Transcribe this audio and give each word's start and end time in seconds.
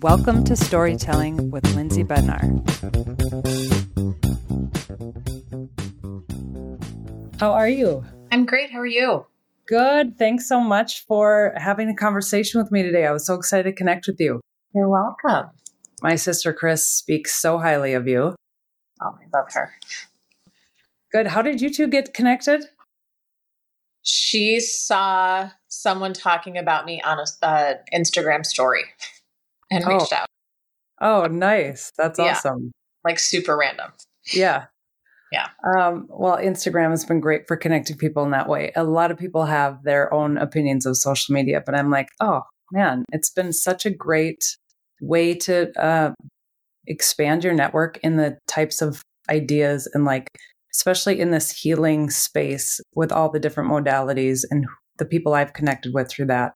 Welcome 0.00 0.44
to 0.44 0.56
Storytelling 0.56 1.50
with 1.50 1.64
Lindsay 1.74 2.04
Bednar. 2.04 2.42
How 7.40 7.52
are 7.52 7.68
you? 7.68 8.04
I'm 8.30 8.46
great. 8.46 8.70
How 8.70 8.80
are 8.80 8.86
you? 8.86 9.26
Good. 9.66 10.18
Thanks 10.18 10.48
so 10.48 10.60
much 10.60 11.04
for 11.06 11.54
having 11.56 11.88
a 11.88 11.94
conversation 11.94 12.60
with 12.60 12.70
me 12.70 12.82
today. 12.82 13.06
I 13.06 13.12
was 13.12 13.26
so 13.26 13.34
excited 13.34 13.64
to 13.70 13.72
connect 13.72 14.06
with 14.06 14.20
you. 14.20 14.40
You're 14.74 14.88
welcome. 14.88 15.50
My 16.02 16.16
sister 16.16 16.52
Chris 16.52 16.86
speaks 16.86 17.34
so 17.34 17.58
highly 17.58 17.94
of 17.94 18.06
you. 18.06 18.34
Oh, 19.00 19.18
I 19.18 19.36
love 19.36 19.46
her. 19.54 19.72
Good. 21.12 21.28
How 21.28 21.42
did 21.42 21.60
you 21.60 21.70
two 21.70 21.86
get 21.86 22.12
connected? 22.14 22.64
She 24.02 24.60
saw 24.60 25.50
someone 25.68 26.12
talking 26.12 26.58
about 26.58 26.84
me 26.84 27.00
on 27.00 27.18
a 27.18 27.46
uh, 27.46 27.74
Instagram 27.94 28.44
story 28.44 28.84
and 29.74 29.84
Oh. 29.84 29.98
reached 29.98 30.12
out. 30.12 30.26
Oh, 31.00 31.26
nice. 31.26 31.92
That's 31.98 32.18
Yeah. 32.18 32.32
awesome. 32.32 32.72
Like 33.04 33.18
super 33.18 33.56
random. 33.56 33.92
Yeah. 34.32 34.66
Yeah. 35.32 35.48
Um, 35.76 36.06
well, 36.08 36.36
Instagram 36.38 36.90
has 36.90 37.04
been 37.04 37.20
great 37.20 37.46
for 37.48 37.56
connecting 37.56 37.96
people 37.96 38.22
in 38.24 38.30
that 38.30 38.48
way. 38.48 38.72
A 38.76 38.84
lot 38.84 39.10
of 39.10 39.18
people 39.18 39.44
have 39.46 39.82
their 39.82 40.12
own 40.14 40.38
opinions 40.38 40.86
of 40.86 40.96
social 40.96 41.34
media, 41.34 41.62
but 41.64 41.74
I'm 41.74 41.90
like, 41.90 42.08
oh 42.20 42.42
man, 42.72 43.04
it's 43.12 43.30
been 43.30 43.52
such 43.52 43.84
a 43.84 43.90
great 43.90 44.56
way 45.00 45.34
to 45.34 45.72
uh, 45.82 46.12
expand 46.86 47.42
your 47.44 47.52
network 47.54 47.98
in 47.98 48.16
the 48.16 48.38
types 48.46 48.80
of 48.80 49.02
ideas 49.28 49.90
and 49.92 50.04
like, 50.04 50.28
especially 50.72 51.20
in 51.20 51.30
this 51.32 51.50
healing 51.50 52.10
space 52.10 52.80
with 52.94 53.10
all 53.10 53.30
the 53.30 53.40
different 53.40 53.70
modalities 53.70 54.44
and 54.50 54.66
the 54.98 55.04
people 55.04 55.34
I've 55.34 55.52
connected 55.52 55.92
with 55.92 56.08
through 56.08 56.26
that. 56.26 56.52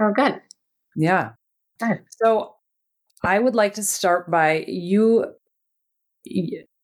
Oh, 0.00 0.12
good. 0.12 0.40
Yeah. 0.96 1.32
Good. 1.80 2.00
So 2.22 2.53
I 3.24 3.38
would 3.38 3.54
like 3.54 3.74
to 3.74 3.82
start 3.82 4.30
by 4.30 4.64
you 4.68 5.26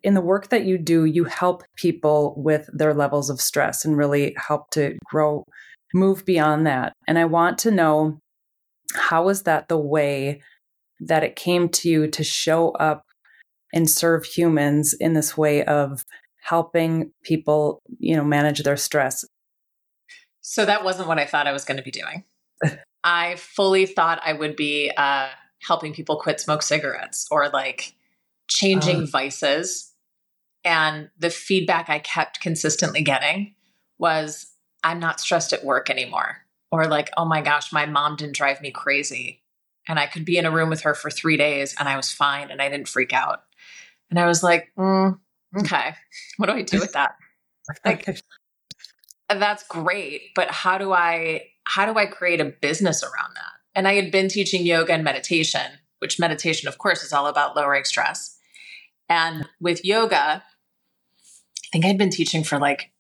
in 0.03 0.15
the 0.15 0.21
work 0.21 0.49
that 0.49 0.65
you 0.65 0.79
do, 0.79 1.05
you 1.05 1.25
help 1.25 1.63
people 1.77 2.35
with 2.37 2.69
their 2.73 2.95
levels 2.95 3.29
of 3.29 3.41
stress 3.41 3.85
and 3.85 3.97
really 3.97 4.35
help 4.37 4.71
to 4.71 4.97
grow, 5.05 5.45
move 5.93 6.25
beyond 6.25 6.67
that. 6.67 6.95
And 7.07 7.19
I 7.19 7.27
want 7.27 7.59
to 7.59 7.71
know 7.71 8.19
how 8.95 9.29
is 9.29 9.43
that 9.43 9.69
the 9.69 9.79
way 9.79 10.41
that 11.01 11.23
it 11.23 11.37
came 11.37 11.69
to 11.69 11.89
you 11.89 12.09
to 12.09 12.25
show 12.25 12.71
up 12.73 13.03
and 13.73 13.89
serve 13.89 14.25
humans 14.25 14.95
in 14.95 15.15
this 15.15 15.37
way 15.37 15.65
of 15.65 16.05
helping 16.43 17.13
people, 17.23 17.81
you 17.99 18.17
know, 18.17 18.25
manage 18.25 18.63
their 18.63 18.77
stress? 18.77 19.25
So 20.41 20.65
that 20.65 20.85
wasn't 20.85 21.09
what 21.09 21.19
I 21.19 21.27
thought 21.27 21.47
I 21.47 21.53
was 21.53 21.65
going 21.65 21.77
to 21.77 21.83
be 21.83 21.91
doing. 21.91 22.25
I 23.05 23.37
fully 23.37 23.87
thought 23.87 24.21
I 24.25 24.33
would 24.33 24.57
be 24.57 24.91
uh, 24.97 25.29
helping 25.67 25.93
people 25.93 26.17
quit 26.17 26.41
smoke 26.41 26.63
cigarettes 26.63 27.27
or 27.31 27.49
like 27.49 27.95
changing 28.49 29.03
Oh. 29.03 29.07
vices. 29.07 29.93
And 30.65 31.11
the 31.19 31.31
feedback 31.31 31.89
I 31.89 31.99
kept 32.01 32.41
consistently 32.41 33.03
getting 33.03 33.55
was, 33.99 34.53
I'm 34.85 34.99
not 35.01 35.21
stressed 35.21 35.53
at 35.53 35.65
work 35.65 35.91
anymore. 35.91 36.39
Or 36.73 36.87
like, 36.87 37.11
oh 37.17 37.25
my 37.25 37.41
gosh, 37.41 37.73
my 37.73 37.87
mom 37.87 38.17
didn't 38.17 38.37
drive 38.37 38.61
me 38.61 38.71
crazy. 38.71 39.43
And 39.89 39.99
I 39.99 40.07
could 40.07 40.25
be 40.25 40.39
in 40.39 40.47
a 40.47 40.51
room 40.51 40.69
with 40.71 40.83
her 40.83 40.95
for 40.95 41.11
three 41.11 41.37
days 41.37 41.75
and 41.79 41.89
I 41.89 41.97
was 41.97 42.13
fine 42.13 42.51
and 42.51 42.61
I 42.63 42.69
didn't 42.69 42.89
freak 42.89 43.13
out. 43.13 43.43
And 44.11 44.19
I 44.19 44.27
was 44.27 44.43
like, 44.43 44.71
mm, 44.79 45.19
okay, 45.59 45.95
what 46.37 46.47
do 46.47 46.53
I 46.53 46.63
do 46.63 46.79
with 46.81 46.93
that? 46.93 47.17
Like, 47.85 48.21
that's 49.29 49.63
great 49.69 50.23
but 50.35 50.51
how 50.51 50.77
do 50.77 50.93
i 50.93 51.43
how 51.65 51.87
do 51.87 51.97
i 51.97 52.05
create 52.05 52.41
a 52.41 52.45
business 52.47 53.05
around 53.05 53.33
that 53.37 53.50
and 53.75 53.89
i 53.89 53.95
had 53.95 54.11
been 54.11 54.29
teaching 54.29 54.65
yoga 54.65 54.93
and 54.93 55.05
meditation 55.05 55.73
which 55.99 56.19
meditation 56.19 56.69
of 56.69 56.79
course 56.79 57.03
is 57.03 57.13
all 57.13 57.27
about 57.27 57.57
lowering 57.57 57.85
stress 57.85 58.39
and 59.09 59.49
with 59.61 59.85
yoga 59.85 60.43
i 60.43 61.69
think 61.73 61.85
i'd 61.85 61.99
been 61.99 62.11
teaching 62.11 62.45
for 62.45 62.59
like 62.59 62.91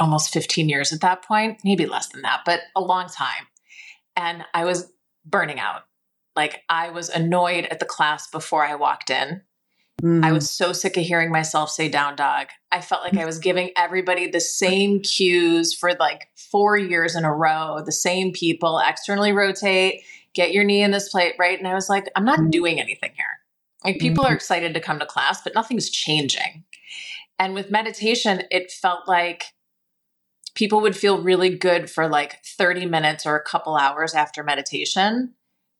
almost 0.00 0.32
15 0.32 0.68
years 0.68 0.92
at 0.92 1.00
that 1.00 1.22
point 1.24 1.58
maybe 1.64 1.86
less 1.86 2.08
than 2.08 2.22
that 2.22 2.40
but 2.44 2.60
a 2.74 2.80
long 2.80 3.06
time 3.08 3.46
and 4.16 4.44
i 4.54 4.64
was 4.64 4.92
burning 5.24 5.60
out 5.60 5.82
like 6.34 6.62
i 6.68 6.90
was 6.90 7.08
annoyed 7.08 7.66
at 7.66 7.78
the 7.78 7.84
class 7.84 8.28
before 8.30 8.64
i 8.64 8.74
walked 8.74 9.10
in 9.10 9.42
Mm. 10.02 10.24
I 10.24 10.32
was 10.32 10.50
so 10.50 10.72
sick 10.72 10.96
of 10.96 11.04
hearing 11.04 11.30
myself 11.30 11.70
say 11.70 11.88
down 11.88 12.16
dog. 12.16 12.48
I 12.72 12.80
felt 12.80 13.04
like 13.04 13.16
I 13.16 13.24
was 13.24 13.38
giving 13.38 13.70
everybody 13.76 14.26
the 14.26 14.40
same 14.40 15.00
cues 15.00 15.74
for 15.74 15.92
like 15.94 16.28
four 16.34 16.76
years 16.76 17.14
in 17.14 17.24
a 17.24 17.32
row, 17.32 17.82
the 17.84 17.92
same 17.92 18.32
people, 18.32 18.80
externally 18.84 19.32
rotate, 19.32 20.02
get 20.34 20.52
your 20.52 20.64
knee 20.64 20.82
in 20.82 20.90
this 20.90 21.08
plate, 21.08 21.34
right? 21.38 21.58
And 21.58 21.68
I 21.68 21.74
was 21.74 21.88
like, 21.88 22.08
I'm 22.16 22.24
not 22.24 22.50
doing 22.50 22.80
anything 22.80 23.12
here. 23.16 23.26
Like 23.84 23.98
people 23.98 24.24
are 24.24 24.34
excited 24.34 24.74
to 24.74 24.80
come 24.80 24.98
to 24.98 25.06
class, 25.06 25.42
but 25.42 25.54
nothing's 25.54 25.90
changing. 25.90 26.64
And 27.38 27.54
with 27.54 27.70
meditation, 27.70 28.42
it 28.50 28.70
felt 28.70 29.08
like 29.08 29.44
people 30.54 30.80
would 30.80 30.96
feel 30.96 31.22
really 31.22 31.56
good 31.56 31.90
for 31.90 32.08
like 32.08 32.44
30 32.44 32.86
minutes 32.86 33.26
or 33.26 33.36
a 33.36 33.42
couple 33.42 33.76
hours 33.76 34.14
after 34.14 34.42
meditation. 34.42 35.34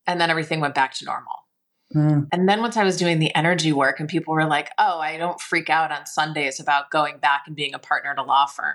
And 0.06 0.20
then 0.20 0.30
everything 0.30 0.60
went 0.60 0.74
back 0.74 0.94
to 0.94 1.04
normal. 1.04 1.36
Mm. 1.94 2.28
And 2.32 2.48
then 2.48 2.60
once 2.60 2.76
I 2.76 2.84
was 2.84 2.96
doing 2.96 3.18
the 3.18 3.34
energy 3.34 3.72
work, 3.72 4.00
and 4.00 4.08
people 4.08 4.34
were 4.34 4.46
like, 4.46 4.70
oh, 4.78 4.98
I 4.98 5.18
don't 5.18 5.40
freak 5.40 5.70
out 5.70 5.92
on 5.92 6.06
Sundays 6.06 6.58
about 6.58 6.90
going 6.90 7.18
back 7.18 7.42
and 7.46 7.54
being 7.54 7.74
a 7.74 7.78
partner 7.78 8.10
at 8.10 8.18
a 8.18 8.22
law 8.22 8.46
firm. 8.46 8.74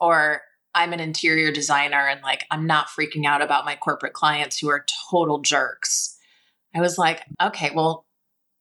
Or 0.00 0.42
I'm 0.76 0.92
an 0.92 1.00
interior 1.00 1.50
designer 1.50 2.06
and 2.06 2.20
like 2.22 2.44
I'm 2.50 2.66
not 2.66 2.88
freaking 2.88 3.24
out 3.24 3.40
about 3.40 3.64
my 3.64 3.76
corporate 3.76 4.12
clients 4.12 4.58
who 4.58 4.68
are 4.68 4.84
total 5.10 5.38
jerks. 5.40 6.18
I 6.74 6.82
was 6.82 6.98
like, 6.98 7.22
okay, 7.42 7.70
well, 7.74 8.04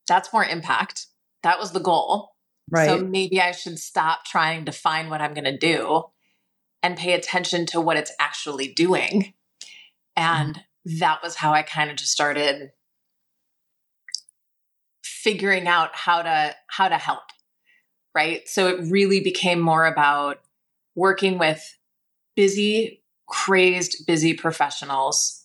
that's 0.08 0.31
more 0.31 0.46
impact. 0.46 1.08
That 1.44 1.59
was 1.59 1.72
the 1.72 1.81
goal. 1.81 2.31
Right. 2.72 2.88
So 2.88 3.00
maybe 3.00 3.42
I 3.42 3.52
should 3.52 3.78
stop 3.78 4.24
trying 4.24 4.64
to 4.66 4.72
find 4.72 5.09
what 5.09 5.20
I'm 5.20 5.34
going 5.34 5.44
to 5.44 5.58
do 5.58 6.06
and 6.81 6.96
pay 6.96 7.14
attention 7.14 7.66
to 7.68 7.81
what 7.81 7.98
it's 7.98 8.14
actually 8.18 8.70
doing. 8.70 9.34
And 10.16 10.56
mm-hmm. 10.56 11.00
that 11.00 11.22
was 11.22 11.36
how 11.36 11.52
I 11.52 11.64
kind 11.64 11.92
of 11.92 11.98
just 11.98 12.14
started 12.14 12.72
figuring 15.04 15.68
out 15.68 15.90
how 15.94 16.22
to 16.22 16.56
how 16.68 16.88
to 16.88 16.98
help. 16.98 17.24
Right? 18.16 18.48
So 18.48 18.70
it 18.70 18.90
really 18.90 19.20
became 19.20 19.59
more 19.59 19.86
about 19.86 20.40
working 20.96 21.38
with 21.38 21.78
busy, 22.35 23.03
crazed, 23.28 24.06
busy 24.06 24.34
professionals 24.34 25.41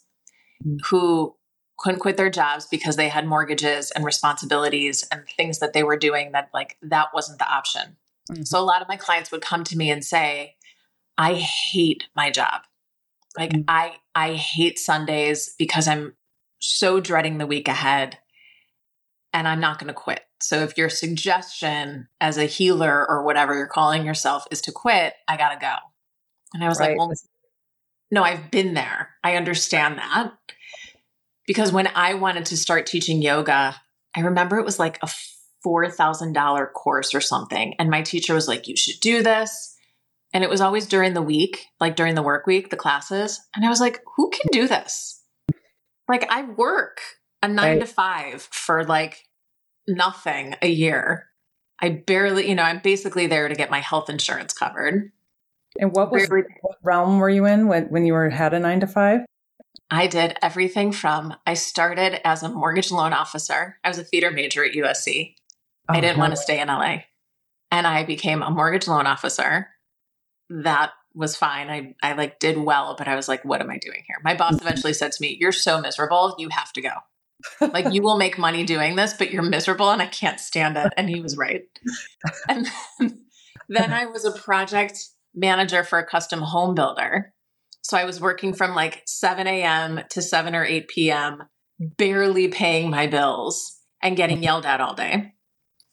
Mm. 0.67 0.79
who 0.91 1.35
couldn't 1.79 2.01
quit 2.01 2.19
their 2.19 2.29
jobs 2.29 2.67
because 2.67 2.97
they 2.97 3.09
had 3.09 3.27
mortgages 3.27 3.91
and 3.93 4.05
responsibilities 4.05 5.09
and 5.11 5.25
things 5.37 5.59
that 5.61 5.73
they 5.73 5.83
were 5.83 5.97
doing 5.97 6.33
that 6.33 6.51
like 6.53 6.77
that 6.83 7.09
wasn't 7.15 7.39
the 7.39 7.51
option. 7.51 7.97
Mhm. 8.31 8.47
So 8.47 8.59
a 8.59 8.63
lot 8.63 8.83
of 8.83 8.89
my 8.89 8.97
clients 8.97 9.31
would 9.31 9.41
come 9.41 9.65
to 9.65 9.77
me 9.79 9.91
and 9.91 10.05
say, 10.05 10.57
"I 11.17 11.35
hate 11.35 12.05
my 12.15 12.31
job. 12.31 12.63
Like 13.39 13.53
Mm. 13.53 13.65
I 13.69 13.97
I 14.15 14.35
hate 14.35 14.79
Sundays 14.79 15.55
because 15.59 15.89
I'm 15.89 16.15
so 16.59 17.01
dreading 17.01 17.39
the 17.39 17.47
week 17.47 17.69
ahead 17.69 18.19
and 19.33 19.49
I'm 19.49 19.61
not 19.61 19.79
going 19.79 19.89
to 19.89 19.95
quit." 19.95 20.27
So 20.43 20.59
if 20.59 20.77
your 20.77 20.91
suggestion 20.91 22.09
as 22.21 22.37
a 22.37 22.45
healer 22.45 23.09
or 23.09 23.23
whatever 23.23 23.55
you're 23.55 23.67
calling 23.67 24.05
yourself 24.05 24.47
is 24.51 24.61
to 24.63 24.73
quit, 24.73 25.15
I 25.27 25.39
got 25.39 25.51
to 25.51 25.59
go. 25.59 25.77
And 26.55 26.65
I 26.65 26.69
was 26.69 26.79
Right. 26.79 26.91
like, 26.91 26.99
"Well, 26.99 27.13
no, 28.11 28.23
I've 28.23 28.51
been 28.51 28.75
there. 28.75 29.11
I 29.23 29.37
understand 29.37 29.99
that." 29.99 30.33
Because 31.47 31.73
when 31.73 31.89
I 31.95 32.15
wanted 32.15 32.47
to 32.47 32.57
start 32.57 32.87
teaching 32.87 33.23
yoga, 33.23 33.81
I 34.15 34.21
remember 34.21 34.59
it 34.59 34.65
was 34.65 34.79
like 34.79 34.99
a 35.03 35.09
$4,000 35.65 36.73
course 36.73 37.15
or 37.15 37.21
something. 37.21 37.75
And 37.79 37.91
my 37.91 38.03
teacher 38.03 38.35
was 38.35 38.49
like, 38.49 38.69
you 38.69 38.77
should 38.77 39.01
do 39.01 39.23
this. 39.23 39.77
And 40.33 40.45
it 40.45 40.51
was 40.51 40.61
always 40.61 40.87
during 40.87 41.13
the 41.15 41.23
week, 41.23 41.67
like 41.81 41.97
during 41.97 42.15
the 42.15 42.23
work 42.23 42.47
week, 42.47 42.71
the 42.71 42.77
classes. 42.77 43.41
And 43.55 43.65
I 43.65 43.69
was 43.69 43.81
like, 43.81 44.01
who 44.17 44.31
can 44.31 44.47
do 44.53 44.69
this? 44.69 45.23
Like, 46.09 46.31
I 46.31 46.43
work 46.43 47.01
a 47.43 47.49
nine 47.49 47.79
Right. 47.79 47.81
to 47.81 47.87
five 47.87 48.43
for 48.53 48.85
like 48.85 49.25
nothing 49.89 50.55
a 50.63 50.69
year. 50.69 51.27
I 51.81 51.89
barely, 51.91 52.49
you 52.49 52.55
know, 52.55 52.63
I'm 52.63 52.81
basically 52.81 53.27
there 53.27 53.49
to 53.49 53.55
get 53.55 53.71
my 53.71 53.81
health 53.81 54.09
insurance 54.09 54.53
covered. 54.53 55.11
And 55.81 55.93
what 55.93 56.13
was 56.13 56.29
Barely- 56.29 56.45
what 56.61 56.77
realm 56.83 57.19
were 57.19 57.31
you 57.31 57.47
in 57.47 57.67
when, 57.67 57.85
when 57.87 58.05
you 58.07 58.13
were 58.13 58.31
had 58.31 58.55
a 58.55 58.61
nine 58.61 58.81
to 58.81 58.87
five? 58.87 59.21
I 59.91 60.07
did 60.07 60.37
everything 60.41 60.93
from 60.93 61.35
I 61.47 61.55
started 61.55 62.25
as 62.27 62.43
a 62.45 62.49
mortgage 62.49 62.93
loan 62.93 63.13
officer. 63.13 63.79
I 63.83 63.89
was 63.89 63.99
a 63.99 64.05
theater 64.05 64.31
major 64.31 64.65
at 64.65 64.73
USC. 64.73 65.35
I 65.89 65.99
Oh, 65.99 66.01
didn't 66.01 66.19
want 66.19 66.33
to 66.33 66.37
stay 66.37 66.61
in 66.61 66.69
LA. 66.69 66.99
And 67.73 67.87
I 67.87 68.05
became 68.05 68.43
a 68.43 68.51
mortgage 68.51 68.87
loan 68.87 69.07
officer. 69.07 69.69
That 70.49 70.91
was 71.15 71.35
fine. 71.37 71.69
I, 71.71 71.95
I 72.03 72.13
like 72.13 72.39
did 72.39 72.57
well, 72.57 72.95
but 72.97 73.09
I 73.09 73.17
was 73.17 73.29
like, 73.29 73.45
what 73.45 73.61
am 73.61 73.71
I 73.71 73.79
doing 73.79 74.03
here? 74.07 74.17
My 74.23 74.35
boss 74.35 74.61
eventually 74.61 74.93
said 74.93 75.11
to 75.13 75.21
me, 75.23 75.37
You're 75.41 75.51
so 75.53 75.81
miserable, 75.81 76.37
you 76.39 76.49
have 76.51 76.73
to 76.75 76.81
go. 76.83 76.91
like 77.73 77.93
you 77.93 78.03
will 78.03 78.17
make 78.19 78.39
money 78.39 78.65
doing 78.65 78.95
this, 78.97 79.15
but 79.15 79.31
you're 79.33 79.43
miserable 79.43 79.91
and 79.91 80.03
I 80.03 80.07
can't 80.07 80.39
stand 80.39 80.77
it. 80.77 80.93
And 80.97 81.09
he 81.09 81.21
was 81.21 81.37
right. 81.37 81.63
And 82.49 82.69
then 83.69 83.93
I 83.93 84.07
was 84.07 84.25
a 84.25 84.33
project 84.33 84.99
manager 85.35 85.85
for 85.85 85.99
a 85.99 86.07
custom 86.07 86.41
home 86.41 86.75
builder. 86.75 87.33
So 87.83 87.97
I 87.97 88.05
was 88.05 88.21
working 88.21 88.55
from 88.55 88.75
like 88.75 89.03
7 89.07 89.47
a.m. 89.47 90.01
to 90.11 90.23
7 90.23 90.55
or 90.55 90.65
8 90.65 90.89
p.m., 90.89 91.43
barely 91.79 92.49
paying 92.49 92.91
my 92.91 93.07
bills 93.07 93.79
and 94.03 94.17
getting 94.17 94.43
yelled 94.43 94.67
at 94.67 94.81
all 94.81 94.95
day. 94.95 95.33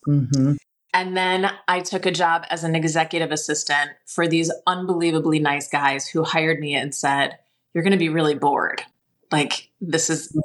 Mm-hmm. 0.08 0.54
And 0.94 1.16
then 1.16 1.52
I 1.68 1.82
took 1.82 2.06
a 2.06 2.12
job 2.12 2.46
as 2.50 2.64
an 2.64 2.76
executive 2.76 3.32
assistant 3.32 3.92
for 4.06 4.28
these 4.28 4.52
unbelievably 4.66 5.40
nice 5.40 5.70
guys 5.70 6.08
who 6.08 6.24
hired 6.24 6.60
me 6.60 6.76
and 6.76 6.94
said, 6.94 7.38
You're 7.74 7.84
going 7.84 7.92
to 7.92 7.98
be 7.98 8.10
really 8.10 8.36
bored. 8.36 8.84
Like, 9.32 9.70
this 9.82 10.10
is 10.10 10.36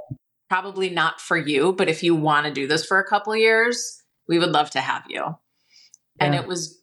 probably 0.49 0.91
not 0.91 1.21
for 1.21 1.37
you, 1.37 1.73
but 1.73 1.89
if 1.89 2.03
you 2.03 2.15
want 2.15 2.47
to 2.47 2.53
do 2.53 2.67
this 2.67 2.85
for 2.85 2.99
a 2.99 3.07
couple 3.07 3.35
years, 3.35 4.03
we 4.29 4.39
would 4.39 4.51
love 4.51 4.71
to 4.71 4.81
have 4.81 5.05
you. 5.09 5.21
Yeah. 5.21 5.37
And 6.21 6.35
it 6.35 6.47
was 6.47 6.81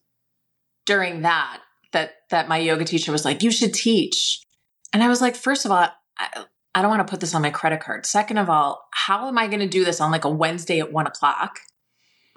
during 0.85 1.21
that 1.21 1.61
that 1.91 2.11
that 2.29 2.47
my 2.47 2.57
yoga 2.57 2.85
teacher 2.85 3.11
was 3.11 3.25
like, 3.25 3.43
"You 3.43 3.51
should 3.51 3.73
teach," 3.73 4.41
and 4.93 5.03
I 5.03 5.07
was 5.07 5.21
like, 5.21 5.35
first 5.35 5.65
of 5.65 5.71
all, 5.71 5.87
I, 6.17 6.45
I 6.75 6.81
don't 6.81 6.91
want 6.91 7.05
to 7.05 7.11
put 7.11 7.19
this 7.19 7.33
on 7.33 7.41
my 7.41 7.49
credit 7.49 7.81
card. 7.81 8.05
Second 8.05 8.37
of 8.37 8.49
all, 8.49 8.87
how 8.91 9.27
am 9.27 9.37
I 9.37 9.47
going 9.47 9.59
to 9.59 9.67
do 9.67 9.85
this 9.85 10.01
on 10.01 10.11
like 10.11 10.25
a 10.25 10.29
Wednesday 10.29 10.79
at 10.79 10.91
one 10.91 11.07
o'clock? 11.07 11.59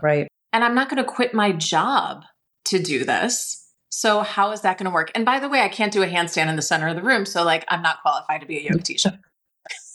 Right. 0.00 0.28
And 0.52 0.64
I'm 0.64 0.74
not 0.74 0.88
going 0.88 1.02
to 1.02 1.08
quit 1.08 1.34
my 1.34 1.52
job 1.52 2.24
to 2.66 2.78
do 2.78 3.04
this. 3.04 3.58
So 3.90 4.20
how 4.20 4.52
is 4.52 4.62
that 4.62 4.78
going 4.78 4.86
to 4.86 4.94
work? 4.94 5.10
And 5.14 5.24
by 5.24 5.38
the 5.38 5.48
way, 5.48 5.60
I 5.60 5.68
can't 5.68 5.92
do 5.92 6.02
a 6.02 6.06
handstand 6.06 6.48
in 6.48 6.56
the 6.56 6.62
center 6.62 6.88
of 6.88 6.96
the 6.96 7.02
room, 7.02 7.26
so 7.26 7.44
like 7.44 7.64
I'm 7.68 7.82
not 7.82 8.00
qualified 8.00 8.40
to 8.40 8.46
be 8.46 8.58
a 8.58 8.62
yoga 8.62 8.78
teacher. 8.82 9.18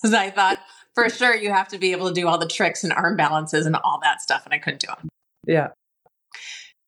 Because 0.01 0.13
I 0.13 0.30
thought 0.30 0.60
for 0.94 1.10
sure 1.10 1.36
you 1.36 1.51
have 1.51 1.68
to 1.69 1.77
be 1.77 1.92
able 1.92 2.07
to 2.07 2.13
do 2.13 2.27
all 2.27 2.38
the 2.38 2.48
tricks 2.48 2.83
and 2.83 2.94
arm 2.94 3.18
balances 3.18 3.65
and 3.65 3.75
all 3.75 4.00
that 4.03 4.21
stuff, 4.21 4.45
and 4.45 4.53
I 4.53 4.60
couldn't 4.60 4.81
do 4.81 4.88
them. 4.88 5.10
Yeah. 5.45 5.69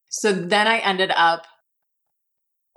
So 0.10 0.32
then 0.34 0.68
I 0.68 0.78
ended 0.80 1.12
up 1.16 1.46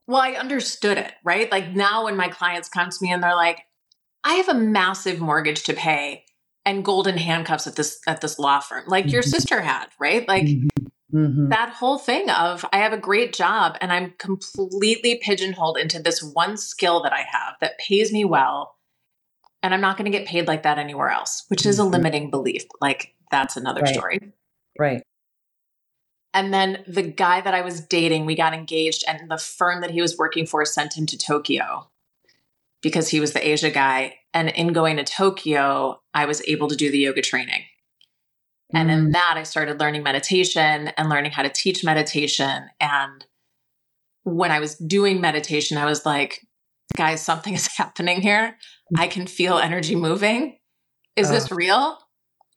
well, 0.07 0.21
I 0.21 0.33
understood 0.33 0.99
it, 0.99 1.13
right? 1.25 1.51
Like 1.51 1.71
now 1.71 2.05
when 2.05 2.17
my 2.17 2.29
clients 2.29 2.69
come 2.69 2.91
to 2.91 2.97
me 3.01 3.13
and 3.13 3.23
they're 3.23 3.37
like, 3.37 3.61
I 4.25 4.35
have 4.35 4.49
a 4.49 4.55
massive 4.55 5.21
mortgage 5.21 5.65
to 5.65 5.75
pay 5.75 6.25
and 6.65 6.85
golden 6.85 7.17
handcuffs 7.17 7.67
at 7.67 7.77
this 7.77 8.01
at 8.07 8.21
this 8.21 8.39
law 8.39 8.61
firm, 8.61 8.85
like 8.87 9.07
mm-hmm. 9.07 9.15
your 9.15 9.23
sister 9.23 9.61
had, 9.61 9.87
right? 9.99 10.27
Like 10.27 10.45
mm-hmm. 10.45 11.17
mm-hmm. 11.17 11.49
that 11.49 11.71
whole 11.71 11.99
thing 11.99 12.31
of 12.31 12.65
I 12.73 12.79
have 12.79 12.93
a 12.93 12.99
great 12.99 13.33
job 13.33 13.77
and 13.81 13.93
I'm 13.93 14.15
completely 14.19 15.21
pigeonholed 15.23 15.79
into 15.79 16.01
this 16.01 16.23
one 16.23 16.57
skill 16.57 17.03
that 17.03 17.13
I 17.13 17.25
have 17.31 17.55
that 17.61 17.79
pays 17.79 18.13
me 18.13 18.25
well. 18.25 18.77
And 19.65 19.73
I'm 19.73 19.81
not 19.81 19.97
going 19.97 20.11
to 20.11 20.17
get 20.17 20.27
paid 20.27 20.49
like 20.49 20.65
that 20.65 20.79
anywhere 20.79 21.09
else, 21.09 21.45
which 21.47 21.65
is 21.67 21.79
a 21.79 21.83
mm-hmm. 21.83 21.93
limiting 21.93 22.31
belief. 22.31 22.65
Like 22.81 23.15
that's 23.31 23.57
another 23.57 23.83
right. 23.83 23.95
story. 23.95 24.33
Right. 24.79 25.03
And 26.35 26.53
then 26.53 26.83
the 26.87 27.03
guy 27.03 27.41
that 27.41 27.55
I 27.55 27.61
was 27.61 27.81
dating, 27.81 28.25
we 28.25 28.35
got 28.35 28.55
engaged, 28.55 29.05
and 29.07 29.31
the 29.31 29.39
firm 29.39 29.83
that 29.83 29.91
he 29.91 30.01
was 30.01 30.17
working 30.17 30.47
for 30.47 30.65
sent 30.65 30.97
him 30.97 31.07
to 31.07 31.19
Tokyo 31.19 31.91
because 32.81 33.09
he 33.09 33.21
was 33.21 33.33
the 33.33 33.49
Asia 33.49 33.71
guy. 33.71 34.17
And 34.33 34.49
in 34.49 34.73
going 34.73 34.97
to 34.97 35.05
Tokyo, 35.05 36.01
I 36.15 36.25
was 36.25 36.43
able 36.49 36.69
to 36.69 36.77
do 36.77 36.91
the 36.91 36.99
yoga 36.99 37.21
training. 37.21 37.63
Mm. 38.75 38.81
And 38.81 38.91
in 38.91 39.07
mm. 39.09 39.13
that, 39.13 39.35
I 39.37 39.43
started 39.43 39.79
learning 39.79 40.03
meditation 40.03 40.89
and 40.97 41.09
learning 41.11 41.33
how 41.33 41.43
to 41.43 41.51
teach 41.51 41.85
meditation. 41.85 42.65
And 42.81 43.27
when 44.25 44.51
I 44.51 44.59
was 44.59 44.77
doing 44.77 45.21
meditation, 45.21 45.77
I 45.77 45.85
was 45.85 46.07
like, 46.07 46.47
guys, 46.97 47.21
something 47.21 47.53
is 47.55 47.67
happening 47.77 48.23
here. 48.23 48.57
I 48.97 49.07
can 49.07 49.27
feel 49.27 49.59
energy 49.59 49.97
moving. 49.97 50.59
Is 51.15 51.29
uh, 51.29 51.33
this 51.35 51.53
real? 51.53 51.99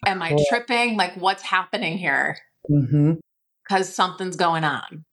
Am 0.05 0.21
I 0.21 0.37
tripping? 0.49 0.95
Like, 0.95 1.15
what's 1.17 1.43
happening 1.43 1.97
here? 1.97 2.37
Mm-hmm 2.71 3.15
because 3.67 3.93
something's 3.93 4.35
going 4.35 4.63
on. 4.63 5.05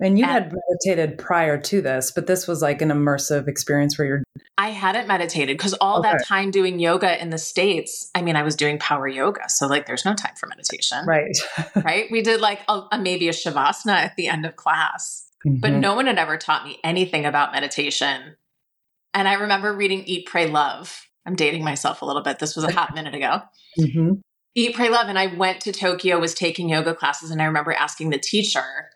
And 0.00 0.18
you 0.18 0.24
and 0.24 0.32
had 0.32 0.52
meditated 0.52 1.18
prior 1.18 1.58
to 1.58 1.82
this, 1.82 2.12
but 2.12 2.26
this 2.26 2.46
was 2.46 2.62
like 2.62 2.82
an 2.82 2.90
immersive 2.90 3.48
experience 3.48 3.98
where 3.98 4.06
you're. 4.06 4.22
I 4.56 4.70
hadn't 4.70 5.08
meditated 5.08 5.56
because 5.56 5.74
all 5.74 6.00
okay. 6.00 6.12
that 6.12 6.26
time 6.26 6.50
doing 6.50 6.78
yoga 6.78 7.20
in 7.20 7.30
the 7.30 7.38
States, 7.38 8.08
I 8.14 8.22
mean, 8.22 8.36
I 8.36 8.42
was 8.42 8.54
doing 8.54 8.78
power 8.78 9.08
yoga. 9.08 9.48
So, 9.48 9.66
like, 9.66 9.86
there's 9.86 10.04
no 10.04 10.14
time 10.14 10.34
for 10.36 10.46
meditation. 10.46 11.04
Right. 11.06 11.36
right. 11.84 12.06
We 12.10 12.22
did 12.22 12.40
like 12.40 12.60
a, 12.68 12.82
a, 12.92 12.98
maybe 12.98 13.28
a 13.28 13.32
Shavasana 13.32 13.92
at 13.92 14.16
the 14.16 14.28
end 14.28 14.46
of 14.46 14.54
class, 14.56 15.28
mm-hmm. 15.46 15.58
but 15.60 15.72
no 15.72 15.94
one 15.94 16.06
had 16.06 16.18
ever 16.18 16.36
taught 16.36 16.64
me 16.64 16.78
anything 16.84 17.24
about 17.24 17.52
meditation. 17.52 18.36
And 19.14 19.26
I 19.26 19.34
remember 19.34 19.74
reading 19.74 20.04
Eat, 20.04 20.26
Pray, 20.26 20.48
Love. 20.48 21.06
I'm 21.26 21.34
dating 21.34 21.64
myself 21.64 22.02
a 22.02 22.04
little 22.04 22.22
bit. 22.22 22.38
This 22.38 22.54
was 22.54 22.64
a 22.64 22.72
hot 22.72 22.94
minute 22.94 23.14
ago. 23.14 23.40
Mm-hmm. 23.78 24.12
Eat, 24.58 24.74
Pray, 24.74 24.88
Love. 24.88 25.08
And 25.08 25.16
I 25.16 25.28
went 25.28 25.60
to 25.60 25.72
Tokyo, 25.72 26.18
was 26.18 26.34
taking 26.34 26.68
yoga 26.68 26.92
classes, 26.92 27.30
and 27.30 27.40
I 27.40 27.44
remember 27.44 27.72
asking 27.72 28.10
the 28.10 28.18
teacher, 28.18 28.90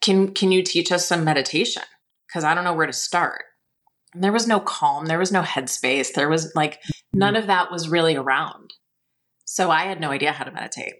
Can 0.00 0.32
can 0.32 0.50
you 0.50 0.62
teach 0.62 0.90
us 0.90 1.06
some 1.06 1.24
meditation? 1.24 1.82
Because 2.26 2.42
I 2.42 2.54
don't 2.54 2.64
know 2.64 2.72
where 2.72 2.86
to 2.86 2.92
start. 2.94 3.44
And 4.14 4.24
there 4.24 4.32
was 4.32 4.48
no 4.48 4.60
calm, 4.60 5.04
there 5.04 5.18
was 5.18 5.30
no 5.30 5.42
headspace, 5.42 6.14
there 6.14 6.30
was 6.30 6.54
like 6.54 6.80
none 7.12 7.36
of 7.36 7.48
that 7.48 7.70
was 7.70 7.90
really 7.90 8.16
around. 8.16 8.72
So 9.44 9.70
I 9.70 9.82
had 9.82 10.00
no 10.00 10.10
idea 10.10 10.32
how 10.32 10.44
to 10.44 10.50
meditate. 10.50 10.94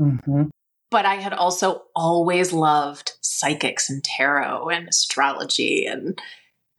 Mm-hmm. 0.00 0.44
But 0.90 1.04
I 1.04 1.16
had 1.16 1.34
also 1.34 1.82
always 1.94 2.54
loved 2.54 3.12
psychics 3.20 3.90
and 3.90 4.02
tarot 4.02 4.70
and 4.70 4.88
astrology. 4.88 5.84
And 5.84 6.18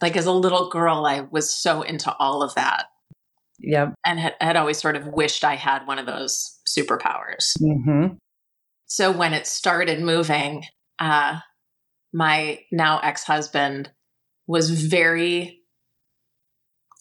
like 0.01 0.17
as 0.17 0.25
a 0.25 0.31
little 0.31 0.67
girl, 0.67 1.05
I 1.05 1.27
was 1.29 1.53
so 1.53 1.83
into 1.83 2.11
all 2.17 2.41
of 2.41 2.55
that. 2.55 2.87
Yep. 3.59 3.93
And 4.03 4.19
had, 4.19 4.35
had 4.41 4.57
always 4.57 4.79
sort 4.79 4.95
of 4.95 5.07
wished 5.07 5.43
I 5.43 5.55
had 5.55 5.85
one 5.85 5.99
of 5.99 6.07
those 6.07 6.59
superpowers. 6.77 7.57
Mm-hmm. 7.61 8.15
So 8.85 9.11
when 9.11 9.33
it 9.33 9.47
started 9.47 10.01
moving, 10.01 10.65
uh, 10.99 11.39
my 12.13 12.59
now 12.71 12.99
ex 12.99 13.23
husband 13.23 13.89
was 14.47 14.69
very, 14.69 15.61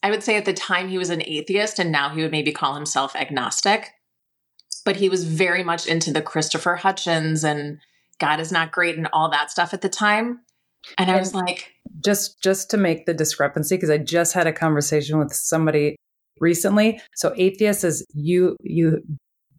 I 0.02 0.10
would 0.10 0.22
say 0.22 0.36
at 0.36 0.44
the 0.44 0.52
time 0.52 0.88
he 0.88 0.98
was 0.98 1.10
an 1.10 1.22
atheist, 1.24 1.78
and 1.78 1.90
now 1.90 2.10
he 2.10 2.22
would 2.22 2.30
maybe 2.30 2.52
call 2.52 2.74
himself 2.74 3.16
agnostic. 3.16 3.90
But 4.84 4.96
he 4.96 5.08
was 5.08 5.24
very 5.24 5.62
much 5.62 5.86
into 5.86 6.12
the 6.12 6.22
Christopher 6.22 6.78
Hitchens 6.80 7.44
and 7.44 7.78
God 8.18 8.40
is 8.40 8.52
not 8.52 8.72
great 8.72 8.96
and 8.96 9.08
all 9.12 9.30
that 9.30 9.50
stuff 9.50 9.74
at 9.74 9.82
the 9.82 9.88
time. 9.88 10.40
And 10.96 11.10
I 11.10 11.18
was 11.18 11.34
like, 11.34 11.72
just 12.02 12.42
just 12.42 12.70
to 12.70 12.76
make 12.76 13.04
the 13.04 13.12
discrepancy, 13.12 13.76
because 13.76 13.90
I 13.90 13.98
just 13.98 14.32
had 14.32 14.46
a 14.46 14.52
conversation 14.52 15.18
with 15.18 15.34
somebody 15.34 15.96
recently. 16.38 17.00
So 17.16 17.34
atheist 17.36 17.84
is 17.84 18.06
you 18.14 18.56
you 18.62 19.02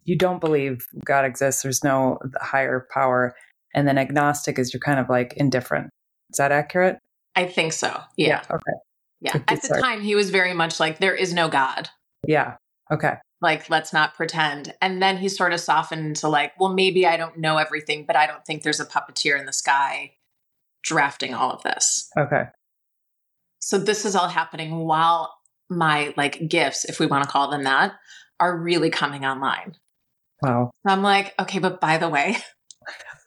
you 0.04 0.16
don't 0.16 0.40
believe 0.40 0.86
God 1.04 1.24
exists. 1.24 1.62
There's 1.62 1.84
no 1.84 2.18
higher 2.40 2.86
power. 2.92 3.34
And 3.74 3.86
then 3.86 3.98
agnostic 3.98 4.58
is 4.58 4.72
you're 4.72 4.80
kind 4.80 5.00
of 5.00 5.08
like 5.08 5.34
indifferent. 5.36 5.90
Is 6.30 6.38
that 6.38 6.52
accurate? 6.52 6.98
I 7.34 7.46
think 7.46 7.72
so. 7.72 7.88
Yeah. 8.16 8.28
yeah 8.28 8.42
okay. 8.50 8.72
Yeah. 9.20 9.42
At 9.48 9.62
the 9.62 9.78
time, 9.80 10.00
he 10.02 10.14
was 10.14 10.30
very 10.30 10.52
much 10.52 10.80
like, 10.80 10.98
there 10.98 11.14
is 11.14 11.32
no 11.32 11.48
God. 11.48 11.88
Yeah. 12.26 12.56
Okay. 12.90 13.14
Like, 13.40 13.70
let's 13.70 13.92
not 13.92 14.14
pretend. 14.14 14.74
And 14.80 15.02
then 15.02 15.16
he 15.16 15.28
sort 15.28 15.52
of 15.52 15.60
softened 15.60 16.06
into 16.06 16.28
like, 16.28 16.52
well, 16.58 16.72
maybe 16.72 17.06
I 17.06 17.16
don't 17.16 17.38
know 17.38 17.56
everything, 17.56 18.04
but 18.06 18.16
I 18.16 18.26
don't 18.26 18.44
think 18.44 18.62
there's 18.62 18.80
a 18.80 18.86
puppeteer 18.86 19.38
in 19.38 19.46
the 19.46 19.52
sky 19.52 20.12
drafting 20.82 21.34
all 21.34 21.52
of 21.52 21.62
this. 21.62 22.10
Okay. 22.18 22.44
So 23.60 23.78
this 23.78 24.04
is 24.04 24.16
all 24.16 24.28
happening 24.28 24.76
while 24.78 25.32
my 25.70 26.12
like 26.16 26.48
gifts, 26.48 26.84
if 26.84 26.98
we 26.98 27.06
want 27.06 27.24
to 27.24 27.30
call 27.30 27.50
them 27.50 27.64
that, 27.64 27.92
are 28.40 28.58
really 28.58 28.90
coming 28.90 29.24
online. 29.24 29.76
Wow. 30.42 30.70
I'm 30.86 31.02
like, 31.02 31.34
okay, 31.38 31.58
but 31.58 31.80
by 31.80 31.98
the 31.98 32.08
way, 32.08 32.36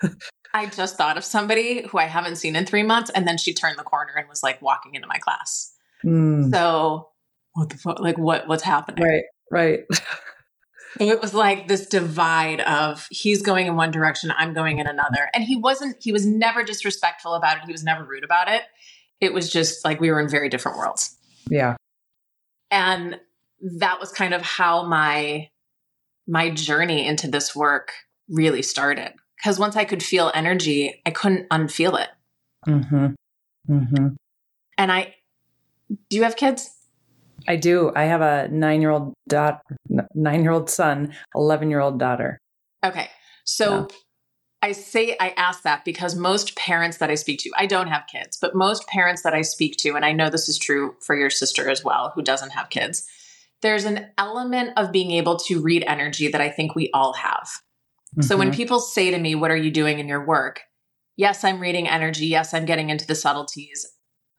I 0.54 0.68
just 0.68 0.98
thought 0.98 1.18
of 1.18 1.26
somebody 1.26 1.88
who 1.88 1.98
I 1.98 2.06
haven't 2.06 2.38
seen 2.38 2.56
in 2.56 2.66
three 2.66 2.84
months, 2.84 3.10
and 3.10 3.28
then 3.28 3.38
she 3.38 3.54
turned 3.54 3.78
the 3.78 3.84
corner 3.84 4.14
and 4.18 4.28
was 4.28 4.44
like 4.44 4.62
walking 4.62 4.96
into 4.96 5.08
my 5.08 5.18
class. 5.18 5.74
Mm. 6.04 6.52
So 6.52 7.10
what 7.54 7.70
the 7.70 7.78
fuck? 7.78 8.00
Like 8.00 8.18
what? 8.18 8.48
What's 8.48 8.64
happening? 8.64 9.04
Right. 9.04 9.24
Right. 9.52 9.80
so 9.92 11.06
it 11.06 11.22
was 11.22 11.34
like 11.34 11.68
this 11.68 11.88
divide 11.88 12.62
of 12.62 13.08
he's 13.10 13.42
going 13.42 13.68
in 13.68 13.76
one 13.76 13.92
direction, 13.92 14.34
I'm 14.38 14.54
going 14.54 14.80
in 14.80 14.88
another, 14.88 15.30
and 15.34 15.44
he 15.44 15.56
wasn't. 15.56 15.98
He 16.02 16.12
was 16.12 16.26
never 16.26 16.64
disrespectful 16.64 17.34
about 17.34 17.58
it. 17.58 17.64
He 17.66 17.72
was 17.72 17.84
never 17.84 18.04
rude 18.04 18.24
about 18.24 18.50
it. 18.50 18.64
It 19.22 19.34
was 19.34 19.52
just 19.52 19.86
like 19.86 20.02
we 20.02 20.12
were 20.12 20.20
in 20.20 20.30
very 20.30 20.50
different 20.50 20.78
worlds. 20.78 21.18
Yeah. 21.50 21.76
And 22.72 23.20
that 23.80 24.00
was 24.00 24.12
kind 24.12 24.34
of 24.34 24.42
how 24.42 24.86
my 24.86 25.50
my 26.28 26.50
journey 26.50 27.06
into 27.06 27.30
this 27.30 27.56
work 27.56 27.92
really 28.30 28.62
started. 28.62 29.14
Because 29.38 29.60
once 29.60 29.76
I 29.76 29.86
could 29.86 30.02
feel 30.02 30.32
energy, 30.34 31.02
I 31.06 31.12
couldn't 31.12 31.50
unfeel 31.50 32.02
it. 32.02 32.10
Mm-hmm. 32.68 33.08
Mm-hmm. 33.70 34.08
And 34.78 34.92
I, 34.92 35.16
do 36.10 36.18
you 36.18 36.24
have 36.24 36.36
kids? 36.36 36.72
I 37.48 37.58
do. 37.58 37.92
I 37.96 38.06
have 38.06 38.22
a 38.22 38.48
nine-year-old 38.48 39.14
daughter, 39.28 39.60
nine-year-old 40.16 40.70
son, 40.70 41.14
eleven-year-old 41.36 42.00
daughter. 42.00 42.40
Okay, 42.84 43.10
so 43.44 43.82
yeah. 43.92 43.98
I 44.64 44.72
say 44.72 45.16
I 45.20 45.34
ask 45.38 45.62
that 45.62 45.86
because 45.86 46.16
most 46.16 46.56
parents 46.56 46.98
that 46.98 47.12
I 47.12 47.16
speak 47.16 47.40
to, 47.42 47.52
I 47.56 47.68
don't 47.68 47.90
have 47.90 48.08
kids, 48.12 48.38
but 48.42 48.56
most 48.56 48.88
parents 48.88 49.22
that 49.22 49.36
I 49.36 49.44
speak 49.44 49.78
to, 49.78 49.96
and 49.96 50.04
I 50.04 50.12
know 50.12 50.32
this 50.32 50.50
is 50.50 50.58
true 50.58 50.96
for 51.02 51.16
your 51.16 51.30
sister 51.30 51.70
as 51.70 51.84
well, 51.84 52.14
who 52.16 52.24
doesn't 52.24 52.54
have 52.54 52.72
kids, 52.72 53.06
there's 53.62 53.86
an 53.86 54.08
element 54.18 54.72
of 54.78 54.92
being 54.92 55.12
able 55.12 55.38
to 55.38 55.62
read 55.62 55.84
energy 55.88 56.28
that 56.28 56.42
I 56.42 56.50
think 56.50 56.76
we 56.76 56.90
all 56.94 57.14
have. 57.14 57.48
Mm-hmm. 57.48 58.22
So 58.22 58.38
when 58.38 58.50
mm-hmm. 58.50 58.58
people 58.58 58.80
say 58.80 59.12
to 59.12 59.18
me, 59.18 59.36
What 59.36 59.52
are 59.52 59.58
you 59.58 59.72
doing 59.72 60.00
in 60.00 60.08
your 60.08 60.26
work? 60.26 60.62
Yes, 61.18 61.44
I'm 61.44 61.60
reading 61.60 61.88
energy. 61.88 62.28
Yes, 62.28 62.54
I'm 62.54 62.66
getting 62.66 62.90
into 62.90 63.08
the 63.08 63.16
subtleties. 63.16 63.88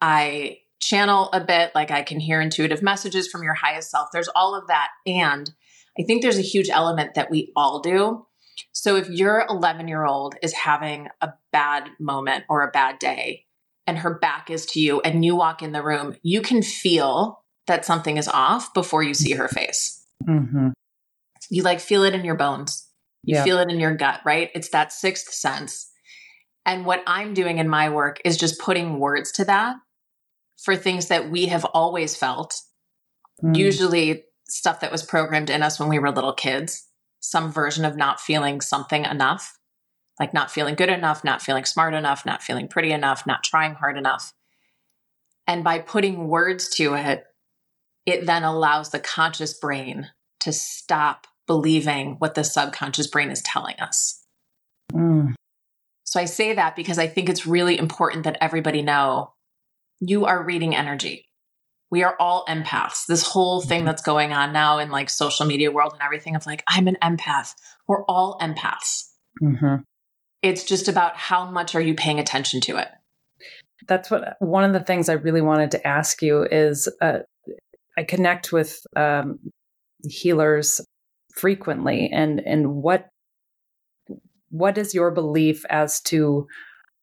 I 0.01 0.59
channel 0.81 1.31
a 1.33 1.41
bit, 1.41 1.73
like 1.75 1.91
I 1.91 2.03
can 2.03 2.21
hear 2.21 2.41
intuitive 2.41 2.83
messages 2.83 3.29
from 3.29 3.43
your 3.43 3.55
highest 3.55 3.91
self. 3.91 4.09
There's 4.13 4.29
all 4.29 4.55
of 4.55 4.67
that. 4.69 4.89
And 5.07 5.51
I 5.99 6.03
think 6.03 6.23
there's 6.23 6.39
a 6.39 6.43
huge 6.43 6.69
element 6.69 7.15
that 7.15 7.31
we 7.31 7.53
all 7.57 7.81
do. 7.81 8.27
So 8.73 8.97
if 8.97 9.09
your 9.09 9.47
11 9.49 9.89
year 9.89 10.05
old 10.05 10.35
is 10.43 10.53
having 10.53 11.09
a 11.21 11.31
bad 11.53 11.89
moment 11.99 12.45
or 12.49 12.63
a 12.63 12.71
bad 12.71 12.99
day 12.99 13.45
and 13.87 13.99
her 13.99 14.19
back 14.19 14.51
is 14.51 14.67
to 14.67 14.81
you 14.81 15.01
and 15.01 15.25
you 15.25 15.37
walk 15.37 15.63
in 15.63 15.73
the 15.73 15.83
room, 15.83 16.17
you 16.23 16.41
can 16.41 16.63
feel 16.63 17.43
that 17.67 17.85
something 17.85 18.17
is 18.17 18.29
off 18.29 18.73
before 18.75 19.03
you 19.03 19.15
see 19.15 19.33
her 19.33 19.49
face. 19.49 20.05
Mm-hmm. 20.27 20.69
You 21.51 21.63
like 21.63 21.81
feel 21.81 22.05
it 22.05 22.15
in 22.15 22.25
your 22.25 22.35
bones. 22.35 22.89
You 23.23 23.37
yeah. 23.37 23.45
feel 23.45 23.59
it 23.59 23.71
in 23.71 23.81
your 23.81 23.95
gut, 23.95 24.21
right? 24.25 24.51
It's 24.55 24.71
that 24.71 24.93
sixth 24.93 25.33
sense. 25.33 25.91
And 26.65 26.85
what 26.85 27.03
I'm 27.07 27.35
doing 27.35 27.59
in 27.59 27.69
my 27.69 27.91
work 27.91 28.21
is 28.25 28.37
just 28.37 28.61
putting 28.61 28.99
words 28.99 29.33
to 29.33 29.45
that 29.45 29.77
for 30.63 30.77
things 30.77 31.09
that 31.09 31.31
we 31.31 31.47
have 31.47 31.65
always 31.65 32.17
felt, 32.17 32.61
mm. 33.43 33.57
usually 33.57 34.25
stuff 34.49 34.81
that 34.81 34.93
was 34.93 35.03
programmed 35.03 35.51
in 35.51 35.63
us 35.63 35.79
when 35.79 35.89
we 35.89 35.99
were 35.99 36.11
little 36.11 36.33
kids, 36.33 36.89
some 37.21 37.53
version 37.53 37.85
of 37.85 37.97
not 37.97 38.21
feeling 38.21 38.61
something 38.61 39.05
enough, 39.05 39.59
like 40.19 40.33
not 40.33 40.51
feeling 40.51 40.75
good 40.75 40.89
enough, 40.89 41.25
not 41.25 41.43
feeling 41.43 41.65
smart 41.65 41.95
enough, 41.95 42.25
not 42.25 42.43
feeling 42.43 42.69
pretty 42.69 42.93
enough, 42.93 43.27
not 43.27 43.45
trying 43.45 43.75
hard 43.75 43.97
enough. 43.97 44.33
And 45.47 45.63
by 45.63 45.79
putting 45.79 46.29
words 46.29 46.69
to 46.77 46.95
it, 46.95 47.25
it 48.07 48.25
then 48.25 48.45
allows 48.45 48.91
the 48.91 49.01
conscious 49.01 49.59
brain 49.59 50.09
to 50.41 50.53
stop 50.53 51.27
believing 51.47 52.17
what 52.19 52.35
the 52.35 52.45
subconscious 52.45 53.09
brain 53.09 53.31
is 53.31 53.43
telling 53.43 53.77
us. 53.81 54.25
Mm. 54.93 55.35
So 56.05 56.21
I 56.21 56.25
say 56.25 56.55
that 56.55 56.77
because 56.77 56.99
I 56.99 57.09
think 57.09 57.29
it's 57.29 57.47
really 57.47 57.79
important 57.79 58.25
that 58.25 58.39
everybody 58.41 58.81
know 58.83 59.33
you 60.01 60.25
are 60.25 60.45
reading 60.45 60.75
energy. 60.75 61.25
We 61.91 62.03
are 62.03 62.17
all 62.19 62.45
empaths. 62.49 63.07
This 63.07 63.23
whole 63.23 63.61
thing 63.61 63.85
that's 63.85 64.03
going 64.03 64.33
on 64.33 64.53
now 64.53 64.79
in 64.79 64.91
like 64.91 65.11
social 65.11 65.47
media 65.47 65.71
world 65.71 65.93
and 65.93 66.03
everything 66.03 66.35
of 66.35 66.47
like, 66.47 66.63
I'm 66.69 66.89
an 66.89 66.97
empath. 67.03 67.53
We're 67.87 68.05
all 68.05 68.39
empaths. 68.41 69.05
Mm-hmm. 69.43 69.83
It's 70.43 70.65
just 70.65 70.89
about 70.89 71.17
how 71.17 71.51
much 71.51 71.75
are 71.75 71.81
you 71.81 71.95
paying 71.95 72.19
attention 72.19 72.61
to 72.63 72.77
it? 72.77 72.89
That's 73.89 74.11
what 74.11 74.37
one 74.41 74.65
of 74.65 74.73
the 74.73 74.81
things 74.81 75.09
I 75.09 75.15
really 75.15 75.41
wanted 75.41 75.71
to 75.73 75.87
ask 75.87 76.23
you 76.23 76.43
is 76.43 76.89
uh, 77.01 77.21
I 77.97 78.05
connect 78.05 78.53
with 78.53 78.81
um, 78.95 79.39
healers 80.09 80.81
frequently 81.35 82.11
and 82.13 82.41
and 82.41 82.77
what 82.77 83.09
what 84.51 84.79
is 84.79 84.95
your 84.95 85.11
belief 85.11 85.65
as 85.69 86.01
to 86.01 86.47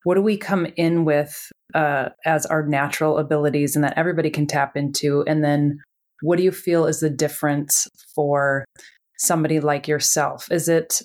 what 0.04 0.16
do 0.16 0.22
we 0.22 0.38
come 0.38 0.68
in 0.76 1.06
with 1.06 1.52
uh, 1.74 2.10
as 2.26 2.46
our 2.46 2.66
natural 2.66 3.18
abilities 3.18 3.76
and 3.76 3.84
that 3.84 3.98
everybody 3.98 4.30
can 4.30 4.48
tap 4.48 4.76
into? 4.76 5.24
And 5.28 5.44
then 5.44 5.80
what 6.22 6.38
do 6.38 6.44
you 6.44 6.52
feel 6.52 6.86
is 6.86 7.00
the 7.00 7.10
difference 7.10 7.88
for 8.16 8.66
somebody 9.18 9.60
like 9.60 9.88
yourself? 9.88 10.52
Is 10.52 10.68
it 10.68 11.02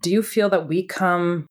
do 0.00 0.10
you 0.10 0.22
feel 0.22 0.48
that 0.50 0.68
we 0.68 0.86
come 0.86 1.46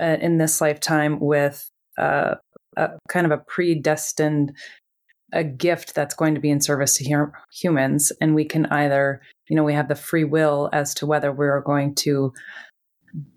uh, 0.00 0.16
in 0.20 0.38
this 0.38 0.60
lifetime 0.60 1.18
with 1.20 1.68
uh, 1.98 2.34
a 2.76 2.90
kind 3.08 3.26
of 3.26 3.32
a 3.32 3.42
predestined 3.46 4.52
a 5.34 5.44
gift 5.44 5.94
that's 5.94 6.14
going 6.14 6.34
to 6.34 6.40
be 6.40 6.50
in 6.50 6.60
service 6.60 6.94
to 6.94 7.10
hum- 7.10 7.32
humans. 7.52 8.12
And 8.20 8.34
we 8.34 8.44
can 8.44 8.66
either 8.66 9.20
you 9.48 9.56
know 9.56 9.64
we 9.64 9.74
have 9.74 9.88
the 9.88 9.94
free 9.94 10.24
will 10.24 10.70
as 10.72 10.94
to 10.94 11.06
whether 11.06 11.32
we're 11.32 11.60
going 11.60 11.94
to 11.96 12.32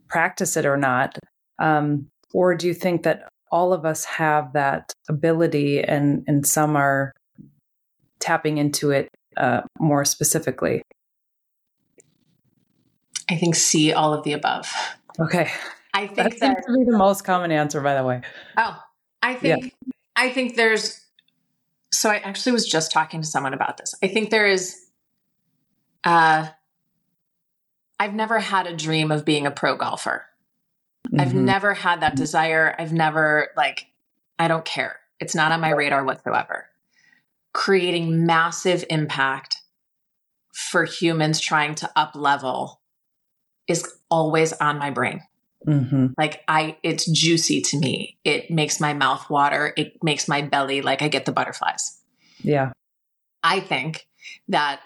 practice 0.08 0.56
it 0.56 0.66
or 0.66 0.77
not. 0.77 1.18
Um, 1.60 2.08
or 2.34 2.56
do 2.56 2.68
you 2.68 2.74
think 2.74 3.04
that 3.04 3.27
all 3.51 3.74
of 3.74 3.86
us 3.86 4.06
have 4.06 4.54
that 4.54 4.94
ability 5.10 5.82
and 5.82 6.24
and 6.27 6.46
some 6.46 6.75
are 6.75 7.13
tapping 8.20 8.58
into 8.58 8.92
it 8.92 9.10
uh, 9.36 9.62
more 9.80 10.06
specifically? 10.06 10.82
I 13.30 13.36
think 13.36 13.56
see 13.56 13.92
all 13.92 14.13
of 14.13 14.24
the 14.24 14.34
above. 14.34 14.72
Okay. 15.20 15.51
I 15.94 16.08
think 16.08 16.16
that, 16.16 16.39
that 16.39 16.39
seems 16.39 16.66
to 16.66 16.74
be 16.77 16.92
the 16.92 16.98
most 16.98 17.24
common 17.24 17.51
answer 17.51 17.82
by 17.82 17.96
the 17.96 18.04
way. 18.04 18.22
Oh 18.56 18.82
i 19.22 19.34
think 19.34 19.63
yeah. 19.63 19.92
i 20.16 20.30
think 20.30 20.56
there's 20.56 21.01
so 21.98 22.12
I 22.12 22.18
actually 22.18 22.51
was 22.51 22.68
just 22.68 22.92
talking 22.92 23.22
to 23.22 23.27
someone 23.27 23.54
about 23.54 23.77
this. 23.77 23.96
I 24.04 24.08
think 24.08 24.30
there 24.30 24.48
is 24.48 24.88
uh 26.04 26.48
I've 28.00 28.13
never 28.13 28.39
had 28.39 28.68
a 28.68 28.75
dream 28.75 29.12
of 29.12 29.25
being 29.25 29.48
a 29.48 29.51
pro 29.51 29.75
golfer. 29.75 30.25
Mm-hmm. 31.08 31.20
I've 31.20 31.34
never 31.34 31.74
had 31.74 32.01
that 32.01 32.16
desire. 32.16 32.75
I've 32.77 32.94
never 32.94 33.50
like 33.58 33.88
I 34.38 34.48
don't 34.48 34.66
care. 34.66 35.00
It's 35.20 35.34
not 35.34 35.51
on 35.51 35.60
my 35.60 35.72
radar 35.72 36.04
whatsoever. 36.04 36.68
Creating 37.54 38.25
massive 38.25 38.86
impact 38.92 39.58
for 40.54 40.84
humans 40.84 41.39
trying 41.39 41.74
to 41.75 41.89
up 41.96 42.16
level 42.16 42.82
is 43.68 43.98
always 44.12 44.54
on 44.54 44.77
my 44.77 44.92
brain. 44.92 45.22
Mm-hmm. 45.66 46.08
Like 46.18 46.44
I, 46.48 46.78
it's 46.84 47.10
juicy 47.10 47.62
to 47.62 47.78
me. 47.78 48.18
It 48.24 48.52
makes 48.52 48.80
my 48.80 48.94
mouth 48.94 49.30
water. 49.30 49.74
It 49.76 50.02
makes 50.04 50.28
my 50.28 50.42
belly 50.42 50.82
like 50.82 51.02
I 51.02 51.08
get 51.08 51.26
the 51.26 51.32
butterflies. 51.32 52.00
Yeah. 52.44 52.72
I 53.44 53.60
think 53.60 54.08
that 54.48 54.82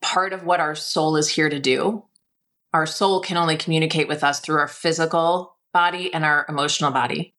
part 0.00 0.32
of 0.32 0.44
what 0.44 0.60
our 0.60 0.74
soul 0.74 1.16
is 1.16 1.28
here 1.28 1.48
to 1.48 1.60
do, 1.60 2.04
our 2.72 2.86
soul 2.86 3.20
can 3.20 3.36
only 3.36 3.56
communicate 3.56 4.08
with 4.08 4.24
us 4.24 4.40
through 4.40 4.58
our 4.58 4.68
physical 4.68 5.56
body 5.72 6.12
and 6.12 6.24
our 6.24 6.44
emotional 6.48 6.90
body. 6.90 7.34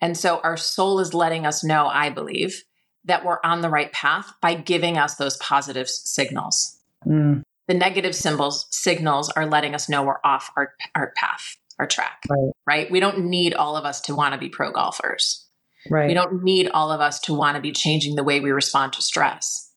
And 0.00 0.16
so 0.16 0.40
our 0.42 0.56
soul 0.56 1.00
is 1.00 1.12
letting 1.12 1.44
us 1.46 1.62
know, 1.62 1.86
I 1.86 2.10
believe, 2.10 2.64
that 3.04 3.24
we're 3.24 3.40
on 3.44 3.60
the 3.60 3.70
right 3.70 3.92
path 3.92 4.32
by 4.40 4.54
giving 4.54 4.96
us 4.96 5.16
those 5.16 5.36
positive 5.38 5.88
signals. 5.88 6.78
Mm. 7.06 7.42
The 7.68 7.74
negative 7.74 8.14
symbols, 8.14 8.66
signals 8.70 9.28
are 9.30 9.46
letting 9.46 9.74
us 9.74 9.88
know 9.88 10.02
we're 10.02 10.20
off 10.24 10.50
our, 10.56 10.74
our 10.94 11.12
path 11.16 11.56
our 11.80 11.86
track, 11.86 12.20
right. 12.28 12.52
right? 12.66 12.90
We 12.90 13.00
don't 13.00 13.24
need 13.24 13.54
all 13.54 13.74
of 13.74 13.86
us 13.86 14.02
to 14.02 14.14
want 14.14 14.34
to 14.34 14.38
be 14.38 14.50
pro 14.50 14.70
golfers. 14.70 15.46
Right. 15.90 16.08
We 16.08 16.14
don't 16.14 16.44
need 16.44 16.68
all 16.68 16.92
of 16.92 17.00
us 17.00 17.20
to 17.20 17.34
want 17.34 17.56
to 17.56 17.62
be 17.62 17.72
changing 17.72 18.14
the 18.14 18.22
way 18.22 18.38
we 18.38 18.50
respond 18.50 18.92
to 18.92 19.02
stress. 19.02 19.72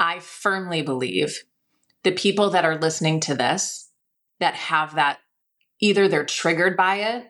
I 0.00 0.18
firmly 0.18 0.82
believe 0.82 1.44
the 2.02 2.10
people 2.10 2.50
that 2.50 2.64
are 2.64 2.76
listening 2.76 3.20
to 3.20 3.36
this 3.36 3.88
that 4.40 4.54
have 4.54 4.96
that 4.96 5.20
either 5.80 6.08
they're 6.08 6.24
triggered 6.24 6.76
by 6.76 6.96
it, 6.96 7.28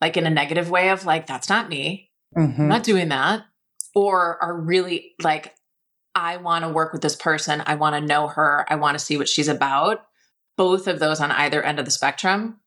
like 0.00 0.16
in 0.16 0.26
a 0.26 0.30
negative 0.30 0.68
way 0.68 0.90
of 0.90 1.06
like, 1.06 1.28
that's 1.28 1.48
not 1.48 1.68
me, 1.68 2.10
mm-hmm. 2.36 2.62
I'm 2.62 2.68
not 2.68 2.82
doing 2.82 3.08
that, 3.10 3.44
or 3.94 4.42
are 4.42 4.60
really 4.60 5.12
like, 5.22 5.54
I 6.12 6.38
want 6.38 6.64
to 6.64 6.70
work 6.70 6.92
with 6.92 7.02
this 7.02 7.14
person. 7.14 7.62
I 7.66 7.76
want 7.76 7.94
to 7.94 8.00
know 8.00 8.26
her. 8.26 8.66
I 8.68 8.74
want 8.74 8.98
to 8.98 9.04
see 9.04 9.16
what 9.16 9.28
she's 9.28 9.46
about. 9.46 10.04
Both 10.56 10.88
of 10.88 10.98
those 10.98 11.20
on 11.20 11.30
either 11.30 11.62
end 11.62 11.78
of 11.78 11.84
the 11.84 11.92
spectrum 11.92 12.58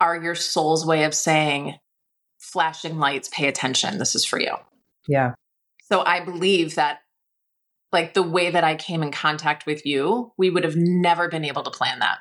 are 0.00 0.20
your 0.20 0.34
soul's 0.34 0.86
way 0.86 1.04
of 1.04 1.14
saying, 1.14 1.76
flashing 2.38 2.98
lights, 2.98 3.28
pay 3.32 3.48
attention. 3.48 3.98
This 3.98 4.14
is 4.14 4.24
for 4.24 4.40
you. 4.40 4.54
Yeah. 5.08 5.34
So 5.84 6.02
I 6.04 6.20
believe 6.20 6.74
that, 6.76 7.00
like 7.92 8.14
the 8.14 8.22
way 8.22 8.50
that 8.50 8.64
I 8.64 8.74
came 8.74 9.02
in 9.02 9.12
contact 9.12 9.66
with 9.66 9.86
you, 9.86 10.32
we 10.36 10.50
would 10.50 10.64
have 10.64 10.76
never 10.76 11.28
been 11.28 11.44
able 11.44 11.62
to 11.62 11.70
plan 11.70 12.00
that. 12.00 12.18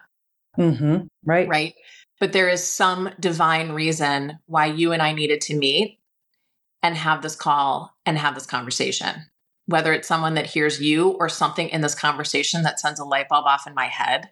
Mm-hmm. 0.57 1.07
Right. 1.25 1.47
Right. 1.47 1.73
But 2.19 2.31
there 2.31 2.47
is 2.47 2.63
some 2.63 3.09
divine 3.19 3.71
reason 3.71 4.39
why 4.45 4.67
you 4.67 4.91
and 4.91 5.01
I 5.01 5.13
needed 5.13 5.41
to 5.41 5.57
meet 5.57 5.99
and 6.83 6.95
have 6.95 7.21
this 7.21 7.35
call 7.35 7.95
and 8.05 8.17
have 8.17 8.35
this 8.35 8.45
conversation. 8.45 9.25
Whether 9.65 9.93
it's 9.93 10.07
someone 10.07 10.35
that 10.35 10.45
hears 10.45 10.81
you 10.81 11.09
or 11.11 11.29
something 11.29 11.69
in 11.69 11.81
this 11.81 11.95
conversation 11.95 12.63
that 12.63 12.79
sends 12.79 12.99
a 12.99 13.05
light 13.05 13.29
bulb 13.29 13.45
off 13.45 13.65
in 13.65 13.73
my 13.73 13.87
head 13.87 14.29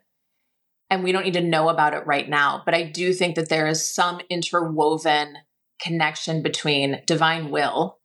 and 0.91 1.03
we 1.03 1.13
don't 1.13 1.23
need 1.23 1.33
to 1.33 1.41
know 1.41 1.69
about 1.69 1.93
it 1.93 2.05
right 2.05 2.29
now. 2.29 2.61
But 2.65 2.75
I 2.75 2.83
do 2.83 3.13
think 3.13 3.35
that 3.37 3.49
there 3.49 3.65
is 3.65 3.91
some 3.91 4.19
interwoven 4.29 5.37
connection 5.81 6.43
between 6.43 7.01
divine 7.07 7.49
will 7.49 7.97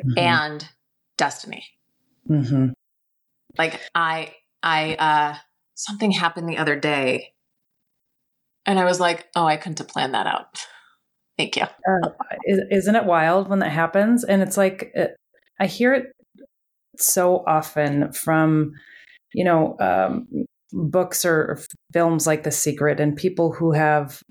mm-hmm. 0.00 0.18
and 0.18 0.68
destiny. 1.16 1.64
Mm-hmm. 2.30 2.68
Like 3.56 3.80
I, 3.94 4.34
I, 4.62 4.94
uh, 4.94 5.36
something 5.74 6.10
happened 6.10 6.48
the 6.48 6.58
other 6.58 6.78
day, 6.78 7.32
and 8.66 8.78
I 8.78 8.84
was 8.84 9.00
like, 9.00 9.26
"Oh, 9.34 9.46
I 9.46 9.56
couldn't 9.56 9.78
have 9.78 9.88
planned 9.88 10.14
that 10.14 10.26
out." 10.26 10.66
Thank 11.38 11.56
you. 11.56 11.62
Uh, 11.62 12.10
isn't 12.70 12.96
it 12.96 13.04
wild 13.04 13.48
when 13.48 13.60
that 13.60 13.70
happens? 13.70 14.24
And 14.24 14.42
it's 14.42 14.56
like 14.56 14.90
it, 14.94 15.16
I 15.58 15.66
hear 15.66 15.94
it 15.94 16.06
so 16.98 17.44
often 17.46 18.12
from, 18.12 18.72
you 19.32 19.44
know, 19.44 19.76
um, 19.80 20.26
books 20.72 21.24
or 21.24 21.58
films 21.92 22.26
like 22.26 22.44
The 22.44 22.50
Secret 22.50 23.00
and 23.00 23.16
people 23.16 23.52
who 23.52 23.72
have 23.72 24.22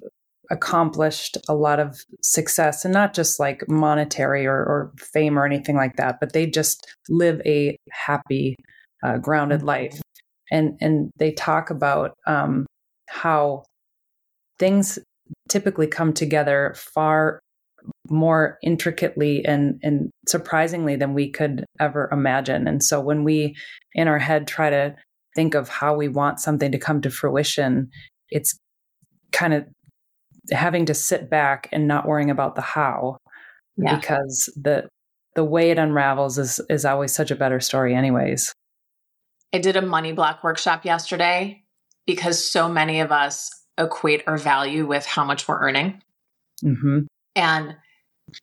accomplished 0.49 1.37
a 1.49 1.55
lot 1.55 1.79
of 1.79 1.99
success 2.21 2.85
and 2.85 2.93
not 2.93 3.13
just 3.13 3.39
like 3.39 3.67
monetary 3.67 4.45
or, 4.45 4.55
or 4.55 4.93
fame 4.97 5.37
or 5.37 5.45
anything 5.45 5.75
like 5.75 5.97
that, 5.97 6.19
but 6.19 6.33
they 6.33 6.45
just 6.45 6.87
live 7.09 7.41
a 7.45 7.77
happy, 7.91 8.55
uh, 9.03 9.17
grounded 9.17 9.59
mm-hmm. 9.59 9.67
life. 9.67 10.01
And 10.49 10.77
and 10.79 11.11
they 11.17 11.33
talk 11.33 11.69
about 11.69 12.13
um, 12.25 12.65
how 13.09 13.65
things 14.59 14.97
typically 15.49 15.87
come 15.87 16.13
together 16.13 16.73
far 16.77 17.41
more 18.09 18.57
intricately 18.63 19.43
and 19.45 19.79
and 19.83 20.09
surprisingly 20.27 20.95
than 20.95 21.13
we 21.13 21.29
could 21.29 21.65
ever 21.79 22.09
imagine. 22.11 22.67
And 22.67 22.81
so 22.81 23.01
when 23.01 23.25
we 23.25 23.55
in 23.93 24.07
our 24.07 24.19
head 24.19 24.47
try 24.47 24.69
to 24.69 24.95
think 25.37 25.53
of 25.53 25.69
how 25.69 25.95
we 25.95 26.07
want 26.07 26.39
something 26.39 26.71
to 26.71 26.79
come 26.79 26.99
to 27.01 27.11
fruition, 27.11 27.91
it's 28.29 28.59
kind 29.31 29.53
of 29.53 29.65
having 30.51 30.87
to 30.87 30.95
sit 30.95 31.29
back 31.29 31.69
and 31.71 31.87
not 31.87 32.07
worrying 32.07 32.31
about 32.31 32.55
the 32.55 32.61
how 32.61 33.17
yeah. 33.77 33.95
because 33.95 34.51
the 34.59 34.89
the 35.35 35.43
way 35.43 35.69
it 35.69 35.77
unravels 35.77 36.39
is 36.39 36.59
is 36.71 36.85
always 36.85 37.13
such 37.13 37.29
a 37.29 37.35
better 37.35 37.59
story 37.59 37.93
anyways. 37.93 38.51
I 39.53 39.59
did 39.59 39.75
a 39.75 39.81
money 39.83 40.11
block 40.11 40.43
workshop 40.43 40.83
yesterday 40.83 41.61
because 42.07 42.43
so 42.43 42.67
many 42.67 42.99
of 42.99 43.11
us 43.11 43.51
equate 43.77 44.23
our 44.25 44.37
value 44.37 44.87
with 44.87 45.05
how 45.05 45.23
much 45.23 45.47
we're 45.47 45.59
earning. 45.59 46.01
Mm-hmm. 46.63 47.01
And 47.35 47.75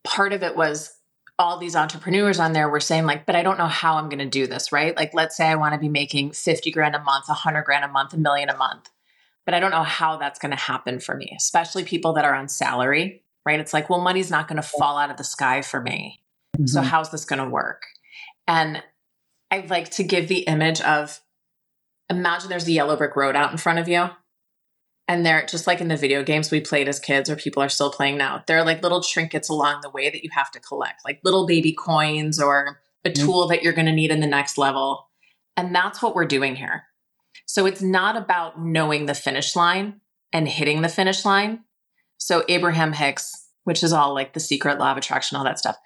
part 0.05 0.33
of 0.33 0.45
it 0.45 0.57
was 0.57 0.93
all 1.38 1.59
these 1.59 1.75
entrepreneurs 1.75 2.38
on 2.38 2.53
there 2.53 2.69
were 2.69 2.81
saying 2.81 3.07
like 3.07 3.26
but 3.26 3.35
i 3.35 3.43
don't 3.43 3.59
know 3.59 3.67
how 3.67 3.97
i'm 3.97 4.09
going 4.09 4.19
to 4.19 4.26
do 4.26 4.47
this 4.47 4.71
right? 4.73 4.97
Like 4.97 5.14
let's 5.14 5.37
say 5.37 5.47
i 5.47 5.57
want 5.57 5.75
to 5.75 5.81
be 5.81 5.88
making 5.88 6.33
50 6.33 6.71
grand 6.71 6.95
a 6.95 7.03
month 7.03 7.29
100 7.29 7.62
grand 7.62 7.85
a 7.85 7.88
month 7.88 8.12
a 8.12 8.19
million 8.19 8.49
a 8.49 8.57
month 8.57 8.91
but 9.45 9.55
i 9.55 9.61
don't 9.61 9.73
know 9.73 9.83
how 9.83 10.17
that's 10.17 10.38
going 10.38 10.53
to 10.53 10.57
happen 10.57 11.00
for 11.00 11.17
me 11.17 11.33
especially 11.37 11.85
people 11.85 12.12
that 12.14 12.25
are 12.25 12.35
on 12.35 12.49
salary 12.49 13.23
right? 13.47 13.61
It's 13.61 13.75
like 13.75 13.91
well 13.91 14.00
money's 14.00 14.31
not 14.31 14.49
going 14.49 14.61
to 14.61 14.67
fall 14.67 14.97
out 14.97 15.11
of 15.11 15.17
the 15.17 15.25
sky 15.25 15.62
for 15.62 15.81
me 15.81 16.21
mm-hmm. 16.57 16.67
so 16.67 16.81
how's 16.81 17.11
this 17.11 17.25
going 17.25 17.43
to 17.43 17.49
work? 17.49 17.83
And 18.47 18.83
i 19.50 19.67
like 19.69 19.91
to 19.93 20.05
give 20.05 20.29
the 20.29 20.41
image 20.41 20.81
of 20.81 21.21
imagine 22.09 22.49
there's 22.49 22.69
a 22.69 22.73
yellow 22.73 22.97
brick 22.97 23.17
road 23.17 23.37
out 23.37 23.53
in 23.53 23.59
front 23.59 23.79
of 23.79 23.88
you 23.88 24.09
and 25.07 25.25
they're 25.25 25.45
just 25.45 25.67
like 25.67 25.81
in 25.81 25.89
the 25.89 25.97
video 25.97 26.23
games 26.23 26.51
we 26.51 26.61
played 26.61 26.89
as 26.89 26.99
kids 26.99 27.29
or 27.29 27.37
people 27.37 27.63
are 27.63 27.69
still 27.69 27.91
playing 27.91 28.17
now 28.17 28.43
there 28.47 28.59
are 28.59 28.65
like 28.65 28.83
little 28.83 29.03
trinkets 29.03 29.49
along 29.49 29.81
the 29.83 29.91
way 29.91 30.11
that 30.11 30.25
you 30.25 30.31
have 30.33 30.51
to 30.51 30.61
collect 30.61 31.05
like 31.05 31.21
little 31.25 31.47
baby 31.47 31.73
coins 31.73 32.41
or 32.41 32.81
a 33.05 33.11
mm-hmm. 33.11 33.25
tool 33.25 33.47
that 33.49 33.63
you're 33.63 33.73
going 33.73 33.87
to 33.87 33.93
need 33.93 34.11
in 34.11 34.21
the 34.21 34.27
next 34.27 34.59
level. 34.59 35.09
And 35.57 35.75
that's 35.75 36.03
what 36.03 36.15
we're 36.15 36.25
doing 36.25 36.57
here. 36.57 36.85
So 37.47 37.67
it's 37.67 37.83
not 37.83 38.17
about 38.17 38.61
knowing 38.61 39.07
the 39.07 39.15
finish 39.15 39.55
line 39.55 40.01
and 40.33 40.49
hitting 40.49 40.83
the 40.83 40.89
finish 40.89 41.25
line. 41.25 41.65
So 42.19 42.45
abraham 42.49 42.93
hicks 42.93 43.41
which 43.65 43.83
is 43.83 43.95
all 43.95 44.13
like 44.13 44.35
the 44.35 44.41
secret 44.41 44.79
law 44.79 44.93
of 44.93 44.99
attraction 44.99 45.39
all 45.39 45.45
that 45.45 45.59
stuff. 45.59 45.77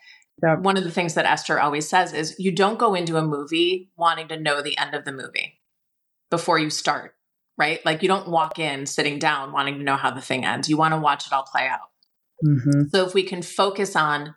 One 0.41 0.77
of 0.77 0.85
the 0.85 0.91
things 0.91 1.15
that 1.15 1.27
esther 1.27 1.61
always 1.61 1.89
says 1.89 2.13
is 2.13 2.35
you 2.39 2.53
don't 2.53 2.79
go 2.79 2.95
into 2.95 3.17
a 3.17 3.23
movie 3.23 3.91
wanting 3.97 4.29
to 4.29 4.39
know 4.39 4.63
the 4.63 4.77
end 4.79 4.95
of 4.95 5.05
the 5.05 5.13
movie 5.13 5.61
before 6.31 6.59
you 6.59 6.71
start 6.71 7.15
right? 7.59 7.85
Like 7.85 8.03
you 8.03 8.09
don't 8.09 8.29
walk 8.29 8.59
in 8.59 8.87
sitting 8.87 9.19
down 9.19 9.53
wanting 9.53 9.79
to 9.79 9.85
know 9.85 9.97
how 9.97 10.11
the 10.11 10.21
thing 10.21 10.45
ends. 10.45 10.69
You 10.69 10.77
want 10.77 10.95
to 10.95 11.01
watch 11.01 11.27
it 11.27 11.33
all 11.33 11.43
play 11.43 11.67
out. 11.67 11.91
Mm-hmm. 12.47 12.89
So 12.91 13.05
if 13.05 13.15
we 13.15 13.25
can 13.25 13.43
focus 13.43 13.97
on 13.97 14.35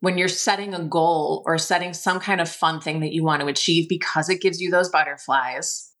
when 0.00 0.18
you're 0.18 0.28
setting 0.28 0.74
a 0.74 0.84
goal 0.84 1.42
or 1.46 1.56
setting 1.56 1.94
some 1.94 2.20
kind 2.20 2.40
of 2.42 2.48
fun 2.48 2.78
thing 2.78 3.00
that 3.00 3.14
you 3.14 3.24
want 3.24 3.40
to 3.40 3.48
achieve 3.48 3.88
because 3.88 4.28
it 4.28 4.42
gives 4.42 4.60
you 4.60 4.70
those 4.70 4.90
butterflies, 4.90 5.92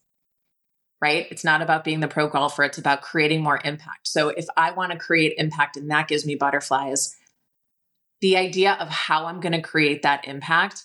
right? 1.00 1.26
It's 1.30 1.42
not 1.44 1.62
about 1.62 1.84
being 1.84 2.00
the 2.00 2.08
pro 2.08 2.28
golfer, 2.28 2.64
it's 2.64 2.76
about 2.76 3.00
creating 3.00 3.42
more 3.42 3.58
impact. 3.64 4.06
So 4.06 4.28
if 4.28 4.44
I 4.58 4.72
want 4.72 4.92
to 4.92 4.98
create 4.98 5.32
impact 5.38 5.78
and 5.78 5.90
that 5.90 6.06
gives 6.06 6.26
me 6.26 6.34
butterflies, 6.34 7.16
the 8.20 8.36
idea 8.36 8.74
of 8.74 8.88
how 8.90 9.24
I'm 9.24 9.40
going 9.40 9.52
to 9.52 9.62
create 9.62 10.02
that 10.02 10.28
impact, 10.28 10.84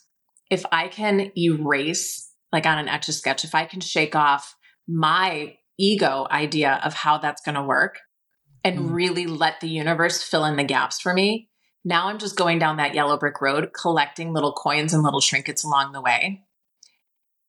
if 0.50 0.66
I 0.72 0.88
can 0.88 1.32
erase, 1.38 2.32
like 2.54 2.66
on 2.66 2.78
an 2.78 2.88
etch 2.88 3.10
a 3.10 3.14
sketch, 3.14 3.44
if 3.44 3.54
I 3.54 3.66
can 3.66 3.82
shake 3.82 4.16
off 4.16 4.56
my 4.89 5.55
ego 5.77 6.27
idea 6.29 6.81
of 6.84 6.93
how 6.93 7.19
that's 7.19 7.41
going 7.41 7.55
to 7.55 7.62
work 7.62 8.00
and 8.63 8.79
mm. 8.79 8.93
really 8.93 9.27
let 9.27 9.62
the 9.62 9.69
universe 9.69 10.22
fill 10.22 10.43
in 10.46 10.58
the 10.58 10.63
gaps 10.63 11.00
for 11.00 11.13
me. 11.13 11.50
Now 11.86 12.08
I'm 12.08 12.17
just 12.17 12.36
going 12.36 12.60
down 12.60 12.77
that 12.77 12.96
yellow 12.96 13.17
brick 13.17 13.39
road, 13.39 13.72
collecting 13.79 14.34
little 14.34 14.51
coins 14.51 14.93
and 14.93 15.03
little 15.03 15.22
trinkets 15.22 15.63
along 15.63 15.93
the 15.93 16.01
way. 16.01 16.43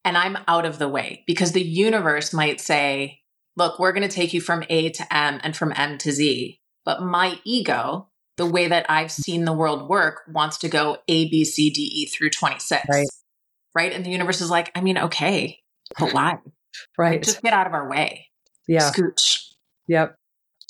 And 0.04 0.16
I'm 0.16 0.38
out 0.47 0.64
of 0.64 0.78
the 0.78 0.88
way 0.88 1.25
because 1.26 1.52
the 1.52 1.62
universe 1.62 2.32
might 2.32 2.61
say, 2.61 3.20
look, 3.56 3.78
we're 3.78 3.92
going 3.92 4.09
to 4.09 4.14
take 4.14 4.32
you 4.32 4.40
from 4.40 4.64
A 4.70 4.90
to 4.90 5.14
M 5.14 5.40
and 5.42 5.57
from 5.57 5.72
M 5.74 5.98
to 5.98 6.12
Z. 6.12 6.61
But 6.85 7.03
my 7.03 7.38
ego, 7.44 8.09
the 8.37 8.46
way 8.46 8.68
that 8.68 8.87
I've 8.88 9.12
seen 9.12 9.44
the 9.44 9.53
world 9.53 9.88
work, 9.88 10.22
wants 10.29 10.59
to 10.59 10.68
go 10.68 10.98
A, 11.09 11.29
B, 11.29 11.44
C, 11.44 11.70
D, 11.70 11.83
E 11.83 12.07
through 12.07 12.31
26. 12.31 12.87
Right. 12.88 13.09
Right. 13.74 13.92
And 13.92 14.05
the 14.05 14.11
universe 14.11 14.40
is 14.40 14.50
like, 14.50 14.70
I 14.74 14.81
mean, 14.81 14.96
okay, 14.98 15.59
but 15.98 16.12
why? 16.14 16.38
Right. 16.98 17.22
Just 17.22 17.42
get 17.42 17.52
out 17.52 17.66
of 17.66 17.74
our 17.74 17.88
way. 17.88 18.28
Yeah. 18.66 18.90
Scooch. 18.90 19.52
Yep. 19.88 20.14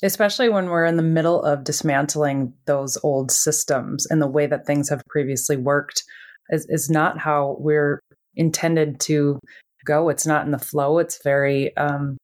Especially 0.03 0.49
when 0.49 0.65
we're 0.65 0.85
in 0.85 0.97
the 0.97 1.03
middle 1.03 1.43
of 1.43 1.63
dismantling 1.63 2.53
those 2.65 2.97
old 3.03 3.31
systems 3.31 4.07
and 4.09 4.21
the 4.21 4.27
way 4.27 4.47
that 4.47 4.65
things 4.65 4.89
have 4.89 5.03
previously 5.07 5.57
worked 5.57 6.03
is, 6.49 6.65
is 6.69 6.89
not 6.89 7.19
how 7.19 7.55
we're 7.59 7.99
intended 8.35 8.99
to 9.01 9.39
go. 9.85 10.09
It's 10.09 10.25
not 10.25 10.45
in 10.45 10.51
the 10.51 10.57
flow. 10.57 10.97
It's 10.97 11.21
very, 11.23 11.75
um, 11.77 12.17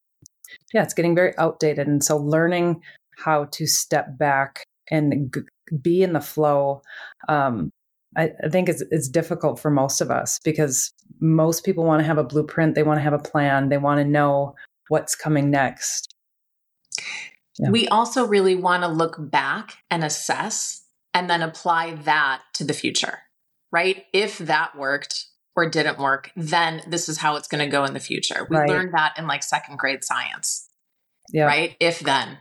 yeah, 0.74 0.84
it's 0.84 0.94
getting 0.94 1.16
very 1.16 1.38
outdated. 1.38 1.88
And 1.88 2.04
so 2.04 2.18
learning 2.18 2.82
how 3.18 3.46
to 3.52 3.68
step 3.68 4.18
back 4.18 4.64
and 4.90 5.34
g- 5.34 5.42
be 5.82 6.02
in 6.02 6.14
the 6.14 6.22
flow 6.22 6.82
um, 7.30 7.70
I, 8.18 8.32
I 8.44 8.50
think 8.50 8.68
it's, 8.68 8.84
it's 8.92 9.08
difficult 9.08 9.60
for 9.60 9.70
most 9.70 10.02
of 10.02 10.10
us 10.10 10.40
because 10.44 10.92
most 11.20 11.64
people 11.64 11.84
want 11.86 12.02
to 12.02 12.06
have 12.06 12.18
a 12.18 12.24
blueprint, 12.24 12.76
they 12.76 12.84
want 12.84 12.98
to 12.98 13.04
have 13.04 13.14
a 13.14 13.20
plan, 13.20 13.70
they 13.70 13.78
want 13.78 14.00
to 14.00 14.06
know 14.06 14.56
what's 14.90 15.16
coming 15.16 15.52
next. 15.52 16.14
Yeah. 17.60 17.70
We 17.70 17.88
also 17.88 18.26
really 18.26 18.56
want 18.56 18.84
to 18.84 18.90
look 18.90 19.16
back 19.20 19.78
and 19.90 20.04
assess 20.04 20.84
and 21.14 21.30
then 21.30 21.42
apply 21.42 21.96
that 22.04 22.42
to 22.56 22.64
the 22.64 22.74
future, 22.74 23.20
right? 23.72 24.06
If 24.14 24.38
that 24.40 24.78
worked 24.78 25.28
or 25.56 25.70
didn't 25.70 25.98
work, 25.98 26.32
then 26.36 26.82
this 26.88 27.10
is 27.10 27.18
how 27.18 27.36
it's 27.36 27.48
going 27.48 27.64
to 27.64 27.72
go 27.72 27.84
in 27.84 27.94
the 27.94 28.00
future. 28.00 28.48
We 28.50 28.58
right. 28.58 28.70
learned 28.70 28.94
that 28.94 29.14
in 29.18 29.28
like 29.28 29.42
second 29.44 29.78
grade 29.78 30.04
science, 30.04 30.68
yeah. 31.32 31.46
right? 31.46 31.76
If 31.80 32.00
then. 32.00 32.40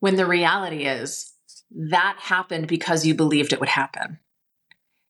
When 0.00 0.16
the 0.16 0.26
reality 0.26 0.84
is 0.84 1.32
that 1.70 2.16
happened 2.20 2.68
because 2.68 3.06
you 3.06 3.14
believed 3.14 3.54
it 3.54 3.60
would 3.60 3.70
happen. 3.70 4.18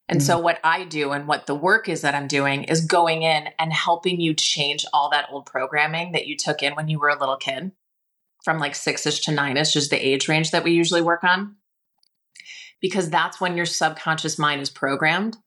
And 0.08 0.20
mm-hmm. 0.20 0.26
so, 0.26 0.38
what 0.38 0.60
I 0.62 0.84
do 0.84 1.12
and 1.12 1.26
what 1.26 1.46
the 1.46 1.54
work 1.54 1.88
is 1.88 2.02
that 2.02 2.14
I'm 2.14 2.28
doing 2.28 2.64
is 2.64 2.84
going 2.84 3.22
in 3.22 3.48
and 3.58 3.72
helping 3.72 4.20
you 4.20 4.34
change 4.34 4.84
all 4.92 5.10
that 5.10 5.28
old 5.30 5.46
programming 5.46 6.12
that 6.12 6.26
you 6.26 6.36
took 6.36 6.62
in 6.62 6.74
when 6.74 6.88
you 6.88 6.98
were 6.98 7.08
a 7.08 7.18
little 7.18 7.36
kid 7.36 7.72
from 8.44 8.58
like 8.58 8.74
six 8.74 9.06
ish 9.06 9.20
to 9.20 9.32
nine 9.32 9.56
ish, 9.56 9.74
is 9.74 9.88
the 9.88 10.06
age 10.06 10.28
range 10.28 10.50
that 10.50 10.64
we 10.64 10.72
usually 10.72 11.00
work 11.00 11.24
on. 11.24 11.56
Because 12.80 13.08
that's 13.08 13.40
when 13.40 13.56
your 13.56 13.64
subconscious 13.64 14.38
mind 14.38 14.60
is 14.60 14.68
programmed. 14.68 15.38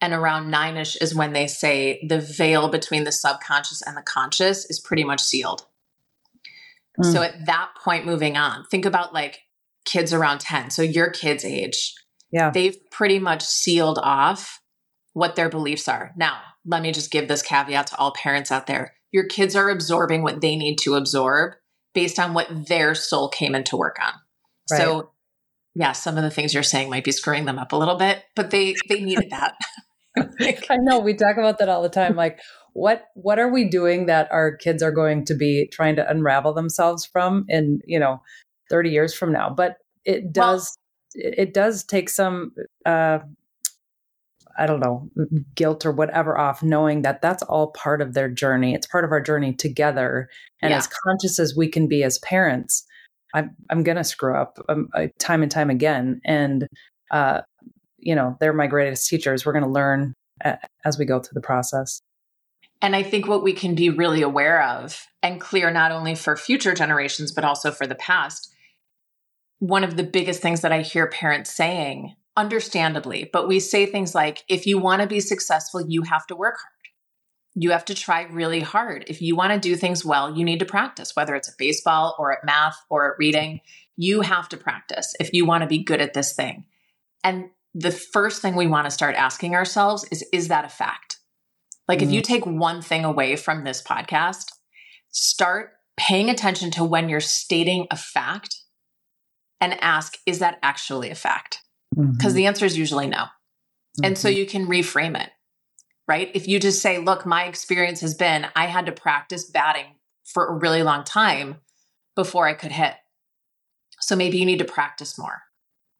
And 0.00 0.12
around 0.12 0.50
nine 0.50 0.76
ish 0.76 0.96
is 0.96 1.14
when 1.14 1.32
they 1.32 1.46
say 1.46 2.04
the 2.08 2.18
veil 2.18 2.68
between 2.68 3.04
the 3.04 3.12
subconscious 3.12 3.82
and 3.82 3.96
the 3.96 4.02
conscious 4.02 4.64
is 4.68 4.80
pretty 4.80 5.04
much 5.04 5.20
sealed. 5.20 5.64
Mm. 7.00 7.12
So, 7.12 7.22
at 7.22 7.46
that 7.46 7.70
point, 7.82 8.04
moving 8.04 8.36
on, 8.36 8.64
think 8.66 8.84
about 8.84 9.14
like 9.14 9.42
kids 9.84 10.12
around 10.12 10.40
10. 10.40 10.70
So, 10.70 10.82
your 10.82 11.08
kid's 11.10 11.44
age 11.44 11.94
yeah. 12.32 12.50
they've 12.50 12.76
pretty 12.90 13.18
much 13.18 13.42
sealed 13.42 13.98
off 14.02 14.60
what 15.12 15.36
their 15.36 15.48
beliefs 15.48 15.88
are. 15.88 16.12
Now, 16.16 16.38
let 16.64 16.82
me 16.82 16.92
just 16.92 17.10
give 17.10 17.28
this 17.28 17.42
caveat 17.42 17.88
to 17.88 17.98
all 17.98 18.12
parents 18.12 18.50
out 18.50 18.66
there. 18.66 18.94
Your 19.10 19.24
kids 19.24 19.54
are 19.54 19.68
absorbing 19.68 20.22
what 20.22 20.40
they 20.40 20.56
need 20.56 20.76
to 20.78 20.94
absorb 20.94 21.54
based 21.94 22.18
on 22.18 22.32
what 22.32 22.68
their 22.68 22.94
soul 22.94 23.28
came 23.28 23.54
in 23.54 23.64
to 23.64 23.76
work 23.76 23.96
on. 24.02 24.14
Right. 24.70 24.78
So, 24.78 25.10
yeah, 25.74 25.92
some 25.92 26.16
of 26.16 26.22
the 26.22 26.30
things 26.30 26.54
you're 26.54 26.62
saying 26.62 26.88
might 26.88 27.04
be 27.04 27.12
screwing 27.12 27.44
them 27.44 27.58
up 27.58 27.72
a 27.72 27.76
little 27.76 27.96
bit, 27.96 28.22
but 28.34 28.50
they 28.50 28.74
they 28.88 29.00
needed 29.00 29.30
that. 29.30 29.54
I 30.16 30.76
know 30.80 30.98
we 30.98 31.14
talk 31.14 31.36
about 31.36 31.58
that 31.58 31.70
all 31.70 31.82
the 31.82 31.88
time 31.88 32.16
like 32.16 32.38
what 32.74 33.04
what 33.14 33.38
are 33.38 33.50
we 33.50 33.68
doing 33.68 34.06
that 34.06 34.28
our 34.30 34.56
kids 34.56 34.82
are 34.82 34.92
going 34.92 35.24
to 35.26 35.34
be 35.34 35.68
trying 35.72 35.96
to 35.96 36.08
unravel 36.08 36.52
themselves 36.52 37.06
from 37.06 37.44
in, 37.48 37.80
you 37.86 37.98
know, 37.98 38.20
30 38.70 38.90
years 38.90 39.14
from 39.14 39.32
now. 39.32 39.52
But 39.54 39.76
it 40.04 40.32
does 40.32 40.76
it 41.14 41.54
does 41.54 41.84
take 41.84 42.08
some 42.08 42.52
uh, 42.86 43.18
I 44.56 44.66
don't 44.66 44.80
know, 44.80 45.08
guilt 45.54 45.86
or 45.86 45.92
whatever 45.92 46.36
off, 46.36 46.62
knowing 46.62 47.02
that 47.02 47.22
that's 47.22 47.42
all 47.44 47.68
part 47.68 48.02
of 48.02 48.14
their 48.14 48.28
journey. 48.28 48.74
It's 48.74 48.86
part 48.86 49.04
of 49.04 49.12
our 49.12 49.20
journey 49.20 49.52
together. 49.52 50.28
And 50.60 50.70
yeah. 50.70 50.78
as 50.78 50.88
conscious 50.88 51.38
as 51.38 51.56
we 51.56 51.68
can 51.68 51.88
be 51.88 52.02
as 52.02 52.18
parents, 52.18 52.84
I'm, 53.34 53.56
I'm 53.70 53.82
going 53.82 53.96
to 53.96 54.04
screw 54.04 54.36
up 54.36 54.58
um, 54.68 54.88
uh, 54.94 55.06
time 55.18 55.42
and 55.42 55.50
time 55.50 55.70
again. 55.70 56.20
And, 56.24 56.66
uh, 57.10 57.42
you 57.98 58.14
know, 58.14 58.36
they're 58.40 58.52
my 58.52 58.66
greatest 58.66 59.08
teachers. 59.08 59.46
We're 59.46 59.52
going 59.52 59.64
to 59.64 59.70
learn 59.70 60.14
a- 60.44 60.58
as 60.84 60.98
we 60.98 61.04
go 61.04 61.18
through 61.18 61.34
the 61.34 61.40
process. 61.40 62.00
And 62.82 62.96
I 62.96 63.02
think 63.02 63.28
what 63.28 63.44
we 63.44 63.52
can 63.52 63.74
be 63.74 63.90
really 63.90 64.22
aware 64.22 64.62
of 64.62 65.06
and 65.22 65.40
clear 65.40 65.70
not 65.70 65.92
only 65.92 66.14
for 66.14 66.36
future 66.36 66.74
generations, 66.74 67.32
but 67.32 67.44
also 67.44 67.70
for 67.70 67.86
the 67.86 67.94
past 67.94 68.51
one 69.62 69.84
of 69.84 69.96
the 69.96 70.02
biggest 70.02 70.42
things 70.42 70.62
that 70.62 70.72
I 70.72 70.82
hear 70.82 71.06
parents 71.06 71.54
saying, 71.54 72.16
understandably, 72.36 73.30
but 73.32 73.46
we 73.46 73.60
say 73.60 73.86
things 73.86 74.12
like, 74.12 74.42
if 74.48 74.66
you 74.66 74.76
want 74.76 75.02
to 75.02 75.06
be 75.06 75.20
successful, 75.20 75.80
you 75.86 76.02
have 76.02 76.26
to 76.26 76.34
work 76.34 76.56
hard. 76.56 76.92
You 77.54 77.70
have 77.70 77.84
to 77.84 77.94
try 77.94 78.22
really 78.24 78.58
hard. 78.58 79.04
If 79.06 79.22
you 79.22 79.36
want 79.36 79.52
to 79.52 79.60
do 79.60 79.76
things 79.76 80.04
well, 80.04 80.36
you 80.36 80.44
need 80.44 80.58
to 80.58 80.64
practice, 80.64 81.14
whether 81.14 81.36
it's 81.36 81.48
at 81.48 81.58
baseball 81.58 82.16
or 82.18 82.32
at 82.32 82.44
math 82.44 82.76
or 82.90 83.12
at 83.12 83.18
reading. 83.20 83.60
You 83.96 84.22
have 84.22 84.48
to 84.48 84.56
practice 84.56 85.14
if 85.20 85.32
you 85.32 85.46
want 85.46 85.62
to 85.62 85.68
be 85.68 85.84
good 85.84 86.00
at 86.00 86.12
this 86.12 86.34
thing. 86.34 86.64
And 87.22 87.50
the 87.72 87.92
first 87.92 88.42
thing 88.42 88.56
we 88.56 88.66
want 88.66 88.86
to 88.86 88.90
start 88.90 89.14
asking 89.14 89.54
ourselves 89.54 90.04
is, 90.10 90.24
is 90.32 90.48
that 90.48 90.64
a 90.64 90.70
fact? 90.70 91.18
Like, 91.86 92.00
mm. 92.00 92.02
if 92.02 92.10
you 92.10 92.20
take 92.20 92.44
one 92.44 92.82
thing 92.82 93.04
away 93.04 93.36
from 93.36 93.62
this 93.62 93.80
podcast, 93.80 94.46
start 95.12 95.70
paying 95.96 96.30
attention 96.30 96.72
to 96.72 96.82
when 96.82 97.08
you're 97.08 97.20
stating 97.20 97.86
a 97.92 97.96
fact 97.96 98.56
and 99.62 99.80
ask, 99.80 100.18
is 100.26 100.40
that 100.40 100.58
actually 100.62 101.08
a 101.08 101.14
fact? 101.14 101.60
Because 101.94 102.32
mm-hmm. 102.32 102.34
the 102.34 102.46
answer 102.46 102.66
is 102.66 102.76
usually 102.76 103.06
no. 103.06 103.16
Mm-hmm. 103.16 104.04
And 104.04 104.18
so 104.18 104.28
mm-hmm. 104.28 104.38
you 104.38 104.46
can 104.46 104.66
reframe 104.66 105.18
it, 105.18 105.30
right? 106.08 106.30
If 106.34 106.48
you 106.48 106.58
just 106.58 106.82
say, 106.82 106.98
look, 106.98 107.24
my 107.24 107.44
experience 107.44 108.00
has 108.00 108.14
been 108.14 108.46
I 108.56 108.66
had 108.66 108.86
to 108.86 108.92
practice 108.92 109.48
batting 109.48 109.86
for 110.24 110.48
a 110.48 110.58
really 110.58 110.82
long 110.82 111.04
time 111.04 111.58
before 112.16 112.48
I 112.48 112.54
could 112.54 112.72
hit. 112.72 112.94
So 114.00 114.16
maybe 114.16 114.38
you 114.38 114.46
need 114.46 114.58
to 114.58 114.64
practice 114.64 115.16
more. 115.16 115.42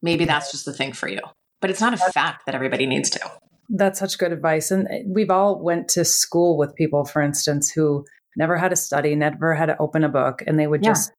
Maybe 0.03 0.25
that's 0.25 0.51
just 0.51 0.65
the 0.65 0.73
thing 0.73 0.93
for 0.93 1.09
you. 1.09 1.21
But 1.61 1.71
it's 1.71 1.81
not 1.81 1.95
a 1.95 1.97
fact 1.97 2.47
that 2.47 2.57
everybody 2.57 2.87
needs 2.87 3.11
to. 3.11 3.21
That's 3.69 4.01
such 4.01 4.19
good 4.19 4.33
advice. 4.33 4.73
And 4.73 4.89
eh, 4.89 5.03
we've 5.07 5.31
all 5.31 5.63
went 5.63 5.87
to 5.91 6.05
school 6.05 6.59
with 6.59 6.75
people, 6.75 7.05
for 7.05 7.23
instance, 7.23 7.71
who 7.71 8.05
never 8.37 8.57
had 8.57 8.71
to 8.71 8.77
study, 8.77 9.15
never 9.15 9.55
had 9.55 9.67
to 9.67 9.79
open 9.79 10.03
a 10.03 10.09
book, 10.09 10.43
and 10.45 10.59
they 10.59 10.67
would 10.67 10.83
yeah. 10.83 10.91
just, 10.91 11.13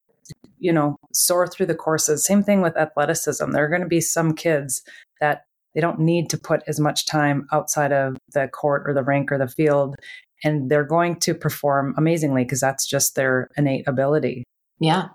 you 0.59 0.71
know, 0.71 0.97
soar 1.13 1.47
through 1.47 1.65
the 1.65 1.75
courses. 1.75 2.25
Same 2.25 2.43
thing 2.43 2.61
with 2.61 2.77
athleticism. 2.77 3.51
There 3.51 3.65
are 3.65 3.69
going 3.69 3.81
to 3.81 3.87
be 3.87 4.01
some 4.01 4.33
kids 4.33 4.81
that 5.19 5.45
they 5.75 5.81
don't 5.81 5.99
need 5.99 6.29
to 6.29 6.37
put 6.37 6.61
as 6.67 6.79
much 6.79 7.05
time 7.05 7.47
outside 7.51 7.91
of 7.91 8.17
the 8.33 8.47
court 8.47 8.83
or 8.85 8.93
the 8.93 9.03
rink 9.03 9.31
or 9.31 9.37
the 9.37 9.47
field. 9.47 9.95
And 10.43 10.69
they're 10.69 10.85
going 10.85 11.19
to 11.21 11.33
perform 11.33 11.93
amazingly 11.97 12.43
because 12.43 12.59
that's 12.59 12.85
just 12.85 13.15
their 13.15 13.49
innate 13.57 13.87
ability. 13.87 14.43
Yeah. 14.79 15.09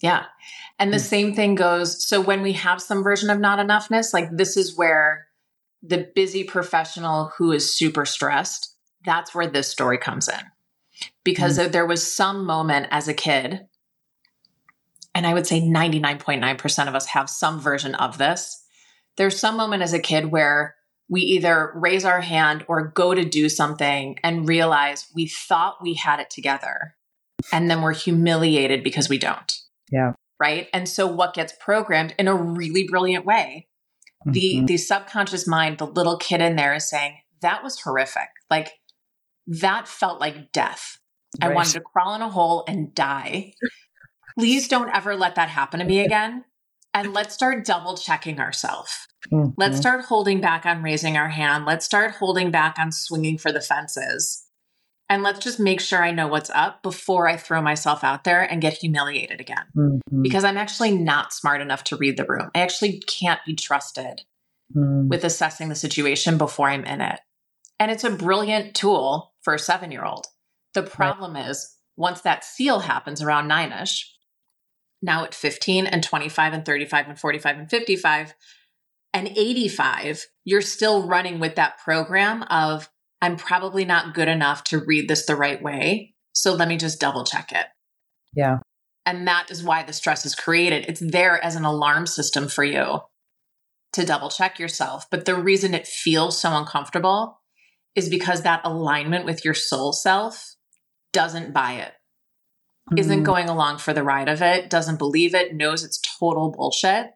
Yeah. 0.00 0.24
And 0.78 0.92
the 0.92 0.98
mm. 0.98 1.00
same 1.00 1.34
thing 1.34 1.54
goes. 1.54 2.04
So 2.06 2.20
when 2.20 2.42
we 2.42 2.54
have 2.54 2.82
some 2.82 3.02
version 3.02 3.30
of 3.30 3.38
not 3.38 3.58
enoughness, 3.58 4.12
like 4.12 4.36
this 4.36 4.56
is 4.56 4.76
where 4.76 5.26
the 5.82 6.08
busy 6.14 6.44
professional 6.44 7.32
who 7.36 7.52
is 7.52 7.76
super 7.76 8.04
stressed, 8.04 8.74
that's 9.04 9.34
where 9.34 9.46
this 9.46 9.68
story 9.68 9.98
comes 9.98 10.28
in. 10.28 10.40
Because 11.24 11.58
mm. 11.58 11.70
there 11.70 11.86
was 11.86 12.10
some 12.10 12.44
moment 12.44 12.88
as 12.90 13.08
a 13.08 13.14
kid, 13.14 13.66
and 15.14 15.26
I 15.26 15.34
would 15.34 15.46
say 15.46 15.60
99.9% 15.60 16.88
of 16.88 16.94
us 16.94 17.06
have 17.06 17.28
some 17.28 17.60
version 17.60 17.94
of 17.94 18.18
this, 18.18 18.64
there's 19.16 19.38
some 19.38 19.56
moment 19.56 19.82
as 19.82 19.92
a 19.92 19.98
kid 19.98 20.26
where 20.26 20.76
we 21.08 21.20
either 21.20 21.72
raise 21.74 22.04
our 22.04 22.22
hand 22.22 22.64
or 22.68 22.88
go 22.88 23.14
to 23.14 23.24
do 23.24 23.48
something 23.48 24.18
and 24.22 24.48
realize 24.48 25.08
we 25.14 25.26
thought 25.26 25.82
we 25.82 25.94
had 25.94 26.20
it 26.20 26.30
together 26.30 26.94
and 27.52 27.70
then 27.70 27.82
we're 27.82 27.94
humiliated 27.94 28.82
because 28.82 29.08
we 29.08 29.18
don't. 29.18 29.52
Yeah. 29.90 30.12
Right? 30.40 30.68
And 30.72 30.88
so 30.88 31.06
what 31.06 31.34
gets 31.34 31.52
programmed 31.60 32.14
in 32.18 32.28
a 32.28 32.34
really 32.34 32.86
brilliant 32.88 33.26
way, 33.26 33.68
mm-hmm. 34.26 34.32
the 34.32 34.62
the 34.64 34.76
subconscious 34.76 35.46
mind, 35.46 35.78
the 35.78 35.86
little 35.86 36.16
kid 36.16 36.40
in 36.40 36.56
there 36.56 36.74
is 36.74 36.88
saying, 36.88 37.18
that 37.42 37.62
was 37.62 37.80
horrific. 37.80 38.28
Like 38.50 38.72
that 39.46 39.86
felt 39.86 40.20
like 40.20 40.52
death. 40.52 40.98
Right. 41.40 41.50
I 41.50 41.54
wanted 41.54 41.74
to 41.74 41.80
crawl 41.80 42.14
in 42.14 42.22
a 42.22 42.30
hole 42.30 42.64
and 42.66 42.94
die. 42.94 43.54
Please 44.38 44.68
don't 44.68 44.94
ever 44.94 45.14
let 45.16 45.34
that 45.34 45.48
happen 45.48 45.80
to 45.80 45.86
me 45.86 46.00
again 46.00 46.44
and 46.94 47.12
let's 47.12 47.34
start 47.34 47.64
double 47.64 47.96
checking 47.96 48.40
ourselves. 48.40 49.06
Mm-hmm. 49.32 49.50
Let's 49.56 49.78
start 49.78 50.04
holding 50.04 50.40
back 50.40 50.66
on 50.66 50.82
raising 50.82 51.16
our 51.16 51.28
hand. 51.28 51.64
Let's 51.64 51.86
start 51.86 52.12
holding 52.12 52.50
back 52.50 52.78
on 52.78 52.92
swinging 52.92 53.38
for 53.38 53.52
the 53.52 53.60
fences. 53.60 54.44
And 55.08 55.22
let's 55.22 55.40
just 55.40 55.60
make 55.60 55.80
sure 55.80 56.02
I 56.02 56.10
know 56.10 56.26
what's 56.26 56.50
up 56.50 56.82
before 56.82 57.28
I 57.28 57.36
throw 57.36 57.60
myself 57.60 58.02
out 58.02 58.24
there 58.24 58.40
and 58.40 58.62
get 58.62 58.74
humiliated 58.74 59.40
again. 59.40 59.64
Mm-hmm. 59.76 60.22
Because 60.22 60.44
I'm 60.44 60.56
actually 60.56 60.96
not 60.96 61.32
smart 61.32 61.60
enough 61.60 61.84
to 61.84 61.96
read 61.96 62.16
the 62.16 62.26
room. 62.26 62.50
I 62.54 62.60
actually 62.60 63.00
can't 63.00 63.40
be 63.46 63.54
trusted 63.54 64.22
mm-hmm. 64.74 65.08
with 65.08 65.24
assessing 65.24 65.68
the 65.68 65.74
situation 65.74 66.38
before 66.38 66.70
I'm 66.70 66.84
in 66.84 67.00
it. 67.00 67.20
And 67.78 67.90
it's 67.90 68.04
a 68.04 68.10
brilliant 68.10 68.74
tool 68.74 69.34
for 69.42 69.54
a 69.54 69.58
seven 69.58 69.92
year 69.92 70.04
old. 70.04 70.26
The 70.74 70.82
problem 70.82 71.34
right. 71.34 71.48
is, 71.48 71.76
once 71.96 72.22
that 72.22 72.44
seal 72.44 72.80
happens 72.80 73.20
around 73.20 73.48
nine 73.48 73.72
ish, 73.72 74.11
now 75.02 75.24
at 75.24 75.34
15 75.34 75.86
and 75.86 76.02
25 76.02 76.52
and 76.52 76.64
35 76.64 77.08
and 77.08 77.18
45 77.18 77.58
and 77.58 77.70
55 77.70 78.34
and 79.12 79.28
85, 79.28 80.26
you're 80.44 80.62
still 80.62 81.06
running 81.06 81.38
with 81.38 81.56
that 81.56 81.78
program 81.78 82.44
of, 82.44 82.88
I'm 83.20 83.36
probably 83.36 83.84
not 83.84 84.14
good 84.14 84.28
enough 84.28 84.64
to 84.64 84.78
read 84.78 85.08
this 85.08 85.26
the 85.26 85.36
right 85.36 85.62
way. 85.62 86.14
So 86.32 86.54
let 86.54 86.68
me 86.68 86.76
just 86.76 87.00
double 87.00 87.24
check 87.24 87.52
it. 87.52 87.66
Yeah. 88.34 88.58
And 89.04 89.26
that 89.26 89.50
is 89.50 89.62
why 89.62 89.82
the 89.82 89.92
stress 89.92 90.24
is 90.24 90.34
created. 90.34 90.86
It's 90.88 91.02
there 91.04 91.42
as 91.44 91.56
an 91.56 91.64
alarm 91.64 92.06
system 92.06 92.48
for 92.48 92.64
you 92.64 93.00
to 93.92 94.06
double 94.06 94.30
check 94.30 94.58
yourself. 94.58 95.06
But 95.10 95.24
the 95.26 95.34
reason 95.34 95.74
it 95.74 95.86
feels 95.86 96.40
so 96.40 96.56
uncomfortable 96.56 97.40
is 97.94 98.08
because 98.08 98.42
that 98.42 98.62
alignment 98.64 99.26
with 99.26 99.44
your 99.44 99.54
soul 99.54 99.92
self 99.92 100.54
doesn't 101.12 101.52
buy 101.52 101.74
it 101.74 101.92
mm-hmm. 102.92 102.98
isn't 102.98 103.22
going 103.24 103.48
along 103.48 103.78
for 103.78 103.92
the 103.92 104.02
ride 104.02 104.28
of 104.28 104.42
it, 104.42 104.70
doesn't 104.70 104.98
believe 104.98 105.34
it, 105.34 105.54
knows 105.54 105.84
it's 105.84 106.00
total 106.18 106.50
bullshit. 106.50 107.14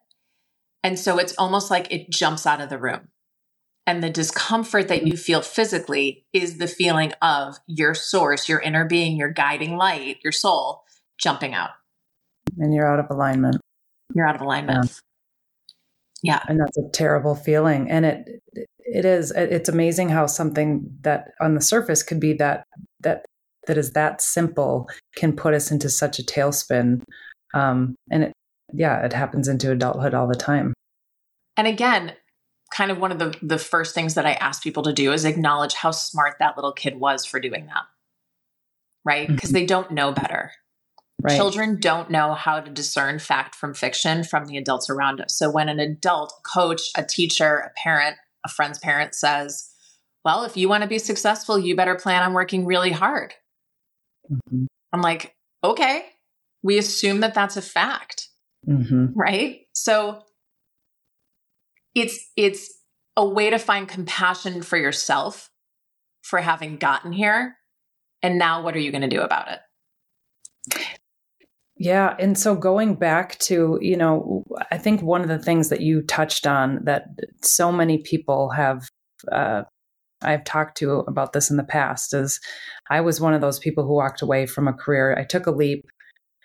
And 0.83 0.97
so 0.97 1.17
it's 1.17 1.35
almost 1.37 1.71
like 1.71 1.91
it 1.91 2.09
jumps 2.09 2.45
out 2.45 2.61
of 2.61 2.69
the 2.69 2.77
room. 2.77 3.09
And 3.85 4.03
the 4.03 4.09
discomfort 4.09 4.89
that 4.89 5.07
you 5.07 5.15
feel 5.15 5.41
physically 5.41 6.25
is 6.33 6.57
the 6.57 6.67
feeling 6.67 7.13
of 7.21 7.57
your 7.67 7.93
source, 7.93 8.49
your 8.49 8.59
inner 8.59 8.85
being, 8.85 9.15
your 9.15 9.31
guiding 9.31 9.77
light, 9.77 10.17
your 10.23 10.33
soul 10.33 10.83
jumping 11.17 11.53
out. 11.53 11.69
And 12.57 12.73
you're 12.73 12.85
out 12.85 12.99
of 12.99 13.07
alignment. 13.09 13.57
You're 14.13 14.27
out 14.27 14.35
of 14.35 14.41
alignment. 14.41 15.01
Yeah. 16.21 16.33
yeah. 16.33 16.43
And 16.49 16.59
that's 16.59 16.77
a 16.77 16.89
terrible 16.93 17.35
feeling. 17.35 17.89
And 17.89 18.05
it 18.05 18.41
it 18.79 19.05
is 19.05 19.31
it's 19.31 19.69
amazing 19.69 20.09
how 20.09 20.27
something 20.27 20.97
that 21.01 21.31
on 21.39 21.55
the 21.55 21.61
surface 21.61 22.03
could 22.03 22.19
be 22.19 22.33
that 22.33 22.65
that 23.01 23.25
that 23.67 23.77
is 23.77 23.91
that 23.91 24.21
simple 24.21 24.89
can 25.15 25.33
put 25.33 25.53
us 25.53 25.71
into 25.71 25.89
such 25.89 26.19
a 26.19 26.23
tailspin. 26.23 27.01
Um, 27.53 27.95
and 28.09 28.23
it, 28.25 28.33
yeah, 28.73 29.05
it 29.05 29.13
happens 29.13 29.47
into 29.47 29.71
adulthood 29.71 30.13
all 30.13 30.27
the 30.27 30.35
time. 30.35 30.73
And 31.55 31.67
again, 31.67 32.13
kind 32.71 32.91
of 32.91 32.99
one 32.99 33.11
of 33.11 33.19
the, 33.19 33.37
the 33.41 33.57
first 33.57 33.95
things 33.95 34.15
that 34.15 34.25
I 34.25 34.33
ask 34.33 34.61
people 34.61 34.83
to 34.83 34.93
do 34.93 35.11
is 35.11 35.25
acknowledge 35.25 35.73
how 35.73 35.91
smart 35.91 36.35
that 36.39 36.57
little 36.57 36.73
kid 36.73 36.99
was 36.99 37.25
for 37.25 37.39
doing 37.39 37.67
that. 37.67 37.83
Right? 39.05 39.27
Because 39.27 39.49
mm-hmm. 39.49 39.59
they 39.59 39.65
don't 39.65 39.91
know 39.91 40.11
better. 40.11 40.51
Right. 41.21 41.35
Children 41.35 41.79
don't 41.79 42.11
know 42.11 42.33
how 42.33 42.59
to 42.59 42.69
discern 42.69 43.17
fact 43.17 43.55
from 43.55 43.73
fiction 43.73 44.23
from 44.23 44.45
the 44.45 44.57
adults 44.57 44.89
around 44.89 45.19
us. 45.19 45.35
So 45.35 45.49
when 45.49 45.67
an 45.67 45.79
adult, 45.79 46.31
coach, 46.43 46.81
a 46.95 47.03
teacher, 47.03 47.57
a 47.57 47.71
parent, 47.81 48.17
a 48.45 48.49
friend's 48.49 48.77
parent 48.77 49.15
says, 49.15 49.69
Well, 50.23 50.43
if 50.43 50.55
you 50.55 50.69
want 50.69 50.83
to 50.83 50.87
be 50.87 50.99
successful, 50.99 51.57
you 51.57 51.75
better 51.75 51.95
plan 51.95 52.21
on 52.21 52.33
working 52.33 52.65
really 52.65 52.91
hard. 52.91 53.33
Mm-hmm. 54.31 54.65
I'm 54.93 55.01
like, 55.01 55.33
okay, 55.63 56.05
we 56.63 56.77
assume 56.77 57.21
that 57.21 57.33
that's 57.33 57.57
a 57.57 57.61
fact, 57.61 58.29
mm-hmm. 58.67 59.07
right? 59.15 59.61
So 59.73 60.21
it's 61.95 62.19
it's 62.35 62.73
a 63.15 63.25
way 63.25 63.49
to 63.49 63.57
find 63.57 63.87
compassion 63.87 64.61
for 64.61 64.77
yourself 64.77 65.49
for 66.23 66.39
having 66.39 66.77
gotten 66.77 67.11
here, 67.11 67.57
and 68.21 68.37
now 68.37 68.63
what 68.63 68.75
are 68.75 68.79
you 68.79 68.91
going 68.91 69.01
to 69.01 69.07
do 69.07 69.21
about 69.21 69.49
it? 69.51 69.59
Yeah. 71.79 72.15
And 72.19 72.37
so 72.37 72.55
going 72.55 72.95
back 72.95 73.37
to, 73.39 73.77
you 73.81 73.95
know, 73.95 74.43
I 74.71 74.77
think 74.77 75.01
one 75.01 75.21
of 75.21 75.27
the 75.27 75.37
things 75.37 75.69
that 75.69 75.81
you 75.81 76.01
touched 76.01 76.47
on 76.47 76.83
that 76.85 77.05
so 77.43 77.71
many 77.71 77.99
people 77.99 78.49
have 78.49 78.89
uh, 79.31 79.63
I've 80.21 80.43
talked 80.43 80.77
to 80.77 80.99
about 81.07 81.33
this 81.33 81.49
in 81.49 81.57
the 81.57 81.63
past 81.63 82.13
is 82.13 82.39
I 82.89 83.01
was 83.01 83.21
one 83.21 83.33
of 83.33 83.41
those 83.41 83.59
people 83.59 83.85
who 83.85 83.93
walked 83.93 84.21
away 84.21 84.45
from 84.45 84.67
a 84.67 84.73
career. 84.73 85.15
I 85.17 85.23
took 85.23 85.45
a 85.47 85.51
leap. 85.51 85.85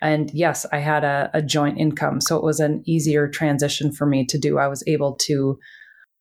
And 0.01 0.29
yes, 0.33 0.65
I 0.71 0.79
had 0.79 1.03
a, 1.03 1.29
a 1.33 1.41
joint 1.41 1.79
income. 1.79 2.19
So 2.21 2.37
it 2.37 2.43
was 2.43 2.59
an 2.59 2.83
easier 2.85 3.27
transition 3.27 3.91
for 3.91 4.05
me 4.05 4.25
to 4.25 4.37
do. 4.37 4.57
I 4.57 4.67
was 4.67 4.83
able 4.85 5.15
to 5.21 5.57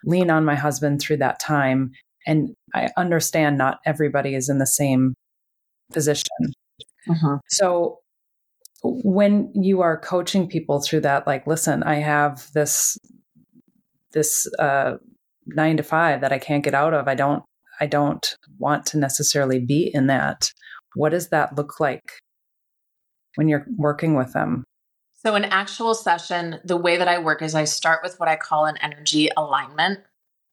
lean 0.04 0.30
on 0.30 0.44
my 0.44 0.54
husband 0.54 1.00
through 1.00 1.18
that 1.18 1.40
time. 1.40 1.90
And 2.26 2.54
I 2.74 2.90
understand 2.96 3.58
not 3.58 3.80
everybody 3.84 4.34
is 4.34 4.48
in 4.48 4.58
the 4.58 4.66
same 4.66 5.14
position. 5.92 6.28
Uh-huh. 7.10 7.38
So 7.48 7.98
when 8.84 9.52
you 9.54 9.80
are 9.80 9.98
coaching 9.98 10.48
people 10.48 10.80
through 10.80 11.00
that, 11.00 11.26
like, 11.26 11.46
listen, 11.46 11.82
I 11.82 11.96
have 11.96 12.48
this 12.54 12.98
this 14.12 14.46
uh, 14.58 14.96
nine 15.46 15.76
to 15.76 15.82
five 15.82 16.20
that 16.20 16.32
I 16.32 16.38
can't 16.38 16.64
get 16.64 16.74
out 16.74 16.94
of. 16.94 17.08
I 17.08 17.14
don't 17.14 17.42
I 17.80 17.86
don't 17.86 18.36
want 18.58 18.86
to 18.86 18.98
necessarily 18.98 19.58
be 19.58 19.90
in 19.92 20.06
that. 20.06 20.52
What 20.94 21.10
does 21.10 21.30
that 21.30 21.56
look 21.56 21.80
like 21.80 22.20
when 23.34 23.48
you're 23.48 23.66
working 23.76 24.14
with 24.14 24.32
them? 24.34 24.64
So, 25.14 25.34
an 25.34 25.44
actual 25.44 25.94
session, 25.94 26.60
the 26.64 26.76
way 26.76 26.96
that 26.96 27.08
I 27.08 27.18
work 27.18 27.42
is 27.42 27.54
I 27.54 27.64
start 27.64 28.00
with 28.02 28.18
what 28.18 28.28
I 28.28 28.36
call 28.36 28.66
an 28.66 28.76
energy 28.78 29.30
alignment, 29.36 30.00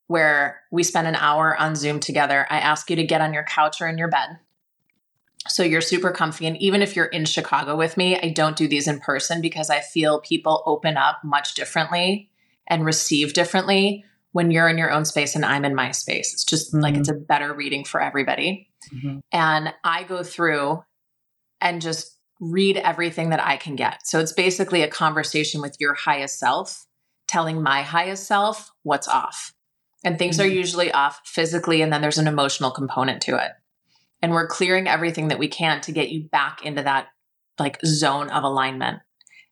where 0.07 0.61
we 0.71 0.83
spend 0.83 1.07
an 1.07 1.15
hour 1.15 1.55
on 1.59 1.75
Zoom 1.75 1.99
together. 1.99 2.45
I 2.49 2.59
ask 2.59 2.89
you 2.89 2.95
to 2.95 3.03
get 3.03 3.21
on 3.21 3.33
your 3.33 3.43
couch 3.43 3.81
or 3.81 3.87
in 3.87 3.97
your 3.97 4.09
bed. 4.09 4.39
So 5.47 5.63
you're 5.63 5.81
super 5.81 6.11
comfy. 6.11 6.45
And 6.45 6.57
even 6.57 6.81
if 6.81 6.95
you're 6.95 7.05
in 7.05 7.25
Chicago 7.25 7.75
with 7.75 7.97
me, 7.97 8.19
I 8.19 8.29
don't 8.29 8.55
do 8.55 8.67
these 8.67 8.87
in 8.87 8.99
person 8.99 9.41
because 9.41 9.69
I 9.69 9.79
feel 9.79 10.21
people 10.21 10.61
open 10.65 10.97
up 10.97 11.23
much 11.23 11.55
differently 11.55 12.29
and 12.67 12.85
receive 12.85 13.33
differently 13.33 14.05
when 14.31 14.51
you're 14.51 14.69
in 14.69 14.77
your 14.77 14.91
own 14.91 15.05
space 15.05 15.35
and 15.35 15.45
I'm 15.45 15.65
in 15.65 15.75
my 15.75 15.91
space. 15.91 16.33
It's 16.33 16.43
just 16.43 16.73
mm-hmm. 16.73 16.83
like 16.83 16.95
it's 16.95 17.09
a 17.09 17.13
better 17.13 17.53
reading 17.53 17.83
for 17.83 18.01
everybody. 18.01 18.69
Mm-hmm. 18.93 19.19
And 19.31 19.73
I 19.83 20.03
go 20.03 20.23
through 20.23 20.83
and 21.61 21.81
just 21.81 22.17
read 22.39 22.77
everything 22.77 23.31
that 23.31 23.43
I 23.43 23.57
can 23.57 23.75
get. 23.75 24.05
So 24.07 24.19
it's 24.19 24.31
basically 24.31 24.81
a 24.81 24.87
conversation 24.87 25.61
with 25.61 25.75
your 25.79 25.93
highest 25.93 26.39
self, 26.39 26.85
telling 27.27 27.61
my 27.61 27.81
highest 27.81 28.27
self 28.27 28.71
what's 28.83 29.07
off. 29.07 29.53
And 30.05 30.17
things 30.17 30.37
mm-hmm. 30.37 30.49
are 30.49 30.53
usually 30.53 30.91
off 30.91 31.19
physically, 31.25 31.81
and 31.81 31.91
then 31.91 32.01
there's 32.01 32.17
an 32.17 32.27
emotional 32.27 32.71
component 32.71 33.21
to 33.23 33.35
it. 33.35 33.51
And 34.21 34.31
we're 34.31 34.47
clearing 34.47 34.87
everything 34.87 35.29
that 35.29 35.39
we 35.39 35.49
can 35.49 35.81
to 35.81 35.91
get 35.91 36.09
you 36.09 36.23
back 36.23 36.65
into 36.65 36.83
that 36.83 37.07
like 37.57 37.79
zone 37.85 38.29
of 38.29 38.43
alignment 38.43 38.99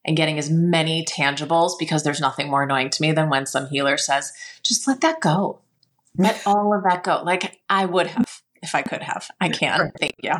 and 0.07 0.15
getting 0.15 0.39
as 0.39 0.49
many 0.49 1.03
tangibles 1.05 1.73
because 1.77 2.03
there's 2.03 2.21
nothing 2.21 2.49
more 2.49 2.63
annoying 2.63 2.89
to 2.89 3.01
me 3.01 3.11
than 3.11 3.29
when 3.29 3.45
some 3.45 3.67
healer 3.67 3.97
says, 3.97 4.31
just 4.63 4.87
let 4.87 5.01
that 5.01 5.19
go. 5.19 5.59
Let 6.17 6.41
all 6.47 6.73
of 6.73 6.83
that 6.83 7.03
go. 7.03 7.21
Like 7.23 7.59
I 7.69 7.85
would 7.85 8.07
have 8.07 8.41
if 8.63 8.73
I 8.73 8.81
could 8.81 9.03
have. 9.03 9.29
I 9.39 9.49
can. 9.49 9.91
Thank 9.99 10.15
you. 10.23 10.33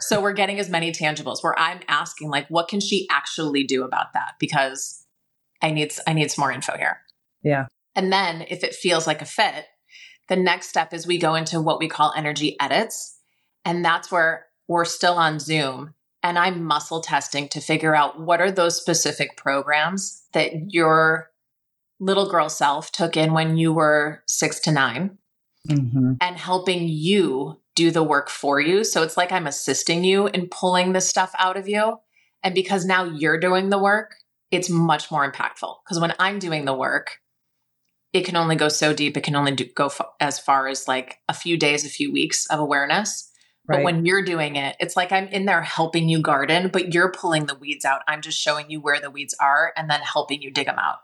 So 0.00 0.20
we're 0.20 0.32
getting 0.32 0.58
as 0.58 0.70
many 0.70 0.92
tangibles 0.92 1.42
where 1.42 1.58
I'm 1.58 1.80
asking 1.88 2.30
like 2.30 2.46
what 2.48 2.68
can 2.68 2.80
she 2.80 3.08
actually 3.10 3.64
do 3.64 3.82
about 3.82 4.12
that 4.14 4.34
because 4.38 5.04
I 5.60 5.72
need 5.72 5.92
I 6.06 6.12
need 6.12 6.30
some 6.30 6.42
more 6.42 6.52
info 6.52 6.76
here. 6.78 7.00
Yeah. 7.42 7.66
And 7.96 8.12
then 8.12 8.46
if 8.48 8.62
it 8.62 8.74
feels 8.74 9.06
like 9.06 9.20
a 9.20 9.26
fit, 9.26 9.66
the 10.28 10.36
next 10.36 10.68
step 10.68 10.94
is 10.94 11.06
we 11.06 11.18
go 11.18 11.34
into 11.34 11.60
what 11.60 11.80
we 11.80 11.88
call 11.88 12.14
energy 12.16 12.56
edits 12.60 13.18
and 13.64 13.84
that's 13.84 14.12
where 14.12 14.46
we're 14.68 14.84
still 14.84 15.14
on 15.14 15.40
Zoom 15.40 15.94
and 16.22 16.38
I'm 16.38 16.64
muscle 16.64 17.00
testing 17.00 17.48
to 17.48 17.60
figure 17.60 17.94
out 17.94 18.20
what 18.20 18.40
are 18.40 18.50
those 18.50 18.80
specific 18.80 19.36
programs 19.36 20.22
that 20.32 20.72
your 20.72 21.30
little 21.98 22.30
girl 22.30 22.48
self 22.48 22.90
took 22.92 23.16
in 23.16 23.32
when 23.32 23.56
you 23.56 23.72
were 23.72 24.22
six 24.26 24.60
to 24.60 24.72
9 24.72 25.18
mm-hmm. 25.68 26.12
and 26.20 26.36
helping 26.36 26.88
you 26.88 27.60
do 27.76 27.90
the 27.90 28.02
work 28.02 28.28
for 28.28 28.60
you. 28.60 28.84
So 28.84 29.02
it's 29.02 29.16
like 29.16 29.32
I'm 29.32 29.46
assisting 29.46 30.04
you 30.04 30.26
in 30.26 30.48
pulling 30.48 30.92
this 30.92 31.08
stuff 31.08 31.32
out 31.38 31.56
of 31.56 31.68
you. 31.68 31.98
And 32.42 32.54
because 32.54 32.84
now 32.84 33.04
you're 33.04 33.38
doing 33.38 33.70
the 33.70 33.78
work, 33.78 34.16
it's 34.50 34.70
much 34.70 35.10
more 35.10 35.30
impactful. 35.30 35.76
Because 35.84 36.00
when 36.00 36.14
I'm 36.18 36.38
doing 36.38 36.64
the 36.64 36.74
work, 36.74 37.18
it 38.12 38.24
can 38.24 38.36
only 38.36 38.56
go 38.56 38.68
so 38.68 38.92
deep. 38.92 39.16
It 39.16 39.22
can 39.22 39.36
only 39.36 39.52
do, 39.52 39.66
go 39.74 39.86
f- 39.86 40.00
as 40.18 40.38
far 40.38 40.66
as 40.66 40.88
like 40.88 41.18
a 41.28 41.34
few 41.34 41.56
days, 41.56 41.84
a 41.84 41.90
few 41.90 42.12
weeks 42.12 42.46
of 42.46 42.58
awareness. 42.58 43.29
Right. 43.68 43.78
But 43.78 43.84
when 43.84 44.04
you're 44.04 44.24
doing 44.24 44.56
it, 44.56 44.76
it's 44.80 44.96
like 44.96 45.12
I'm 45.12 45.28
in 45.28 45.44
there 45.44 45.62
helping 45.62 46.08
you 46.08 46.20
garden, 46.20 46.70
but 46.72 46.92
you're 46.92 47.12
pulling 47.12 47.46
the 47.46 47.54
weeds 47.54 47.84
out. 47.84 48.02
I'm 48.08 48.20
just 48.20 48.40
showing 48.40 48.70
you 48.70 48.80
where 48.80 49.00
the 49.00 49.10
weeds 49.10 49.34
are 49.40 49.72
and 49.76 49.88
then 49.88 50.00
helping 50.00 50.42
you 50.42 50.50
dig 50.50 50.66
them 50.66 50.78
out. 50.78 50.98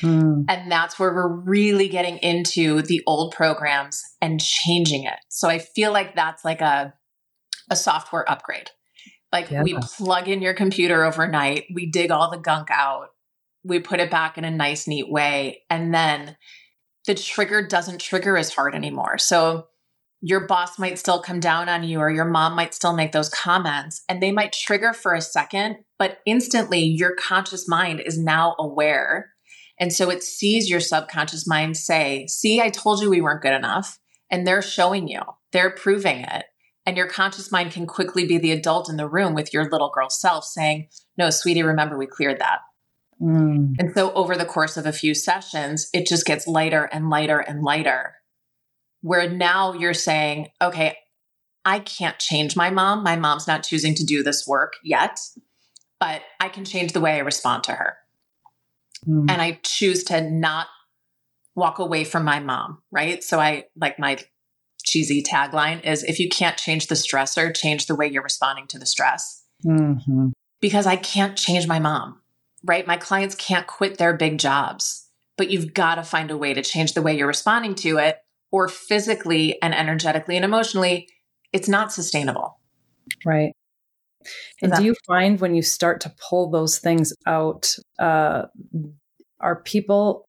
Hmm. 0.00 0.42
And 0.48 0.72
that's 0.72 0.98
where 0.98 1.14
we're 1.14 1.28
really 1.28 1.88
getting 1.88 2.18
into 2.18 2.82
the 2.82 3.02
old 3.06 3.32
programs 3.32 4.02
and 4.20 4.40
changing 4.40 5.04
it. 5.04 5.18
So 5.28 5.48
I 5.48 5.58
feel 5.58 5.92
like 5.92 6.16
that's 6.16 6.44
like 6.44 6.60
a 6.60 6.94
a 7.70 7.76
software 7.76 8.28
upgrade. 8.30 8.70
Like 9.32 9.50
yeah. 9.50 9.62
we 9.62 9.76
plug 9.78 10.28
in 10.28 10.42
your 10.42 10.54
computer 10.54 11.04
overnight, 11.04 11.64
we 11.72 11.86
dig 11.86 12.10
all 12.10 12.30
the 12.30 12.38
gunk 12.38 12.68
out, 12.70 13.08
we 13.64 13.80
put 13.80 14.00
it 14.00 14.10
back 14.10 14.38
in 14.38 14.44
a 14.44 14.50
nice 14.50 14.86
neat 14.86 15.10
way, 15.10 15.62
and 15.70 15.94
then 15.94 16.36
the 17.06 17.14
trigger 17.14 17.66
doesn't 17.66 18.00
trigger 18.00 18.36
as 18.36 18.52
hard 18.54 18.74
anymore. 18.74 19.18
So 19.18 19.66
your 20.26 20.46
boss 20.46 20.78
might 20.78 20.98
still 20.98 21.20
come 21.20 21.38
down 21.38 21.68
on 21.68 21.84
you 21.84 21.98
or 21.98 22.10
your 22.10 22.24
mom 22.24 22.56
might 22.56 22.72
still 22.72 22.94
make 22.94 23.12
those 23.12 23.28
comments 23.28 24.02
and 24.08 24.22
they 24.22 24.32
might 24.32 24.54
trigger 24.54 24.94
for 24.94 25.12
a 25.12 25.20
second, 25.20 25.76
but 25.98 26.20
instantly 26.24 26.78
your 26.80 27.14
conscious 27.14 27.68
mind 27.68 28.00
is 28.00 28.18
now 28.18 28.56
aware. 28.58 29.34
And 29.78 29.92
so 29.92 30.08
it 30.08 30.22
sees 30.22 30.70
your 30.70 30.80
subconscious 30.80 31.46
mind 31.46 31.76
say, 31.76 32.26
See, 32.26 32.58
I 32.58 32.70
told 32.70 33.02
you 33.02 33.10
we 33.10 33.20
weren't 33.20 33.42
good 33.42 33.52
enough. 33.52 33.98
And 34.30 34.46
they're 34.46 34.62
showing 34.62 35.08
you, 35.08 35.20
they're 35.52 35.70
proving 35.70 36.20
it. 36.20 36.46
And 36.86 36.96
your 36.96 37.06
conscious 37.08 37.52
mind 37.52 37.72
can 37.72 37.86
quickly 37.86 38.26
be 38.26 38.38
the 38.38 38.52
adult 38.52 38.88
in 38.88 38.96
the 38.96 39.08
room 39.08 39.34
with 39.34 39.52
your 39.52 39.68
little 39.68 39.90
girl 39.94 40.08
self 40.08 40.46
saying, 40.46 40.88
No, 41.18 41.28
sweetie, 41.28 41.62
remember 41.62 41.98
we 41.98 42.06
cleared 42.06 42.40
that. 42.40 42.60
Mm. 43.20 43.74
And 43.78 43.92
so 43.92 44.10
over 44.14 44.36
the 44.36 44.46
course 44.46 44.78
of 44.78 44.86
a 44.86 44.92
few 44.92 45.14
sessions, 45.14 45.90
it 45.92 46.06
just 46.06 46.24
gets 46.24 46.46
lighter 46.46 46.84
and 46.84 47.10
lighter 47.10 47.40
and 47.40 47.62
lighter 47.62 48.14
where 49.04 49.28
now 49.28 49.74
you're 49.74 49.92
saying, 49.92 50.48
okay, 50.62 50.96
I 51.62 51.80
can't 51.80 52.18
change 52.18 52.56
my 52.56 52.70
mom. 52.70 53.02
My 53.02 53.16
mom's 53.16 53.46
not 53.46 53.62
choosing 53.62 53.94
to 53.96 54.04
do 54.04 54.22
this 54.22 54.46
work 54.46 54.76
yet, 54.82 55.20
but 56.00 56.22
I 56.40 56.48
can 56.48 56.64
change 56.64 56.94
the 56.94 57.02
way 57.02 57.16
I 57.16 57.18
respond 57.18 57.64
to 57.64 57.72
her. 57.72 57.98
Mm. 59.06 59.30
And 59.30 59.42
I 59.42 59.60
choose 59.62 60.04
to 60.04 60.22
not 60.22 60.68
walk 61.54 61.78
away 61.78 62.04
from 62.04 62.24
my 62.24 62.40
mom, 62.40 62.78
right? 62.90 63.22
So 63.22 63.38
I 63.38 63.64
like 63.76 63.98
my 63.98 64.16
cheesy 64.86 65.22
tagline 65.22 65.84
is 65.84 66.02
if 66.04 66.18
you 66.18 66.30
can't 66.30 66.56
change 66.56 66.86
the 66.86 66.94
stressor, 66.94 67.54
change 67.54 67.84
the 67.84 67.94
way 67.94 68.06
you're 68.06 68.22
responding 68.22 68.66
to 68.68 68.78
the 68.78 68.86
stress. 68.86 69.44
Mm-hmm. 69.66 70.28
Because 70.62 70.86
I 70.86 70.96
can't 70.96 71.36
change 71.36 71.68
my 71.68 71.78
mom, 71.78 72.22
right? 72.64 72.86
My 72.86 72.96
clients 72.96 73.34
can't 73.34 73.66
quit 73.66 73.98
their 73.98 74.16
big 74.16 74.38
jobs, 74.38 75.10
but 75.36 75.50
you've 75.50 75.74
got 75.74 75.96
to 75.96 76.04
find 76.04 76.30
a 76.30 76.38
way 76.38 76.54
to 76.54 76.62
change 76.62 76.94
the 76.94 77.02
way 77.02 77.14
you're 77.14 77.26
responding 77.26 77.74
to 77.76 77.98
it 77.98 78.23
or 78.54 78.68
physically 78.68 79.60
and 79.62 79.74
energetically 79.74 80.36
and 80.36 80.44
emotionally, 80.44 81.08
it's 81.52 81.68
not 81.68 81.92
sustainable. 81.92 82.60
Right. 83.26 83.52
And 84.62 84.72
do 84.72 84.84
you 84.84 84.94
find 85.08 85.40
when 85.40 85.56
you 85.56 85.62
start 85.62 86.00
to 86.02 86.14
pull 86.30 86.52
those 86.52 86.78
things 86.78 87.12
out, 87.26 87.74
uh, 87.98 88.42
are 89.40 89.56
people 89.56 90.28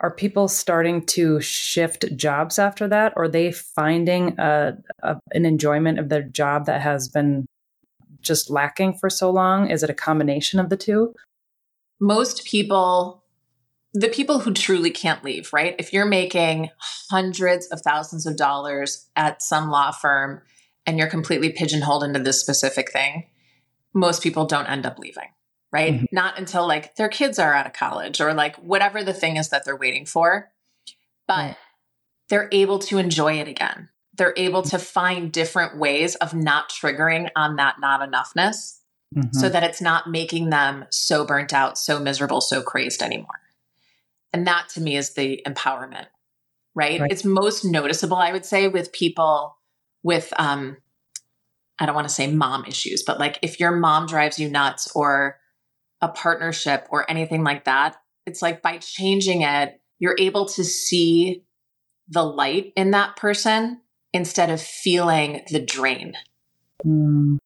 are 0.00 0.10
people 0.10 0.48
starting 0.48 1.04
to 1.06 1.38
shift 1.42 2.16
jobs 2.16 2.58
after 2.58 2.88
that, 2.88 3.12
or 3.14 3.24
are 3.24 3.28
they 3.28 3.52
finding 3.52 4.38
a, 4.38 4.78
a, 5.02 5.16
an 5.32 5.44
enjoyment 5.44 5.98
of 5.98 6.08
their 6.08 6.22
job 6.22 6.64
that 6.64 6.80
has 6.80 7.08
been 7.08 7.44
just 8.22 8.48
lacking 8.48 8.94
for 8.94 9.10
so 9.10 9.30
long? 9.30 9.70
Is 9.70 9.82
it 9.82 9.90
a 9.90 9.94
combination 9.94 10.60
of 10.60 10.70
the 10.70 10.78
two? 10.78 11.12
Most 12.00 12.46
people 12.46 13.23
the 13.94 14.08
people 14.08 14.40
who 14.40 14.52
truly 14.52 14.90
can't 14.90 15.24
leave, 15.24 15.52
right? 15.52 15.76
If 15.78 15.92
you're 15.92 16.04
making 16.04 16.70
hundreds 17.10 17.66
of 17.68 17.80
thousands 17.80 18.26
of 18.26 18.36
dollars 18.36 19.08
at 19.14 19.40
some 19.40 19.70
law 19.70 19.92
firm 19.92 20.42
and 20.84 20.98
you're 20.98 21.08
completely 21.08 21.52
pigeonholed 21.52 22.02
into 22.02 22.18
this 22.18 22.40
specific 22.40 22.90
thing, 22.90 23.28
most 23.94 24.20
people 24.20 24.46
don't 24.46 24.66
end 24.66 24.84
up 24.84 24.98
leaving, 24.98 25.28
right? 25.72 25.94
Mm-hmm. 25.94 26.06
Not 26.10 26.36
until 26.38 26.66
like 26.66 26.96
their 26.96 27.08
kids 27.08 27.38
are 27.38 27.54
out 27.54 27.66
of 27.66 27.72
college 27.72 28.20
or 28.20 28.34
like 28.34 28.56
whatever 28.56 29.04
the 29.04 29.14
thing 29.14 29.36
is 29.36 29.50
that 29.50 29.64
they're 29.64 29.76
waiting 29.76 30.06
for. 30.06 30.50
But 31.28 31.34
mm-hmm. 31.34 31.52
they're 32.28 32.48
able 32.50 32.80
to 32.80 32.98
enjoy 32.98 33.34
it 33.34 33.46
again. 33.46 33.90
They're 34.16 34.34
able 34.36 34.62
to 34.62 34.78
find 34.78 35.32
different 35.32 35.78
ways 35.78 36.16
of 36.16 36.34
not 36.34 36.68
triggering 36.68 37.30
on 37.36 37.56
that 37.56 37.76
not 37.80 38.00
enoughness 38.00 38.80
mm-hmm. 39.14 39.32
so 39.32 39.48
that 39.48 39.62
it's 39.62 39.80
not 39.80 40.10
making 40.10 40.50
them 40.50 40.86
so 40.90 41.24
burnt 41.24 41.52
out, 41.52 41.78
so 41.78 42.00
miserable, 42.00 42.40
so 42.40 42.60
crazed 42.60 43.00
anymore. 43.00 43.40
And 44.34 44.48
that 44.48 44.68
to 44.70 44.80
me 44.80 44.96
is 44.96 45.14
the 45.14 45.40
empowerment, 45.46 46.06
right? 46.74 47.00
right. 47.00 47.10
It's 47.10 47.24
most 47.24 47.64
noticeable, 47.64 48.16
I 48.16 48.32
would 48.32 48.44
say, 48.44 48.66
with 48.66 48.92
people 48.92 49.56
with, 50.02 50.32
um, 50.36 50.76
I 51.78 51.86
don't 51.86 51.94
want 51.94 52.08
to 52.08 52.14
say 52.14 52.26
mom 52.26 52.64
issues, 52.64 53.04
but 53.04 53.20
like 53.20 53.38
if 53.42 53.60
your 53.60 53.70
mom 53.70 54.06
drives 54.06 54.40
you 54.40 54.50
nuts 54.50 54.90
or 54.92 55.38
a 56.00 56.08
partnership 56.08 56.88
or 56.90 57.08
anything 57.08 57.44
like 57.44 57.64
that, 57.66 57.94
it's 58.26 58.42
like 58.42 58.60
by 58.60 58.78
changing 58.78 59.42
it, 59.42 59.80
you're 60.00 60.16
able 60.18 60.46
to 60.46 60.64
see 60.64 61.44
the 62.08 62.24
light 62.24 62.72
in 62.76 62.90
that 62.90 63.14
person 63.14 63.82
instead 64.12 64.50
of 64.50 64.60
feeling 64.60 65.42
the 65.48 65.60
drain. 65.60 66.14
Mm. 66.84 67.38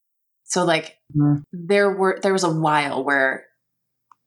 So 0.45 0.65
like 0.65 0.97
mm. 1.15 1.43
there 1.53 1.93
were 1.93 2.19
there 2.23 2.33
was 2.33 2.45
a 2.45 2.51
while 2.51 3.05
where 3.05 3.45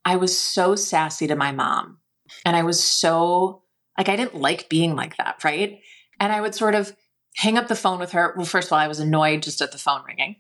I 0.06 0.18
was 0.18 0.38
so 0.38 0.76
sassy 0.76 1.26
to 1.26 1.36
my 1.36 1.52
mom 1.52 1.98
and 2.46 2.56
I 2.56 2.64
was 2.64 2.84
so 2.84 3.64
like, 3.98 4.10
I 4.10 4.16
didn't 4.16 4.36
like 4.36 4.70
being 4.70 4.96
like 4.96 5.18
that. 5.18 5.44
Right. 5.44 5.80
And 6.20 6.32
I 6.32 6.42
would 6.42 6.56
sort 6.56 6.76
of 6.76 6.96
hang 7.38 7.58
up 7.58 7.68
the 7.68 7.76
phone 7.76 8.00
with 8.00 8.12
her. 8.12 8.34
Well, 8.36 8.46
first 8.46 8.68
of 8.68 8.74
all, 8.74 8.80
I 8.80 8.88
was 8.88 9.00
annoyed 9.00 9.44
just 9.44 9.62
at 9.62 9.72
the 9.72 9.78
phone 9.78 10.02
ringing. 10.08 10.38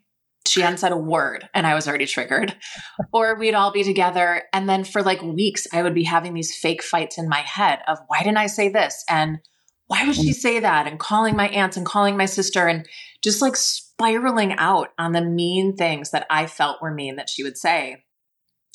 She 0.47 0.61
hadn't 0.61 0.79
said 0.79 0.91
a 0.91 0.97
word 0.97 1.47
and 1.53 1.67
I 1.67 1.75
was 1.75 1.87
already 1.87 2.07
triggered. 2.07 2.55
or 3.13 3.35
we'd 3.35 3.53
all 3.53 3.71
be 3.71 3.83
together. 3.83 4.43
And 4.51 4.67
then 4.67 4.83
for 4.83 5.03
like 5.03 5.21
weeks, 5.21 5.67
I 5.71 5.83
would 5.83 5.93
be 5.93 6.03
having 6.03 6.33
these 6.33 6.55
fake 6.55 6.83
fights 6.83 7.17
in 7.17 7.29
my 7.29 7.39
head 7.39 7.79
of 7.87 7.99
why 8.07 8.23
didn't 8.23 8.37
I 8.37 8.47
say 8.47 8.69
this? 8.69 9.03
And 9.07 9.39
why 9.87 10.05
would 10.05 10.15
she 10.15 10.33
say 10.33 10.59
that? 10.59 10.87
And 10.87 10.99
calling 10.99 11.35
my 11.35 11.49
aunts 11.49 11.77
and 11.77 11.85
calling 11.85 12.17
my 12.17 12.25
sister 12.25 12.67
and 12.67 12.87
just 13.21 13.41
like 13.41 13.55
spiraling 13.55 14.53
out 14.53 14.89
on 14.97 15.11
the 15.11 15.21
mean 15.21 15.75
things 15.75 16.11
that 16.11 16.25
I 16.29 16.47
felt 16.47 16.81
were 16.81 16.93
mean 16.93 17.17
that 17.17 17.29
she 17.29 17.43
would 17.43 17.57
say, 17.57 17.97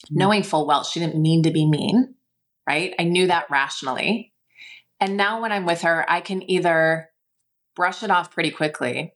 mm. 0.05 0.16
knowing 0.16 0.42
full 0.42 0.66
well 0.66 0.85
she 0.85 1.00
didn't 1.00 1.20
mean 1.20 1.42
to 1.42 1.50
be 1.50 1.66
mean 1.66 2.15
right? 2.66 2.94
I 2.98 3.05
knew 3.05 3.26
that 3.26 3.50
rationally. 3.50 4.33
And 5.00 5.16
now 5.16 5.42
when 5.42 5.52
I'm 5.52 5.66
with 5.66 5.83
her, 5.83 6.05
I 6.11 6.20
can 6.20 6.48
either 6.50 7.11
brush 7.74 8.02
it 8.02 8.11
off 8.11 8.33
pretty 8.33 8.50
quickly, 8.50 9.12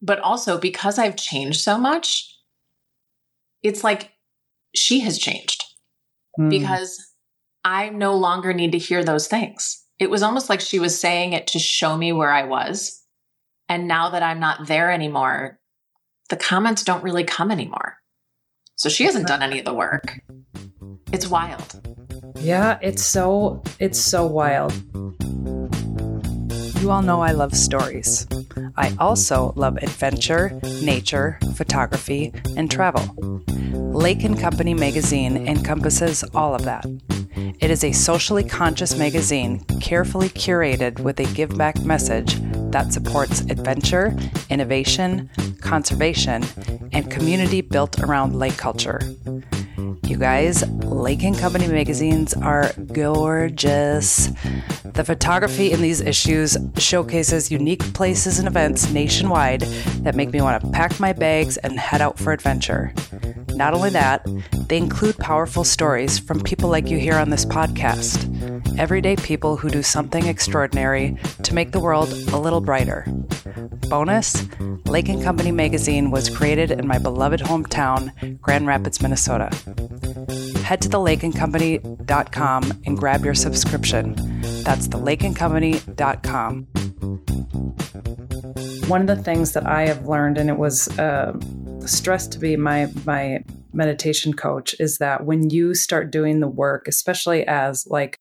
but 0.00 0.20
also 0.20 0.58
because 0.58 0.98
I've 0.98 1.16
changed 1.16 1.60
so 1.60 1.76
much, 1.76 2.30
it's 3.62 3.82
like 3.82 4.12
she 4.74 5.00
has 5.00 5.18
changed 5.18 5.64
mm. 6.38 6.50
because 6.50 7.14
I 7.64 7.88
no 7.88 8.14
longer 8.14 8.52
need 8.52 8.72
to 8.72 8.78
hear 8.78 9.02
those 9.02 9.26
things. 9.26 9.80
it 9.98 10.10
was 10.10 10.22
almost 10.22 10.48
like 10.48 10.60
she 10.60 10.80
was 10.80 10.98
saying 10.98 11.32
it 11.32 11.46
to 11.48 11.58
show 11.58 11.96
me 11.96 12.12
where 12.12 12.32
I 12.32 12.44
was. 12.44 13.02
And 13.68 13.88
now 13.88 14.10
that 14.10 14.22
I'm 14.22 14.40
not 14.40 14.66
there 14.66 14.90
anymore, 14.90 15.58
the 16.30 16.36
comments 16.36 16.82
don't 16.82 17.04
really 17.04 17.24
come 17.24 17.50
anymore. 17.50 17.98
So 18.76 18.88
she 18.88 19.04
hasn't 19.04 19.28
done 19.28 19.42
any 19.42 19.60
of 19.60 19.64
the 19.64 19.72
work. 19.72 20.20
It's 21.12 21.28
wild. 21.28 21.93
Yeah, 22.36 22.78
it's 22.82 23.02
so 23.02 23.62
it's 23.78 24.00
so 24.00 24.26
wild. 24.26 24.72
You 26.80 26.90
all 26.90 27.02
know 27.02 27.22
I 27.22 27.32
love 27.32 27.54
stories. 27.54 28.26
I 28.76 28.94
also 28.98 29.52
love 29.56 29.76
adventure, 29.78 30.58
nature, 30.82 31.38
photography, 31.54 32.32
and 32.56 32.70
travel. 32.70 33.02
Lake 33.48 34.24
and 34.24 34.38
Company 34.38 34.74
magazine 34.74 35.48
encompasses 35.48 36.24
all 36.34 36.54
of 36.54 36.64
that. 36.64 36.84
It 37.60 37.70
is 37.70 37.84
a 37.84 37.92
socially 37.92 38.44
conscious 38.44 38.96
magazine 38.96 39.64
carefully 39.80 40.28
curated 40.28 41.00
with 41.00 41.18
a 41.20 41.24
give 41.34 41.56
back 41.56 41.80
message 41.84 42.34
that 42.70 42.92
supports 42.92 43.40
adventure, 43.42 44.14
innovation, 44.50 45.30
conservation, 45.60 46.44
and 46.92 47.10
community 47.10 47.62
built 47.62 48.00
around 48.00 48.36
lake 48.36 48.58
culture. 48.58 49.00
You 50.14 50.20
guys, 50.20 50.62
Lake 50.68 51.24
and 51.24 51.36
Company 51.36 51.66
magazines 51.66 52.34
are 52.34 52.72
gorgeous. 52.92 54.28
The 54.84 55.02
photography 55.04 55.72
in 55.72 55.82
these 55.82 56.00
issues 56.00 56.56
showcases 56.78 57.50
unique 57.50 57.82
places 57.94 58.38
and 58.38 58.46
events 58.46 58.88
nationwide 58.92 59.62
that 60.02 60.14
make 60.14 60.32
me 60.32 60.40
want 60.40 60.62
to 60.62 60.70
pack 60.70 61.00
my 61.00 61.12
bags 61.12 61.56
and 61.56 61.80
head 61.80 62.00
out 62.00 62.16
for 62.16 62.32
adventure. 62.32 62.94
Not 63.54 63.74
only 63.74 63.90
that, 63.90 64.24
they 64.68 64.76
include 64.76 65.18
powerful 65.18 65.64
stories 65.64 66.20
from 66.20 66.40
people 66.40 66.70
like 66.70 66.88
you 66.88 66.98
hear 66.98 67.16
on 67.16 67.30
this 67.30 67.44
podcast 67.44 68.30
everyday 68.78 69.16
people 69.16 69.56
who 69.56 69.70
do 69.70 69.82
something 69.82 70.26
extraordinary 70.26 71.16
to 71.42 71.54
make 71.54 71.72
the 71.72 71.80
world 71.80 72.10
a 72.32 72.38
little 72.38 72.60
brighter. 72.60 73.06
Bonus 73.88 74.46
Lake 74.86 75.08
and 75.08 75.22
Company 75.22 75.50
magazine 75.52 76.10
was 76.10 76.28
created 76.28 76.70
in 76.70 76.86
my 76.86 76.98
beloved 76.98 77.40
hometown, 77.40 78.40
Grand 78.40 78.66
Rapids, 78.66 79.00
Minnesota. 79.00 79.54
Head 80.62 80.80
to 80.82 80.88
thelakeandcompany.com 80.88 82.82
and 82.86 82.98
grab 82.98 83.24
your 83.24 83.34
subscription. 83.34 84.14
That's 84.62 84.88
thelakeandcompany.com. 84.88 86.66
One 88.88 89.00
of 89.00 89.06
the 89.06 89.22
things 89.22 89.52
that 89.52 89.66
I 89.66 89.86
have 89.86 90.06
learned, 90.06 90.38
and 90.38 90.50
it 90.50 90.58
was 90.58 90.88
uh, 90.98 91.38
stressed 91.86 92.32
to 92.32 92.38
be 92.38 92.56
my 92.56 92.88
my 93.04 93.42
meditation 93.72 94.34
coach, 94.34 94.74
is 94.78 94.98
that 94.98 95.24
when 95.24 95.50
you 95.50 95.74
start 95.74 96.10
doing 96.10 96.40
the 96.40 96.48
work, 96.48 96.86
especially 96.88 97.46
as 97.46 97.86
like 97.86 98.18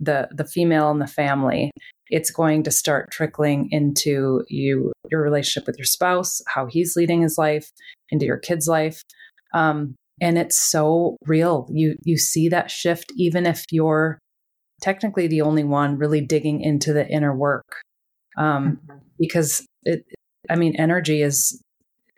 the 0.00 0.28
the 0.32 0.44
female 0.44 0.90
in 0.90 0.98
the 0.98 1.06
family, 1.06 1.70
it's 2.10 2.30
going 2.30 2.62
to 2.64 2.70
start 2.70 3.10
trickling 3.10 3.68
into 3.70 4.44
you 4.48 4.92
your 5.10 5.22
relationship 5.22 5.66
with 5.66 5.78
your 5.78 5.86
spouse, 5.86 6.40
how 6.46 6.66
he's 6.66 6.94
leading 6.96 7.22
his 7.22 7.38
life, 7.38 7.70
into 8.10 8.26
your 8.26 8.38
kid's 8.38 8.68
life. 8.68 9.02
Um, 9.54 9.94
and 10.20 10.36
it's 10.36 10.58
so 10.58 11.16
real. 11.26 11.66
You 11.72 11.96
you 12.04 12.18
see 12.18 12.48
that 12.48 12.70
shift 12.70 13.12
even 13.16 13.46
if 13.46 13.64
you're 13.70 14.18
technically 14.82 15.26
the 15.26 15.42
only 15.42 15.64
one 15.64 15.98
really 15.98 16.20
digging 16.20 16.60
into 16.60 16.92
the 16.92 17.08
inner 17.08 17.34
work. 17.34 17.80
Um, 18.38 18.78
mm-hmm. 18.86 18.98
because 19.18 19.66
it 19.84 20.04
I 20.48 20.56
mean 20.56 20.74
energy 20.76 21.22
is 21.22 21.60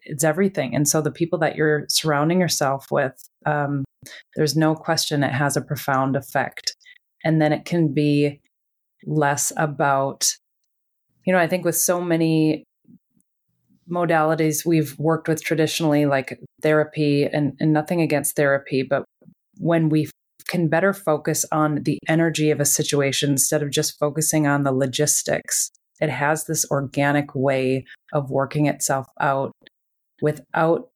it's 0.05 0.25
everything. 0.25 0.75
And 0.75 0.89
so 0.89 1.01
the 1.01 1.13
people 1.13 1.39
that 1.41 1.55
you're 1.55 1.85
surrounding 1.89 2.41
yourself 2.41 2.87
with, 2.91 3.15
um, 3.47 3.85
there's 4.35 4.57
no 4.57 4.75
question 4.75 5.23
it 5.23 5.33
has 5.33 5.57
a 5.57 5.63
profound 5.63 6.17
effect. 6.17 6.75
And 7.25 7.41
then 7.41 7.53
it 7.53 7.65
can 7.65 7.95
be 7.95 8.41
less 9.07 9.53
about, 9.57 10.37
you 11.27 11.33
know, 11.33 11.39
I 11.39 11.47
think 11.47 11.65
with 11.65 11.77
so 11.77 12.01
many 12.01 12.65
modalities 13.91 14.65
we've 14.65 14.99
worked 14.99 15.29
with 15.29 15.43
traditionally, 15.43 16.07
like 16.07 16.39
therapy, 16.63 17.25
and, 17.25 17.55
and 17.61 17.73
nothing 17.73 18.01
against 18.01 18.37
therapy, 18.37 18.83
but 18.83 19.05
when 19.59 19.89
we 19.89 20.09
can 20.49 20.69
better 20.69 20.93
focus 20.93 21.45
on 21.53 21.83
the 21.83 21.99
energy 22.09 22.51
of 22.51 22.61
a 22.61 22.65
situation 22.65 23.31
instead 23.31 23.63
of 23.63 23.71
just 23.71 23.99
focusing 23.99 24.47
on 24.47 24.65
the 24.65 24.73
logistics, 24.73 25.71
it 26.01 26.11
has 26.11 26.45
this 26.45 26.69
organic 26.71 27.35
way 27.35 27.85
of 28.13 28.31
working 28.31 28.67
itself 28.67 29.07
out 29.21 29.53
without 30.21 30.89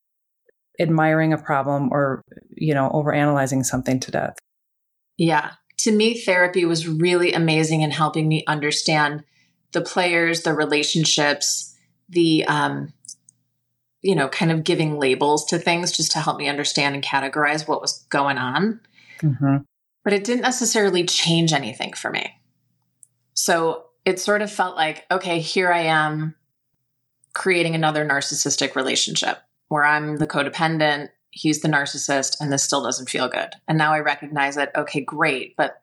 admiring 0.80 1.32
a 1.32 1.38
problem 1.38 1.88
or, 1.92 2.22
you 2.54 2.74
know, 2.74 2.90
overanalyzing 2.90 3.64
something 3.64 3.98
to 4.00 4.10
death. 4.10 4.36
Yeah 5.16 5.52
to 5.78 5.92
me, 5.92 6.18
therapy 6.18 6.64
was 6.64 6.88
really 6.88 7.32
amazing 7.32 7.82
in 7.82 7.90
helping 7.90 8.28
me 8.28 8.44
understand 8.46 9.24
the 9.72 9.80
players, 9.80 10.42
the 10.42 10.54
relationships, 10.54 11.76
the, 12.08 12.44
um, 12.46 12.92
you 14.02 14.14
know, 14.14 14.28
kind 14.28 14.50
of 14.50 14.64
giving 14.64 14.98
labels 14.98 15.44
to 15.46 15.58
things 15.58 15.92
just 15.92 16.12
to 16.12 16.20
help 16.20 16.38
me 16.38 16.48
understand 16.48 16.94
and 16.94 17.04
categorize 17.04 17.68
what 17.68 17.80
was 17.80 18.04
going 18.08 18.38
on. 18.38 18.80
Mm-hmm. 19.20 19.56
But 20.04 20.12
it 20.12 20.24
didn't 20.24 20.42
necessarily 20.42 21.04
change 21.04 21.52
anything 21.52 21.92
for 21.92 22.10
me. 22.10 22.32
So 23.34 23.86
it 24.04 24.20
sort 24.20 24.40
of 24.40 24.50
felt 24.50 24.76
like, 24.76 25.04
okay, 25.10 25.40
here 25.40 25.70
I 25.70 25.80
am 25.80 26.36
creating 27.34 27.74
another 27.74 28.06
narcissistic 28.06 28.76
relationship 28.76 29.38
where 29.68 29.84
I'm 29.84 30.16
the 30.16 30.26
codependent 30.26 31.08
he's 31.36 31.60
the 31.60 31.68
narcissist 31.68 32.36
and 32.40 32.50
this 32.50 32.64
still 32.64 32.82
doesn't 32.82 33.10
feel 33.10 33.28
good. 33.28 33.50
And 33.68 33.76
now 33.76 33.92
I 33.92 34.00
recognize 34.00 34.56
that, 34.56 34.74
Okay, 34.74 35.02
great, 35.02 35.54
but 35.56 35.82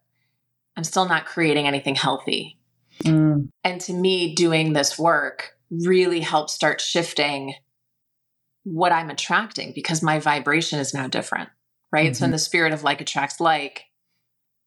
I'm 0.76 0.84
still 0.84 1.08
not 1.08 1.26
creating 1.26 1.68
anything 1.68 1.96
healthy. 1.96 2.58
Mm. 3.04 3.50
And 3.64 3.82
to 3.82 3.94
me, 3.94 4.34
doing 4.34 4.74
this 4.74 4.98
work 4.98 5.58
really 5.70 6.20
helps 6.20 6.54
start 6.54 6.82
shifting 6.82 7.54
what 8.64 8.92
I'm 8.92 9.10
attracting 9.10 9.74
because 9.74 10.02
my 10.02 10.20
vibration 10.20 10.80
is 10.80 10.94
now 10.94 11.08
different, 11.08 11.50
right? 11.92 12.08
Mm-hmm. 12.08 12.14
So, 12.14 12.26
in 12.26 12.32
the 12.32 12.40
spirit 12.40 12.74
of 12.74 12.84
like 12.84 13.02
attracts 13.02 13.40
like, 13.40 13.86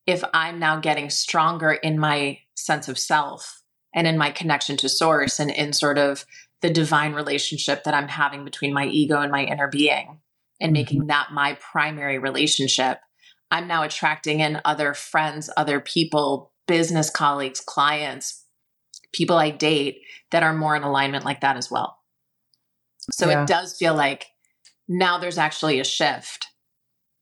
if 0.07 0.23
I'm 0.33 0.59
now 0.59 0.79
getting 0.79 1.11
stronger 1.11 1.73
in 1.73 1.99
my 1.99 2.39
sense 2.55 2.89
of 2.89 2.99
self 2.99 3.63
and 3.95 4.07
in 4.07 4.19
my 4.19 4.31
connection 4.31 4.77
to 4.79 4.89
source 4.89 5.41
and 5.41 5.51
in 5.51 5.73
sort 5.73 5.99
of 5.99 6.25
the 6.61 6.71
divine 6.71 7.13
relationship 7.13 7.85
that 7.85 7.95
I'm 7.95 8.09
having 8.09 8.45
between 8.45 8.73
my 8.73 8.87
ego 8.87 9.21
and 9.21 9.33
my 9.33 9.45
inner 9.45 9.69
being, 9.69 10.21
and 10.61 10.73
making 10.73 11.01
mm-hmm. 11.01 11.09
that 11.09 11.33
my 11.33 11.55
primary 11.61 12.19
relationship, 12.19 12.99
I'm 13.51 13.69
now 13.69 13.83
attracting 13.83 14.41
in 14.41 14.61
other 14.65 14.95
friends, 14.95 15.51
other 15.57 15.81
people, 15.81 16.53
business 16.67 17.11
colleagues, 17.11 17.61
clients, 17.61 18.45
people 19.13 19.37
I 19.37 19.51
date 19.51 20.01
that 20.31 20.43
are 20.43 20.55
more 20.55 20.77
in 20.77 20.83
alignment 20.83 21.25
like 21.25 21.41
that 21.41 21.57
as 21.57 21.71
well. 21.71 21.99
So 23.13 23.29
yeah. 23.29 23.43
it 23.43 23.49
does 23.49 23.77
feel 23.77 23.95
like 23.95 24.27
now 24.89 25.19
there's 25.19 25.39
actually 25.39 25.81
a 25.81 25.85
shift. 25.85 26.47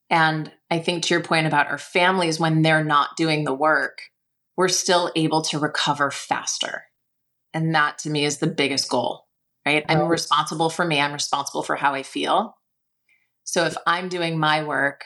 And 0.09 0.51
I 0.69 0.79
think 0.79 1.03
to 1.03 1.13
your 1.13 1.23
point 1.23 1.47
about 1.47 1.67
our 1.67 1.77
families, 1.77 2.39
when 2.39 2.61
they're 2.61 2.83
not 2.83 3.15
doing 3.17 3.43
the 3.43 3.53
work, 3.53 4.01
we're 4.57 4.67
still 4.67 5.11
able 5.15 5.41
to 5.43 5.59
recover 5.59 6.11
faster. 6.11 6.83
And 7.53 7.73
that 7.75 7.97
to 7.99 8.09
me 8.09 8.25
is 8.25 8.37
the 8.37 8.47
biggest 8.47 8.89
goal, 8.89 9.25
right? 9.65 9.85
I'm 9.87 10.07
responsible 10.07 10.69
for 10.69 10.85
me, 10.85 10.99
I'm 10.99 11.13
responsible 11.13 11.63
for 11.63 11.75
how 11.75 11.93
I 11.93 12.03
feel. 12.03 12.55
So 13.45 13.65
if 13.65 13.77
I'm 13.87 14.09
doing 14.09 14.37
my 14.37 14.63
work, 14.63 15.05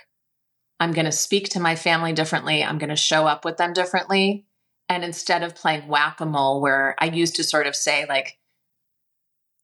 I'm 0.80 0.94
going 0.94 1.06
to 1.06 1.12
speak 1.12 1.50
to 1.50 1.60
my 1.60 1.76
family 1.76 2.14
differently. 2.14 2.64
I'm 2.64 2.78
going 2.78 2.90
to 2.90 2.96
show 2.96 3.28
up 3.28 3.46
with 3.46 3.58
them 3.58 3.74
differently. 3.74 4.46
And 4.88 5.04
instead 5.04 5.44
of 5.44 5.56
playing 5.56 5.88
whack 5.88 6.20
a 6.20 6.26
mole, 6.26 6.62
where 6.62 6.96
I 7.00 7.06
used 7.06 7.36
to 7.36 7.44
sort 7.44 7.68
of 7.68 7.76
say, 7.76 8.06
like, 8.08 8.40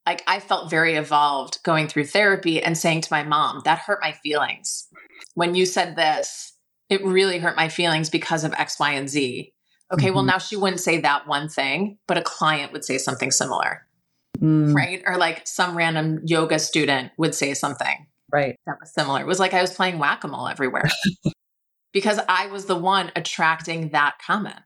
like 0.06 0.24
I 0.28 0.40
felt 0.40 0.70
very 0.70 0.96
evolved 0.96 1.64
going 1.64 1.88
through 1.88 2.06
therapy 2.06 2.62
and 2.62 2.78
saying 2.78 3.02
to 3.02 3.14
my 3.14 3.24
mom, 3.24 3.62
that 3.66 3.80
hurt 3.80 4.00
my 4.02 4.12
feelings. 4.12 4.88
When 5.34 5.56
you 5.56 5.66
said 5.66 5.96
this, 5.96 6.54
it 6.90 7.04
really 7.04 7.40
hurt 7.40 7.56
my 7.56 7.70
feelings 7.70 8.10
because 8.10 8.44
of 8.44 8.54
X, 8.54 8.80
Y, 8.80 8.92
and 8.92 9.10
Z. 9.10 9.54
Okay, 9.92 10.08
mm-hmm. 10.08 10.16
well, 10.16 10.24
now 10.24 10.38
she 10.38 10.58
wouldn't 10.58 10.82
say 10.82 11.00
that 11.00 11.28
one 11.28 11.50
thing, 11.50 11.98
but 12.08 12.18
a 12.18 12.22
client 12.22 12.72
would 12.74 12.86
say 12.86 12.98
something 12.98 13.32
similar. 13.32 13.88
Mm. 14.38 14.76
Right. 14.76 15.02
Or 15.08 15.18
like 15.18 15.48
some 15.48 15.78
random 15.78 16.20
yoga 16.26 16.60
student 16.60 17.14
would 17.18 17.34
say 17.34 17.54
something 17.54 18.06
Right. 18.36 18.58
That 18.66 18.76
was 18.82 18.94
similar. 18.94 19.22
It 19.22 19.28
was 19.28 19.40
like 19.40 19.54
I 19.54 19.62
was 19.62 19.74
playing 19.74 19.98
whack 19.98 20.26
a 20.26 20.28
mole 20.28 20.50
everywhere 20.50 20.90
because 21.94 22.20
I 22.28 22.48
was 22.48 22.66
the 22.66 22.76
one 22.76 23.10
attracting 23.16 23.92
that 23.92 24.16
comment. 24.26 24.60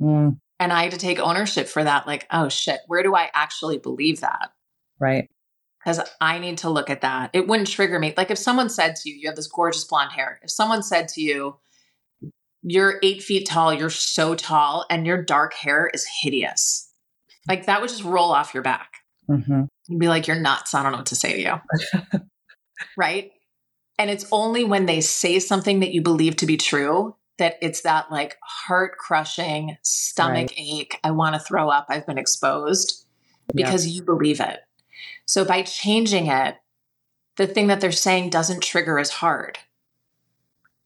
Mm. 0.00 0.38
And 0.60 0.72
I 0.72 0.84
had 0.84 0.92
to 0.92 0.98
take 0.98 1.18
ownership 1.18 1.66
for 1.66 1.82
that. 1.82 2.06
Like, 2.06 2.28
oh 2.30 2.48
shit, 2.48 2.78
where 2.86 3.02
do 3.02 3.16
I 3.16 3.28
actually 3.34 3.78
believe 3.78 4.20
that? 4.20 4.50
Right. 5.00 5.28
Because 5.80 6.00
I 6.20 6.38
need 6.38 6.58
to 6.58 6.70
look 6.70 6.90
at 6.90 7.00
that. 7.00 7.30
It 7.32 7.48
wouldn't 7.48 7.68
trigger 7.68 7.98
me. 7.98 8.14
Like 8.16 8.30
if 8.30 8.38
someone 8.38 8.68
said 8.68 8.94
to 8.94 9.10
you, 9.10 9.16
you 9.16 9.28
have 9.28 9.34
this 9.34 9.48
gorgeous 9.48 9.82
blonde 9.82 10.12
hair. 10.12 10.38
If 10.44 10.52
someone 10.52 10.84
said 10.84 11.08
to 11.08 11.20
you, 11.20 11.56
you're 12.62 13.00
eight 13.02 13.20
feet 13.20 13.48
tall, 13.48 13.74
you're 13.74 13.90
so 13.90 14.36
tall, 14.36 14.86
and 14.90 15.06
your 15.08 15.24
dark 15.24 15.54
hair 15.54 15.90
is 15.92 16.06
hideous. 16.22 16.88
Like 17.48 17.66
that 17.66 17.80
would 17.80 17.90
just 17.90 18.04
roll 18.04 18.30
off 18.30 18.54
your 18.54 18.62
back. 18.62 18.92
Mm-hmm. 19.28 19.64
You'd 19.88 19.98
be 19.98 20.08
like, 20.08 20.28
you're 20.28 20.40
nuts. 20.40 20.72
I 20.72 20.84
don't 20.84 20.92
know 20.92 20.98
what 20.98 21.06
to 21.06 21.16
say 21.16 21.32
to 21.32 21.40
you. 21.40 22.20
right? 22.96 23.32
And 23.98 24.10
it's 24.10 24.26
only 24.30 24.64
when 24.64 24.86
they 24.86 25.00
say 25.00 25.38
something 25.38 25.80
that 25.80 25.92
you 25.92 26.02
believe 26.02 26.36
to 26.36 26.46
be 26.46 26.56
true 26.56 27.16
that 27.38 27.56
it's 27.62 27.82
that 27.82 28.10
like 28.10 28.36
heart 28.42 28.98
crushing 28.98 29.76
stomach 29.82 30.50
right. 30.50 30.54
ache. 30.56 31.00
I 31.02 31.12
want 31.12 31.34
to 31.34 31.40
throw 31.40 31.68
up. 31.68 31.86
I've 31.88 32.06
been 32.06 32.18
exposed 32.18 33.06
because 33.54 33.86
you 33.86 34.02
believe 34.02 34.40
it. 34.40 34.60
So 35.24 35.44
by 35.44 35.62
changing 35.62 36.26
it, 36.26 36.56
the 37.36 37.46
thing 37.46 37.68
that 37.68 37.80
they're 37.80 37.92
saying 37.92 38.30
doesn't 38.30 38.62
trigger 38.62 38.98
as 38.98 39.10
hard, 39.10 39.58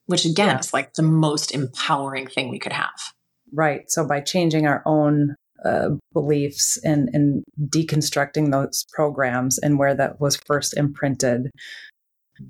which 0.07 0.25
again 0.25 0.49
yeah. 0.49 0.59
is 0.59 0.73
like 0.73 0.95
the 0.95 1.03
most 1.03 1.53
empowering 1.53 2.27
thing 2.27 2.51
we 2.51 2.59
could 2.59 2.73
have. 2.73 3.15
Right. 3.53 3.91
So 3.91 4.07
by 4.07 4.21
changing 4.21 4.67
our 4.67 4.83
own 4.85 5.37
uh, 5.65 5.91
beliefs 6.13 6.79
and, 6.85 7.09
and 7.13 7.45
deconstructing 7.69 8.51
those 8.51 8.85
programs 8.93 9.59
and 9.59 9.79
where 9.79 9.95
that 9.95 10.21
was 10.21 10.37
first 10.37 10.77
imprinted, 10.77 11.51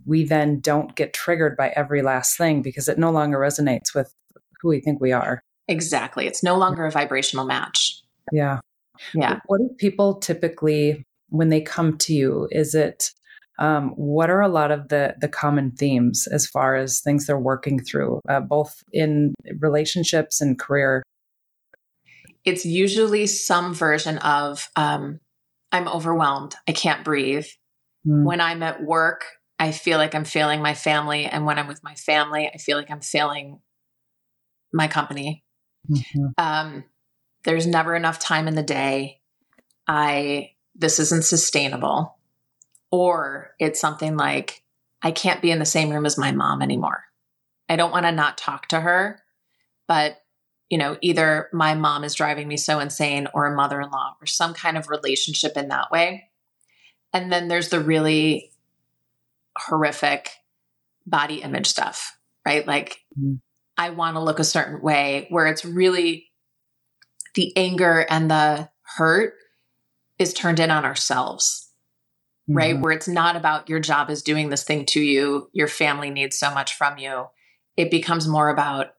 we 0.06 0.24
then 0.24 0.60
don't 0.60 0.94
get 0.94 1.12
triggered 1.12 1.56
by 1.56 1.68
every 1.76 2.02
last 2.02 2.38
thing 2.38 2.62
because 2.62 2.88
it 2.88 2.98
no 2.98 3.10
longer 3.10 3.38
resonates 3.38 3.94
with 3.94 4.12
who 4.60 4.68
we 4.68 4.80
think 4.80 5.00
we 5.00 5.12
are. 5.12 5.42
Exactly. 5.68 6.26
It's 6.26 6.42
no 6.42 6.56
longer 6.56 6.84
a 6.86 6.90
vibrational 6.90 7.44
match. 7.44 8.00
Yeah. 8.32 8.60
Yeah. 9.14 9.40
What 9.46 9.58
do 9.58 9.70
people 9.78 10.14
typically, 10.14 11.04
when 11.28 11.48
they 11.48 11.60
come 11.60 11.98
to 11.98 12.14
you, 12.14 12.48
is 12.50 12.74
it, 12.74 13.10
um, 13.58 13.90
what 13.90 14.30
are 14.30 14.40
a 14.40 14.48
lot 14.48 14.70
of 14.70 14.88
the, 14.88 15.14
the 15.20 15.28
common 15.28 15.72
themes 15.72 16.26
as 16.26 16.46
far 16.46 16.74
as 16.74 17.00
things 17.00 17.26
they're 17.26 17.38
working 17.38 17.78
through, 17.82 18.20
uh, 18.28 18.40
both 18.40 18.82
in 18.92 19.34
relationships 19.58 20.40
and 20.40 20.58
career? 20.58 21.02
It's 22.44 22.64
usually 22.64 23.26
some 23.26 23.74
version 23.74 24.18
of, 24.18 24.68
um, 24.76 25.20
I'm 25.70 25.88
overwhelmed. 25.88 26.54
I 26.68 26.72
can't 26.72 27.04
breathe. 27.04 27.46
Mm. 28.06 28.24
When 28.24 28.40
I'm 28.40 28.62
at 28.62 28.82
work, 28.82 29.24
I 29.58 29.70
feel 29.70 29.98
like 29.98 30.14
I'm 30.14 30.24
failing 30.24 30.60
my 30.60 30.74
family. 30.74 31.26
And 31.26 31.46
when 31.46 31.58
I'm 31.58 31.68
with 31.68 31.84
my 31.84 31.94
family, 31.94 32.50
I 32.52 32.58
feel 32.58 32.76
like 32.76 32.90
I'm 32.90 33.00
failing 33.00 33.60
my 34.72 34.88
company. 34.88 35.44
Mm-hmm. 35.88 36.26
Um, 36.36 36.84
there's 37.44 37.66
never 37.66 37.94
enough 37.94 38.18
time 38.18 38.48
in 38.48 38.54
the 38.54 38.62
day. 38.62 39.20
I, 39.86 40.52
this 40.74 40.98
isn't 40.98 41.24
sustainable. 41.24 42.16
Or 42.90 43.54
it's 43.58 43.80
something 43.80 44.16
like, 44.16 44.62
I 45.00 45.12
can't 45.12 45.42
be 45.42 45.50
in 45.50 45.58
the 45.58 45.64
same 45.64 45.90
room 45.90 46.06
as 46.06 46.18
my 46.18 46.32
mom 46.32 46.60
anymore. 46.60 47.04
I 47.68 47.76
don't 47.76 47.90
want 47.90 48.04
to 48.04 48.12
not 48.12 48.36
talk 48.36 48.68
to 48.68 48.80
her, 48.80 49.22
but 49.88 50.21
you 50.72 50.78
know, 50.78 50.96
either 51.02 51.50
my 51.52 51.74
mom 51.74 52.02
is 52.02 52.14
driving 52.14 52.48
me 52.48 52.56
so 52.56 52.80
insane 52.80 53.28
or 53.34 53.44
a 53.44 53.54
mother 53.54 53.78
in 53.78 53.90
law 53.90 54.16
or 54.22 54.26
some 54.26 54.54
kind 54.54 54.78
of 54.78 54.88
relationship 54.88 55.54
in 55.54 55.68
that 55.68 55.90
way. 55.90 56.30
And 57.12 57.30
then 57.30 57.48
there's 57.48 57.68
the 57.68 57.78
really 57.78 58.52
horrific 59.58 60.30
body 61.06 61.42
image 61.42 61.66
stuff, 61.66 62.16
right? 62.46 62.66
Like, 62.66 63.02
mm-hmm. 63.20 63.34
I 63.76 63.90
want 63.90 64.16
to 64.16 64.22
look 64.22 64.38
a 64.38 64.44
certain 64.44 64.80
way, 64.80 65.26
where 65.28 65.46
it's 65.46 65.62
really 65.62 66.30
the 67.34 67.54
anger 67.54 68.06
and 68.08 68.30
the 68.30 68.70
hurt 68.96 69.34
is 70.18 70.32
turned 70.32 70.58
in 70.58 70.70
on 70.70 70.86
ourselves, 70.86 71.70
mm-hmm. 72.48 72.56
right? 72.56 72.80
Where 72.80 72.92
it's 72.92 73.08
not 73.08 73.36
about 73.36 73.68
your 73.68 73.80
job 73.80 74.08
is 74.08 74.22
doing 74.22 74.48
this 74.48 74.64
thing 74.64 74.86
to 74.86 75.02
you, 75.02 75.50
your 75.52 75.68
family 75.68 76.08
needs 76.08 76.38
so 76.38 76.50
much 76.50 76.72
from 76.78 76.96
you. 76.96 77.26
It 77.76 77.90
becomes 77.90 78.26
more 78.26 78.48
about, 78.48 78.94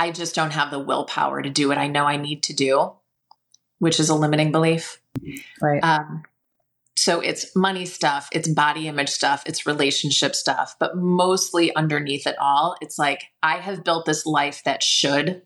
I 0.00 0.10
just 0.10 0.34
don't 0.34 0.52
have 0.52 0.70
the 0.70 0.78
willpower 0.78 1.42
to 1.42 1.50
do 1.50 1.68
what 1.68 1.76
I 1.76 1.86
know 1.86 2.06
I 2.06 2.16
need 2.16 2.42
to 2.44 2.54
do, 2.54 2.94
which 3.80 4.00
is 4.00 4.08
a 4.08 4.14
limiting 4.14 4.50
belief. 4.50 4.98
Right. 5.60 5.84
Um, 5.84 6.22
so 6.96 7.20
it's 7.20 7.54
money 7.54 7.84
stuff, 7.84 8.30
it's 8.32 8.48
body 8.48 8.88
image 8.88 9.10
stuff, 9.10 9.42
it's 9.44 9.66
relationship 9.66 10.34
stuff, 10.34 10.74
but 10.80 10.96
mostly 10.96 11.74
underneath 11.76 12.26
it 12.26 12.36
all, 12.40 12.76
it's 12.80 12.98
like 12.98 13.24
I 13.42 13.58
have 13.58 13.84
built 13.84 14.06
this 14.06 14.24
life 14.24 14.62
that 14.64 14.82
should 14.82 15.42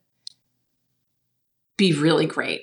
be 1.77 1.93
really 1.93 2.27
great. 2.27 2.63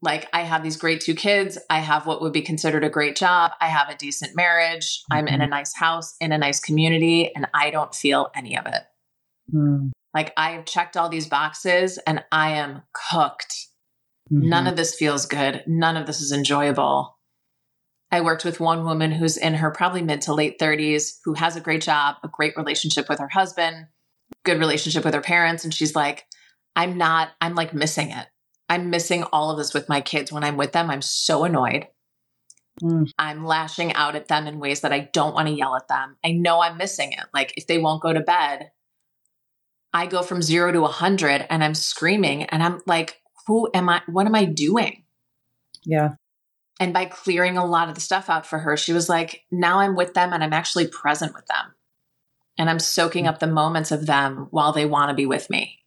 Like 0.00 0.26
I 0.32 0.40
have 0.40 0.62
these 0.62 0.78
great 0.78 1.02
two 1.02 1.14
kids, 1.14 1.58
I 1.68 1.80
have 1.80 2.06
what 2.06 2.22
would 2.22 2.32
be 2.32 2.40
considered 2.40 2.82
a 2.82 2.88
great 2.88 3.14
job, 3.14 3.52
I 3.60 3.68
have 3.68 3.90
a 3.90 3.96
decent 3.96 4.34
marriage. 4.34 5.02
I'm 5.10 5.28
in 5.28 5.34
a 5.34 5.44
mm-hmm. 5.44 5.50
nice 5.50 5.74
house, 5.74 6.16
in 6.18 6.32
a 6.32 6.38
nice 6.38 6.60
community, 6.60 7.30
and 7.34 7.46
I 7.52 7.68
don't 7.68 7.94
feel 7.94 8.30
any 8.34 8.56
of 8.56 8.64
it. 8.66 8.82
Mm. 9.52 9.90
Like 10.14 10.32
I've 10.36 10.64
checked 10.64 10.96
all 10.96 11.08
these 11.08 11.26
boxes 11.26 11.98
and 12.06 12.24
I 12.30 12.52
am 12.52 12.82
cooked. 12.92 13.68
Mm-hmm. 14.32 14.48
None 14.48 14.66
of 14.66 14.76
this 14.76 14.94
feels 14.94 15.26
good. 15.26 15.64
None 15.66 15.96
of 15.96 16.06
this 16.06 16.20
is 16.20 16.32
enjoyable 16.32 17.14
I 18.14 18.20
worked 18.20 18.44
with 18.44 18.60
one 18.60 18.84
woman 18.84 19.10
who's 19.10 19.36
in 19.36 19.54
her 19.54 19.72
probably 19.72 20.00
mid 20.00 20.20
to 20.22 20.34
late 20.34 20.60
30s 20.60 21.18
who 21.24 21.34
has 21.34 21.56
a 21.56 21.60
great 21.60 21.82
job, 21.82 22.14
a 22.22 22.28
great 22.28 22.56
relationship 22.56 23.08
with 23.08 23.18
her 23.18 23.28
husband, 23.28 23.86
good 24.44 24.60
relationship 24.60 25.04
with 25.04 25.14
her 25.14 25.20
parents. 25.20 25.64
And 25.64 25.74
she's 25.74 25.96
like, 25.96 26.24
I'm 26.76 26.96
not, 26.96 27.30
I'm 27.40 27.56
like 27.56 27.74
missing 27.74 28.12
it. 28.12 28.26
I'm 28.68 28.88
missing 28.88 29.24
all 29.24 29.50
of 29.50 29.58
this 29.58 29.74
with 29.74 29.88
my 29.88 30.00
kids. 30.00 30.30
When 30.30 30.44
I'm 30.44 30.56
with 30.56 30.70
them, 30.70 30.90
I'm 30.90 31.02
so 31.02 31.42
annoyed. 31.42 31.88
Mm. 32.80 33.10
I'm 33.18 33.44
lashing 33.44 33.92
out 33.94 34.14
at 34.14 34.28
them 34.28 34.46
in 34.46 34.60
ways 34.60 34.82
that 34.82 34.92
I 34.92 35.10
don't 35.12 35.34
want 35.34 35.48
to 35.48 35.54
yell 35.54 35.74
at 35.74 35.88
them. 35.88 36.16
I 36.24 36.30
know 36.30 36.60
I'm 36.60 36.78
missing 36.78 37.10
it. 37.12 37.26
Like 37.34 37.54
if 37.56 37.66
they 37.66 37.78
won't 37.78 38.02
go 38.02 38.12
to 38.12 38.20
bed, 38.20 38.70
I 39.94 40.06
go 40.06 40.22
from 40.22 40.42
zero 40.42 40.72
to 40.72 40.78
a 40.78 40.82
100 40.82 41.46
and 41.48 41.62
I'm 41.62 41.74
screaming 41.74 42.42
and 42.44 42.62
I'm 42.62 42.82
like, 42.84 43.22
who 43.46 43.70
am 43.72 43.88
I? 43.88 44.02
What 44.06 44.26
am 44.26 44.34
I 44.34 44.44
doing? 44.44 45.04
Yeah. 45.84 46.14
And 46.80 46.92
by 46.92 47.04
clearing 47.04 47.56
a 47.56 47.64
lot 47.64 47.88
of 47.88 47.94
the 47.94 48.00
stuff 48.00 48.28
out 48.28 48.44
for 48.44 48.58
her, 48.58 48.76
she 48.76 48.92
was 48.92 49.08
like, 49.08 49.44
now 49.52 49.78
I'm 49.78 49.94
with 49.94 50.14
them 50.14 50.32
and 50.32 50.42
I'm 50.42 50.52
actually 50.52 50.88
present 50.88 51.32
with 51.32 51.46
them. 51.46 51.74
And 52.58 52.68
I'm 52.68 52.80
soaking 52.80 53.26
mm. 53.26 53.28
up 53.28 53.38
the 53.38 53.46
moments 53.46 53.92
of 53.92 54.06
them 54.06 54.48
while 54.50 54.72
they 54.72 54.84
want 54.84 55.10
to 55.10 55.14
be 55.14 55.26
with 55.26 55.48
me. 55.48 55.78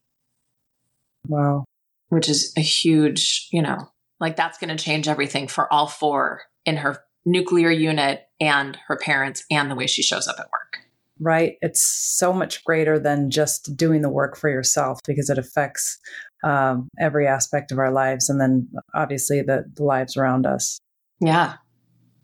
Wow. 1.28 1.66
Which 2.08 2.30
is 2.30 2.54
a 2.56 2.62
huge, 2.62 3.50
you 3.52 3.62
know, 3.62 3.90
like 4.22 4.38
that's 4.38 4.58
going 4.58 4.76
to 4.76 4.82
change 4.82 5.10
everything 5.10 5.50
for 5.50 5.72
all 5.72 5.88
four 5.88 6.44
in 6.66 6.78
her 6.78 7.04
nuclear 7.26 7.70
unit 7.70 8.26
and 8.40 8.78
her 8.88 8.96
parents 8.96 9.44
and 9.52 9.70
the 9.70 9.76
way 9.76 9.88
she 9.88 10.02
shows 10.02 10.30
up 10.30 10.38
at 10.40 10.50
work. 10.52 10.87
Right. 11.20 11.56
It's 11.62 11.82
so 11.82 12.32
much 12.32 12.64
greater 12.64 13.00
than 13.00 13.32
just 13.32 13.76
doing 13.76 14.02
the 14.02 14.10
work 14.10 14.38
for 14.38 14.50
yourself 14.50 15.00
because 15.08 15.30
it 15.30 15.38
affects 15.38 15.98
um, 16.44 16.88
every 17.00 17.28
aspect 17.28 17.72
of 17.72 17.80
our 17.80 17.92
lives 17.92 18.30
and 18.30 18.40
then 18.40 18.70
obviously 18.94 19.42
the, 19.42 19.66
the 19.76 19.84
lives 19.84 20.16
around 20.16 20.46
us. 20.46 20.80
Yeah. 21.20 21.56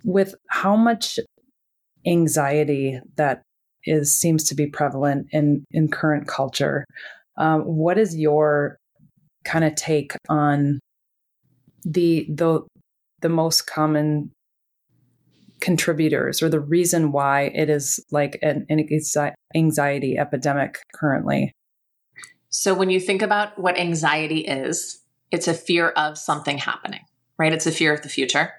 With 0.03 0.35
how 0.49 0.75
much 0.75 1.19
anxiety 2.05 2.99
that 3.15 3.41
is 3.85 4.17
seems 4.17 4.43
to 4.45 4.55
be 4.55 4.67
prevalent 4.67 5.27
in 5.31 5.65
in 5.71 5.87
current 5.87 6.27
culture, 6.27 6.85
um, 7.37 7.61
what 7.61 7.97
is 7.97 8.15
your 8.15 8.77
kind 9.43 9.65
of 9.65 9.75
take 9.75 10.13
on 10.29 10.79
the 11.83 12.27
the 12.29 12.61
the 13.21 13.29
most 13.29 13.67
common 13.67 14.31
contributors 15.63 16.43
or 16.43 16.49
the 16.49 16.59
reason 16.59 17.13
why 17.13 17.43
it 17.55 17.69
is 17.69 17.99
like 18.11 18.37
an, 18.43 18.67
an 18.69 18.85
anxiety 19.55 20.17
epidemic 20.17 20.79
currently? 20.93 21.53
So 22.49 22.73
when 22.73 22.89
you 22.89 22.99
think 22.99 23.21
about 23.21 23.57
what 23.57 23.79
anxiety 23.79 24.39
is, 24.39 25.01
it's 25.31 25.47
a 25.47 25.53
fear 25.53 25.89
of 25.89 26.17
something 26.17 26.59
happening, 26.59 26.99
right? 27.39 27.53
It's 27.53 27.65
a 27.65 27.71
fear 27.71 27.93
of 27.93 28.01
the 28.03 28.09
future. 28.09 28.51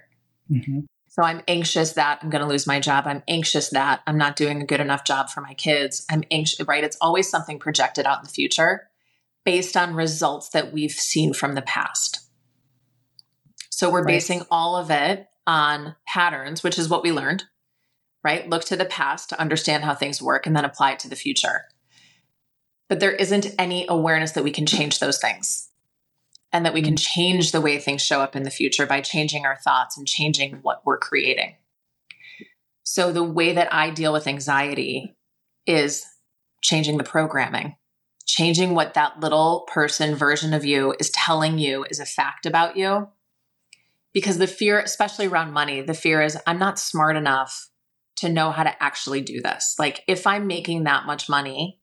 Mm-hmm. 0.51 0.81
So 1.09 1.23
I'm 1.23 1.43
anxious 1.47 1.93
that 1.93 2.19
I'm 2.23 2.31
going 2.31 2.43
to 2.43 2.49
lose 2.49 2.67
my 2.67 2.81
job. 2.81 3.07
I'm 3.07 3.23
anxious 3.29 3.69
that 3.71 4.01
I'm 4.07 4.19
not 4.19 4.35
doing 4.35 4.61
a 4.61 4.67
good 4.67 4.81
enough 4.81 5.05
job 5.05 5.29
for 5.29 5.43
my 5.43 5.55
kids. 5.55 6.05
I'm 6.11 6.25
anxious, 6.31 6.67
right? 6.67 6.83
It's 6.83 6.97
always 7.01 7.29
something 7.29 7.61
projected 7.61 8.07
out 8.07 8.19
in 8.19 8.25
the 8.25 8.31
future 8.31 8.89
based 9.45 9.77
on 9.77 9.95
results 9.95 10.49
that 10.49 10.73
we've 10.73 10.91
seen 10.91 11.35
from 11.35 11.55
the 11.55 11.63
past. 11.63 12.29
So 13.71 13.91
we're 13.91 14.01
right. 14.01 14.15
basing 14.15 14.43
all 14.51 14.75
of 14.75 14.91
it 14.91 15.29
on 15.47 15.97
patterns, 16.07 16.63
which 16.63 16.79
is 16.79 16.89
what 16.89 17.03
we 17.03 17.13
learned, 17.13 17.45
right? 18.23 18.49
Look 18.49 18.65
to 18.67 18.77
the 18.77 18.85
past 18.85 19.29
to 19.29 19.41
understand 19.41 19.85
how 19.85 19.95
things 19.95 20.23
work 20.23 20.47
and 20.47 20.57
then 20.57 20.65
apply 20.65 20.93
it 20.93 20.99
to 21.01 21.09
the 21.09 21.17
future 21.17 21.65
but 22.89 23.01
there 23.01 23.13
isn't 23.13 23.55
any 23.59 23.87
awareness 23.89 24.33
that 24.33 24.45
we 24.45 24.51
can 24.51 24.67
change 24.67 24.99
those 24.99 25.19
things 25.19 25.69
and 26.53 26.65
that 26.65 26.75
we 26.75 26.83
can 26.83 26.95
mm. 26.95 27.01
change 27.01 27.53
the 27.53 27.61
way 27.61 27.79
things 27.79 28.03
show 28.03 28.21
up 28.21 28.37
in 28.37 28.43
the 28.43 28.51
future 28.51 28.87
by 28.87 29.01
changing 29.01 29.45
our 29.45 29.57
thoughts 29.57 29.97
and 29.97 30.07
changing 30.07 30.61
what 30.63 30.83
we're 30.85 30.99
creating. 30.99 31.57
So, 32.85 33.13
the 33.13 33.25
way 33.25 33.53
that 33.53 33.73
I 33.73 33.91
deal 33.91 34.13
with 34.13 34.27
anxiety 34.27 35.17
is 35.67 36.05
changing 36.63 36.99
the 36.99 37.05
programming, 37.05 37.77
changing 38.27 38.75
what 38.75 38.95
that 38.95 39.19
little 39.21 39.67
person 39.73 40.15
version 40.15 40.53
of 40.53 40.65
you 40.65 40.95
is 41.01 41.11
telling 41.11 41.59
you 41.59 41.85
is 41.89 41.99
a 41.99 42.07
fact 42.07 42.45
about 42.45 42.77
you. 42.77 43.09
Because 44.15 44.39
the 44.39 44.47
fear, 44.47 44.81
especially 44.81 45.27
around 45.27 45.53
money, 45.53 45.83
the 45.83 45.93
fear 45.93 46.23
is 46.23 46.39
I'm 46.47 46.59
not 46.59 46.79
smart 46.79 47.17
enough 47.17 47.69
to 48.17 48.29
know 48.29 48.53
how 48.53 48.63
to 48.63 48.83
actually 48.83 49.21
do 49.21 49.43
this. 49.43 49.75
Like, 49.79 50.03
if 50.07 50.27
I'm 50.27 50.47
making 50.47 50.85
that 50.85 51.05
much 51.05 51.29
money, 51.29 51.81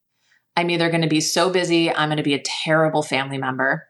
I'm 0.56 0.70
either 0.70 0.90
going 0.90 1.02
to 1.02 1.08
be 1.08 1.22
so 1.22 1.50
busy, 1.50 1.94
I'm 1.94 2.10
going 2.10 2.18
to 2.18 2.24
be 2.24 2.34
a 2.34 2.42
terrible 2.44 3.04
family 3.04 3.38
member. 3.38 3.88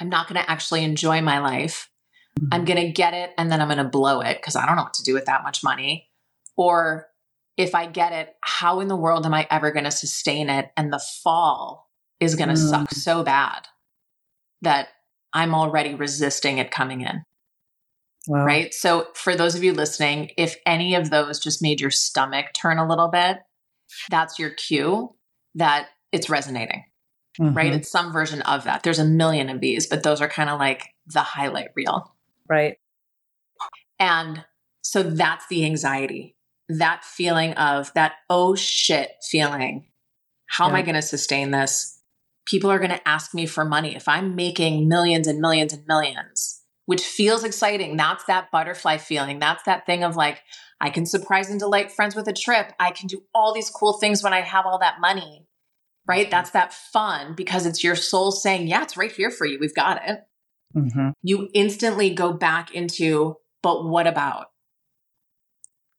I'm 0.00 0.08
not 0.08 0.28
going 0.28 0.40
to 0.40 0.50
actually 0.50 0.84
enjoy 0.84 1.20
my 1.20 1.38
life. 1.38 1.90
Mm-hmm. 2.38 2.48
I'm 2.52 2.64
going 2.64 2.86
to 2.86 2.92
get 2.92 3.14
it 3.14 3.30
and 3.36 3.50
then 3.50 3.60
I'm 3.60 3.68
going 3.68 3.78
to 3.78 3.84
blow 3.84 4.20
it 4.20 4.38
because 4.38 4.56
I 4.56 4.66
don't 4.66 4.76
know 4.76 4.82
what 4.82 4.94
to 4.94 5.02
do 5.02 5.14
with 5.14 5.26
that 5.26 5.42
much 5.42 5.62
money. 5.62 6.08
Or 6.56 7.08
if 7.56 7.74
I 7.74 7.86
get 7.86 8.12
it, 8.12 8.34
how 8.42 8.80
in 8.80 8.88
the 8.88 8.96
world 8.96 9.26
am 9.26 9.34
I 9.34 9.46
ever 9.50 9.70
going 9.70 9.84
to 9.84 9.90
sustain 9.90 10.48
it? 10.48 10.70
And 10.76 10.92
the 10.92 11.02
fall 11.22 11.90
is 12.18 12.34
going 12.34 12.48
to 12.48 12.54
mm. 12.54 12.70
suck 12.70 12.90
so 12.92 13.22
bad 13.22 13.66
that 14.62 14.88
I'm 15.32 15.54
already 15.54 15.94
resisting 15.94 16.58
it 16.58 16.70
coming 16.70 17.02
in. 17.02 17.22
Wow. 18.26 18.44
Right. 18.44 18.74
So, 18.74 19.08
for 19.14 19.34
those 19.34 19.54
of 19.54 19.64
you 19.64 19.72
listening, 19.72 20.32
if 20.36 20.56
any 20.66 20.94
of 20.94 21.10
those 21.10 21.40
just 21.40 21.62
made 21.62 21.80
your 21.80 21.90
stomach 21.90 22.46
turn 22.54 22.78
a 22.78 22.86
little 22.86 23.08
bit, 23.08 23.38
that's 24.10 24.38
your 24.38 24.50
cue 24.50 25.14
that 25.54 25.88
it's 26.12 26.28
resonating. 26.28 26.84
Mm-hmm. 27.40 27.56
Right. 27.56 27.72
It's 27.72 27.90
some 27.90 28.12
version 28.12 28.42
of 28.42 28.64
that. 28.64 28.82
There's 28.82 28.98
a 28.98 29.04
million 29.04 29.48
of 29.48 29.60
these, 29.60 29.86
but 29.86 30.02
those 30.02 30.20
are 30.20 30.28
kind 30.28 30.50
of 30.50 30.58
like 30.58 30.94
the 31.06 31.20
highlight 31.20 31.68
reel. 31.74 32.14
Right. 32.48 32.76
And 33.98 34.44
so 34.82 35.02
that's 35.02 35.46
the 35.48 35.64
anxiety 35.64 36.36
that 36.70 37.04
feeling 37.04 37.52
of 37.54 37.92
that, 37.94 38.14
oh 38.28 38.54
shit 38.54 39.10
feeling. 39.28 39.86
How 40.46 40.66
yeah. 40.66 40.70
am 40.70 40.76
I 40.76 40.82
going 40.82 40.94
to 40.94 41.02
sustain 41.02 41.50
this? 41.50 42.00
People 42.46 42.70
are 42.70 42.78
going 42.78 42.90
to 42.90 43.08
ask 43.08 43.34
me 43.34 43.46
for 43.46 43.64
money. 43.64 43.94
If 43.94 44.08
I'm 44.08 44.34
making 44.34 44.88
millions 44.88 45.26
and 45.26 45.40
millions 45.40 45.72
and 45.72 45.86
millions, 45.86 46.59
which 46.90 47.04
feels 47.04 47.44
exciting, 47.44 47.96
that's 47.96 48.24
that 48.24 48.50
butterfly 48.50 48.96
feeling. 48.96 49.38
That's 49.38 49.62
that 49.62 49.86
thing 49.86 50.02
of 50.02 50.16
like, 50.16 50.42
I 50.80 50.90
can 50.90 51.06
surprise 51.06 51.48
and 51.48 51.60
delight 51.60 51.92
friends 51.92 52.16
with 52.16 52.26
a 52.26 52.32
trip. 52.32 52.72
I 52.80 52.90
can 52.90 53.06
do 53.06 53.22
all 53.32 53.54
these 53.54 53.70
cool 53.70 53.92
things 54.00 54.24
when 54.24 54.32
I 54.32 54.40
have 54.40 54.66
all 54.66 54.80
that 54.80 55.00
money, 55.00 55.46
right? 56.08 56.24
Mm-hmm. 56.24 56.32
That's 56.32 56.50
that 56.50 56.72
fun 56.72 57.36
because 57.36 57.64
it's 57.64 57.84
your 57.84 57.94
soul 57.94 58.32
saying, 58.32 58.66
yeah, 58.66 58.82
it's 58.82 58.96
right 58.96 59.12
here 59.12 59.30
for 59.30 59.46
you. 59.46 59.58
We've 59.60 59.72
got 59.72 60.00
it. 60.04 60.18
Mm-hmm. 60.76 61.10
You 61.22 61.48
instantly 61.54 62.10
go 62.10 62.32
back 62.32 62.74
into, 62.74 63.36
but 63.62 63.86
what 63.88 64.08
about? 64.08 64.46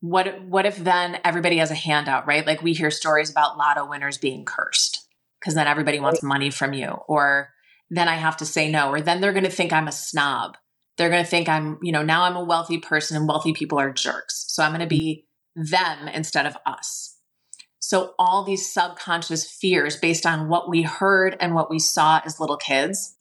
what 0.02 0.44
what 0.44 0.66
if 0.66 0.76
then 0.78 1.20
everybody 1.24 1.58
has 1.60 1.72
a 1.72 1.76
handout, 1.76 2.28
right? 2.28 2.46
Like 2.46 2.62
we 2.62 2.74
hear 2.74 2.92
stories 2.92 3.32
about 3.32 3.58
lotto 3.58 3.88
winners 3.88 4.18
being 4.18 4.44
cursed 4.44 5.08
because 5.40 5.54
then 5.54 5.68
everybody 5.68 6.02
wants 6.02 6.22
money 6.22 6.50
from 6.50 6.74
you 6.74 6.98
or 7.08 7.52
then 7.90 8.10
I 8.10 8.16
have 8.16 8.36
to 8.38 8.46
say 8.46 8.70
no 8.70 8.90
or 8.90 9.00
then 9.00 9.22
they're 9.22 9.32
going 9.32 9.46
to 9.46 9.50
think 9.50 9.72
I'm 9.72 9.88
a 9.88 9.92
snob. 9.94 10.58
They're 11.02 11.10
going 11.10 11.24
to 11.24 11.30
think 11.30 11.50
I'm, 11.50 11.80
you 11.82 11.92
know, 11.92 12.04
now 12.04 12.26
I'm 12.26 12.36
a 12.36 12.44
wealthy 12.44 12.78
person 12.78 13.18
and 13.18 13.28
wealthy 13.28 13.54
people 13.54 13.80
are 13.80 13.92
jerks. 13.92 14.46
So 14.50 14.62
I'm 14.62 14.70
going 14.70 14.82
to 14.82 14.86
be 14.86 15.26
them 15.56 16.08
instead 16.08 16.46
of 16.46 16.56
us. 16.64 17.18
So 17.80 18.14
all 18.20 18.44
these 18.44 18.72
subconscious 18.72 19.50
fears 19.50 19.96
based 19.96 20.28
on 20.28 20.48
what 20.48 20.70
we 20.70 20.84
heard 20.84 21.36
and 21.40 21.56
what 21.56 21.72
we 21.72 21.80
saw 21.80 22.22
as 22.24 22.40
little 22.40 22.56
kids 22.56 23.18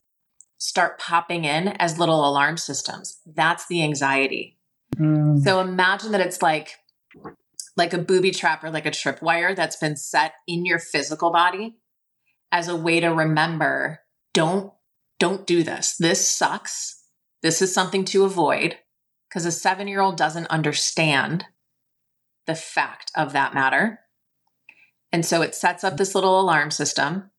start 0.59 0.99
popping 0.99 1.47
in 1.47 1.69
as 1.69 1.99
little 1.99 2.23
alarm 2.23 2.59
systems. 2.59 3.19
That's 3.25 3.67
the 3.67 3.83
anxiety. 3.83 4.59
Mm. 4.99 5.43
So 5.43 5.59
imagine 5.61 6.13
that 6.13 6.21
it's 6.21 6.43
like 6.43 6.77
like 7.79 7.95
a 7.95 7.99
booby 7.99 8.31
trap 8.31 8.63
or 8.63 8.71
like 8.71 8.85
a 8.85 8.91
tripwire 8.91 9.57
that's 9.57 9.77
been 9.77 9.97
set 9.97 10.35
in 10.47 10.67
your 10.67 10.79
physical 10.79 11.33
body 11.33 11.77
as 12.53 12.69
a 12.69 12.77
way 12.77 13.01
to 13.01 13.09
remember 13.09 14.01
don't 14.35 14.71
don't 15.19 15.47
do 15.47 15.63
this. 15.63 15.97
This 15.97 16.29
sucks. 16.29 17.00
This 17.43 17.63
is 17.63 17.73
something 17.73 18.05
to 18.07 18.25
avoid 18.25 18.79
because 19.29 19.47
a 19.47 19.49
7-year-old 19.49 20.17
doesn't 20.17 20.47
understand 20.49 21.47
the 22.47 22.55
fact 22.55 23.13
of 23.17 23.33
that 23.33 23.55
matter. 23.55 24.01
And 25.13 25.25
so 25.25 25.43
it 25.43 25.55
sets 25.55 25.85
up 25.85 25.97
this 25.97 26.15
little 26.15 26.41
alarm 26.41 26.71
system 26.71 27.31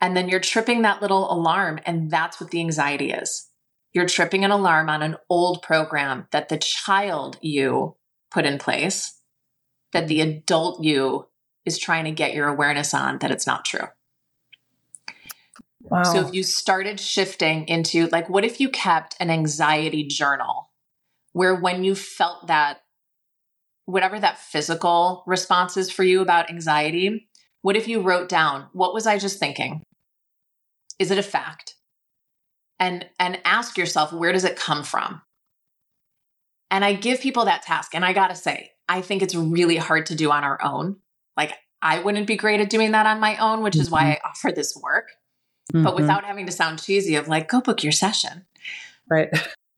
and 0.00 0.16
then 0.16 0.28
you're 0.28 0.40
tripping 0.40 0.82
that 0.82 1.02
little 1.02 1.30
alarm 1.32 1.78
and 1.84 2.10
that's 2.10 2.40
what 2.40 2.50
the 2.50 2.60
anxiety 2.60 3.12
is. 3.12 3.48
You're 3.92 4.06
tripping 4.06 4.44
an 4.44 4.50
alarm 4.50 4.88
on 4.88 5.02
an 5.02 5.16
old 5.28 5.62
program 5.62 6.26
that 6.32 6.48
the 6.48 6.58
child 6.58 7.38
you 7.40 7.96
put 8.30 8.46
in 8.46 8.58
place, 8.58 9.20
that 9.92 10.08
the 10.08 10.20
adult 10.20 10.82
you 10.82 11.26
is 11.64 11.78
trying 11.78 12.04
to 12.04 12.10
get 12.10 12.34
your 12.34 12.48
awareness 12.48 12.94
on 12.94 13.18
that 13.18 13.30
it's 13.30 13.46
not 13.46 13.64
true. 13.64 13.88
Wow. 15.80 16.02
So 16.02 16.26
if 16.26 16.34
you 16.34 16.42
started 16.42 17.00
shifting 17.00 17.66
into 17.68 18.06
like, 18.08 18.28
what 18.28 18.44
if 18.44 18.60
you 18.60 18.68
kept 18.68 19.16
an 19.18 19.30
anxiety 19.30 20.04
journal 20.04 20.70
where 21.32 21.54
when 21.54 21.84
you 21.84 21.94
felt 21.94 22.48
that, 22.48 22.82
whatever 23.86 24.20
that 24.20 24.38
physical 24.38 25.24
response 25.26 25.76
is 25.76 25.90
for 25.90 26.04
you 26.04 26.20
about 26.20 26.50
anxiety, 26.50 27.28
what 27.62 27.76
if 27.76 27.88
you 27.88 28.00
wrote 28.00 28.28
down, 28.28 28.68
what 28.72 28.94
was 28.94 29.06
I 29.06 29.18
just 29.18 29.38
thinking? 29.38 29.82
Is 30.98 31.10
it 31.10 31.18
a 31.18 31.22
fact? 31.22 31.74
and 32.80 33.06
and 33.20 33.38
ask 33.44 33.76
yourself 33.76 34.12
where 34.12 34.32
does 34.32 34.44
it 34.44 34.56
come 34.56 34.82
from 34.82 35.20
and 36.70 36.84
i 36.84 36.94
give 36.94 37.20
people 37.20 37.44
that 37.44 37.62
task 37.62 37.94
and 37.94 38.04
i 38.04 38.12
got 38.12 38.28
to 38.28 38.34
say 38.34 38.70
i 38.88 39.00
think 39.00 39.22
it's 39.22 39.34
really 39.34 39.76
hard 39.76 40.06
to 40.06 40.16
do 40.16 40.32
on 40.32 40.42
our 40.42 40.60
own 40.64 40.96
like 41.36 41.52
i 41.82 42.00
wouldn't 42.00 42.26
be 42.26 42.36
great 42.36 42.60
at 42.60 42.70
doing 42.70 42.90
that 42.92 43.06
on 43.06 43.20
my 43.20 43.36
own 43.36 43.62
which 43.62 43.74
mm-hmm. 43.74 43.82
is 43.82 43.90
why 43.90 44.02
mm-hmm. 44.02 44.26
i 44.26 44.28
offer 44.28 44.50
this 44.50 44.76
work 44.82 45.08
mm-hmm. 45.72 45.84
but 45.84 45.96
without 45.96 46.24
having 46.24 46.46
to 46.46 46.52
sound 46.52 46.82
cheesy 46.82 47.16
of 47.16 47.28
like 47.28 47.48
go 47.48 47.60
book 47.60 47.82
your 47.82 47.92
session. 47.92 48.46
Right. 49.08 49.28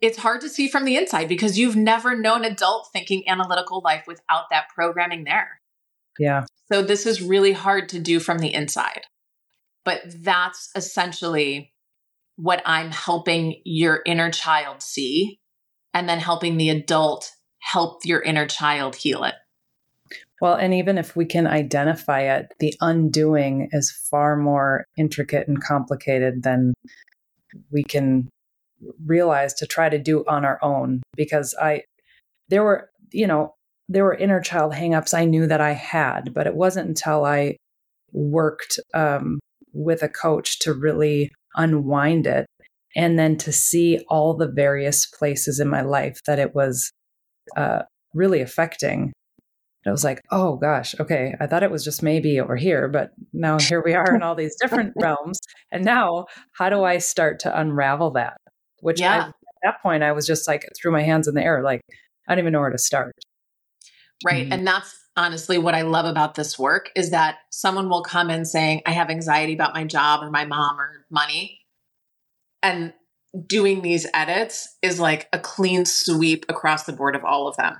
It's 0.01 0.18
hard 0.18 0.40
to 0.40 0.49
see 0.49 0.68
from 0.68 0.84
the 0.84 0.97
inside 0.97 1.28
because 1.28 1.59
you've 1.59 1.76
never 1.76 2.16
known 2.16 2.45
adult 2.45 2.88
thinking 2.93 3.28
analytical 3.28 3.80
life 3.84 4.05
without 4.07 4.45
that 4.51 4.68
programming 4.74 5.24
there. 5.24 5.61
Yeah. 6.18 6.45
So 6.70 6.82
this 6.82 7.07
is 7.07 7.22
really 7.22 7.53
hard 7.53 7.88
to 7.90 8.01
do 8.01 8.18
from 8.18 8.38
the 8.38 8.53
inside. 8.53 9.03
But 9.84 10.03
that's 10.22 10.70
essentially 10.74 11.72
what 12.36 12.62
I'm 12.64 12.90
helping 12.90 13.61
your 13.64 14.01
inner 14.07 14.30
child 14.30 14.82
see, 14.82 15.40
and 15.95 16.09
then 16.09 16.18
helping 16.18 16.57
the 16.57 16.70
adult 16.70 17.30
help 17.59 18.05
your 18.05 18.20
inner 18.20 18.47
child 18.47 18.97
heal 18.97 19.24
it. 19.24 19.34
Well, 20.43 20.55
and 20.55 20.74
even 20.74 20.99
if 20.99 21.14
we 21.14 21.24
can 21.24 21.47
identify 21.47 22.22
it, 22.22 22.53
the 22.59 22.74
undoing 22.80 23.68
is 23.70 23.93
far 23.93 24.36
more 24.36 24.86
intricate 24.99 25.47
and 25.47 25.62
complicated 25.62 26.43
than 26.43 26.74
we 27.70 27.84
can 27.84 28.28
realize 29.07 29.55
to 29.55 29.68
try 29.68 29.88
to 29.88 30.01
do 30.01 30.24
on 30.26 30.45
our 30.45 30.59
own. 30.61 31.01
Because 31.14 31.55
I, 31.62 31.84
there 32.49 32.64
were, 32.64 32.90
you 33.12 33.24
know, 33.24 33.55
there 33.88 34.03
were 34.03 34.16
inner 34.16 34.40
child 34.40 34.72
hangups 34.72 35.14
I 35.14 35.26
knew 35.26 35.47
that 35.47 35.61
I 35.61 35.74
had, 35.74 36.34
but 36.34 36.49
it 36.49 36.57
wasn't 36.57 36.88
until 36.88 37.24
I 37.24 37.57
worked 38.11 38.80
um, 38.95 39.38
with 39.72 40.03
a 40.03 40.09
coach 40.09 40.59
to 40.61 40.74
really 40.74 41.30
unwind 41.55 42.26
it 42.26 42.47
and 42.97 43.16
then 43.16 43.36
to 43.36 43.53
see 43.53 44.01
all 44.09 44.34
the 44.34 44.51
various 44.51 45.07
places 45.07 45.61
in 45.61 45.68
my 45.68 45.82
life 45.82 46.18
that 46.26 46.40
it 46.40 46.53
was 46.53 46.90
uh, 47.57 47.82
really 48.12 48.40
affecting 48.40 49.12
it 49.85 49.91
was 49.91 50.05
like 50.05 50.22
oh 50.30 50.57
gosh 50.57 50.95
okay 51.01 51.35
i 51.41 51.47
thought 51.47 51.62
it 51.62 51.70
was 51.70 51.85
just 51.85 52.03
maybe 52.03 52.41
over 52.41 52.57
here 52.57 52.89
but 52.89 53.12
now 53.33 53.59
here 53.59 53.83
we 53.85 53.95
are 53.95 54.14
in 54.14 54.22
all 54.22 54.35
these 54.35 54.57
different 54.61 54.93
realms 55.01 55.39
and 55.70 55.85
now 55.85 56.26
how 56.53 56.68
do 56.68 56.85
i 56.85 56.99
start 56.99 57.39
to 57.41 57.61
unravel 57.61 58.11
that 58.11 58.37
which 58.80 59.01
yeah. 59.01 59.12
I, 59.12 59.28
at 59.28 59.35
that 59.62 59.83
point 59.83 60.03
i 60.03 60.12
was 60.12 60.26
just 60.26 60.47
like 60.47 60.68
threw 60.80 60.93
my 60.93 61.03
hands 61.03 61.28
in 61.28 61.35
the 61.35 61.43
air 61.43 61.62
like 61.62 61.83
i 62.28 62.33
don't 62.33 62.39
even 62.39 62.53
know 62.53 62.61
where 62.61 62.70
to 62.70 62.78
start 62.78 63.14
right 64.24 64.45
mm-hmm. 64.45 64.53
and 64.53 64.66
that's 64.66 65.03
honestly 65.16 65.59
what 65.59 65.74
I 65.74 65.83
love 65.83 66.07
about 66.07 66.35
this 66.35 66.59
work 66.59 66.91
is 66.97 67.11
that 67.11 67.39
someone 67.51 67.89
will 67.89 68.03
come 68.03 68.30
in 68.30 68.45
saying, 68.45 68.83
I 68.87 68.93
have 68.93 69.11
anxiety 69.11 69.53
about 69.53 69.74
my 69.74 69.85
job 69.85 70.22
or 70.22 70.30
my 70.30 70.45
mom 70.45 70.80
or 70.80 71.05
money. 71.11 71.61
And 72.62 72.93
doing 73.47 73.83
these 73.83 74.07
edits 74.14 74.76
is 74.83 75.01
like 75.01 75.28
a 75.33 75.39
clean 75.39 75.85
sweep 75.85 76.47
across 76.49 76.85
the 76.85 76.93
board 76.93 77.16
of 77.16 77.24
all 77.24 77.49
of 77.49 77.57
them. 77.57 77.76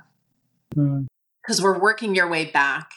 Because 1.43 1.61
we're 1.61 1.79
working 1.79 2.15
your 2.15 2.29
way 2.29 2.45
back, 2.45 2.91